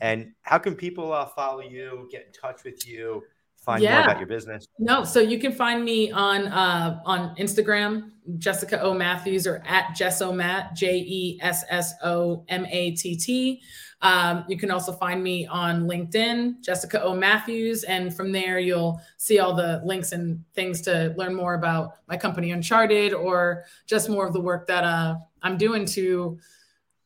And 0.00 0.32
how 0.42 0.58
can 0.58 0.74
people 0.74 1.12
uh, 1.12 1.26
follow 1.26 1.60
you, 1.60 2.08
get 2.10 2.26
in 2.26 2.32
touch 2.32 2.64
with 2.64 2.88
you? 2.88 3.22
Find 3.64 3.82
yeah. 3.82 3.94
more 3.94 4.04
about 4.04 4.18
your 4.18 4.28
business? 4.28 4.68
No, 4.78 5.04
so 5.04 5.20
you 5.20 5.38
can 5.38 5.52
find 5.52 5.84
me 5.84 6.12
on 6.12 6.46
uh, 6.48 7.00
on 7.04 7.34
Instagram, 7.36 8.10
Jessica 8.38 8.80
O 8.80 8.94
Matthews, 8.94 9.46
or 9.46 9.62
at 9.66 9.96
Jessomatt, 9.96 10.74
J 10.74 10.98
E 10.98 11.38
S 11.42 11.64
S 11.68 11.94
O 12.02 12.44
M 12.48 12.66
A 12.66 12.92
T 12.92 13.16
T. 13.16 13.62
Um, 14.02 14.44
you 14.48 14.58
can 14.58 14.70
also 14.70 14.92
find 14.92 15.22
me 15.22 15.46
on 15.46 15.88
LinkedIn, 15.88 16.60
Jessica 16.62 17.02
O 17.02 17.14
Matthews, 17.14 17.84
and 17.84 18.14
from 18.14 18.32
there 18.32 18.58
you'll 18.58 19.00
see 19.16 19.38
all 19.38 19.54
the 19.54 19.80
links 19.84 20.12
and 20.12 20.44
things 20.54 20.82
to 20.82 21.14
learn 21.16 21.34
more 21.34 21.54
about 21.54 21.94
my 22.06 22.16
company 22.16 22.50
Uncharted, 22.50 23.14
or 23.14 23.64
just 23.86 24.10
more 24.10 24.26
of 24.26 24.34
the 24.34 24.40
work 24.40 24.66
that 24.66 24.84
uh, 24.84 25.16
I'm 25.42 25.56
doing 25.56 25.86
to 25.86 26.38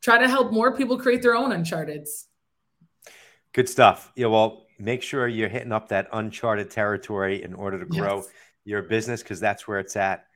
try 0.00 0.18
to 0.18 0.28
help 0.28 0.52
more 0.52 0.76
people 0.76 0.98
create 0.98 1.22
their 1.22 1.36
own 1.36 1.52
Uncharted's. 1.52 2.26
Good 3.52 3.68
stuff. 3.68 4.12
Yeah, 4.16 4.26
well, 4.26 4.67
make 4.78 5.02
sure 5.02 5.26
you're 5.26 5.48
hitting 5.48 5.72
up 5.72 5.88
that 5.88 6.08
uncharted 6.12 6.70
territory 6.70 7.42
in 7.42 7.54
order 7.54 7.78
to 7.78 7.86
grow 7.86 8.16
yes. 8.16 8.28
your 8.64 8.82
business 8.82 9.22
because 9.22 9.40
that's 9.40 9.66
where 9.66 9.78
it's 9.78 9.96
at. 9.96 10.26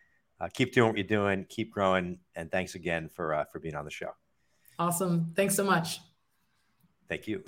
Uh, 0.41 0.49
keep 0.53 0.73
doing 0.73 0.89
what 0.89 0.97
you're 0.97 1.07
doing, 1.07 1.47
keep 1.49 1.71
growing, 1.71 2.19
and 2.35 2.51
thanks 2.51 2.75
again 2.75 3.09
for 3.09 3.35
uh, 3.35 3.45
for 3.45 3.61
being 3.61 3.77
on 3.77 3.85
the 3.85 3.91
show. 3.91 4.11
Awesome. 4.79 5.33
Thanks 5.37 5.55
so 5.55 5.65
much. 5.65 6.01
Thank 7.09 7.29
you. 7.29 7.43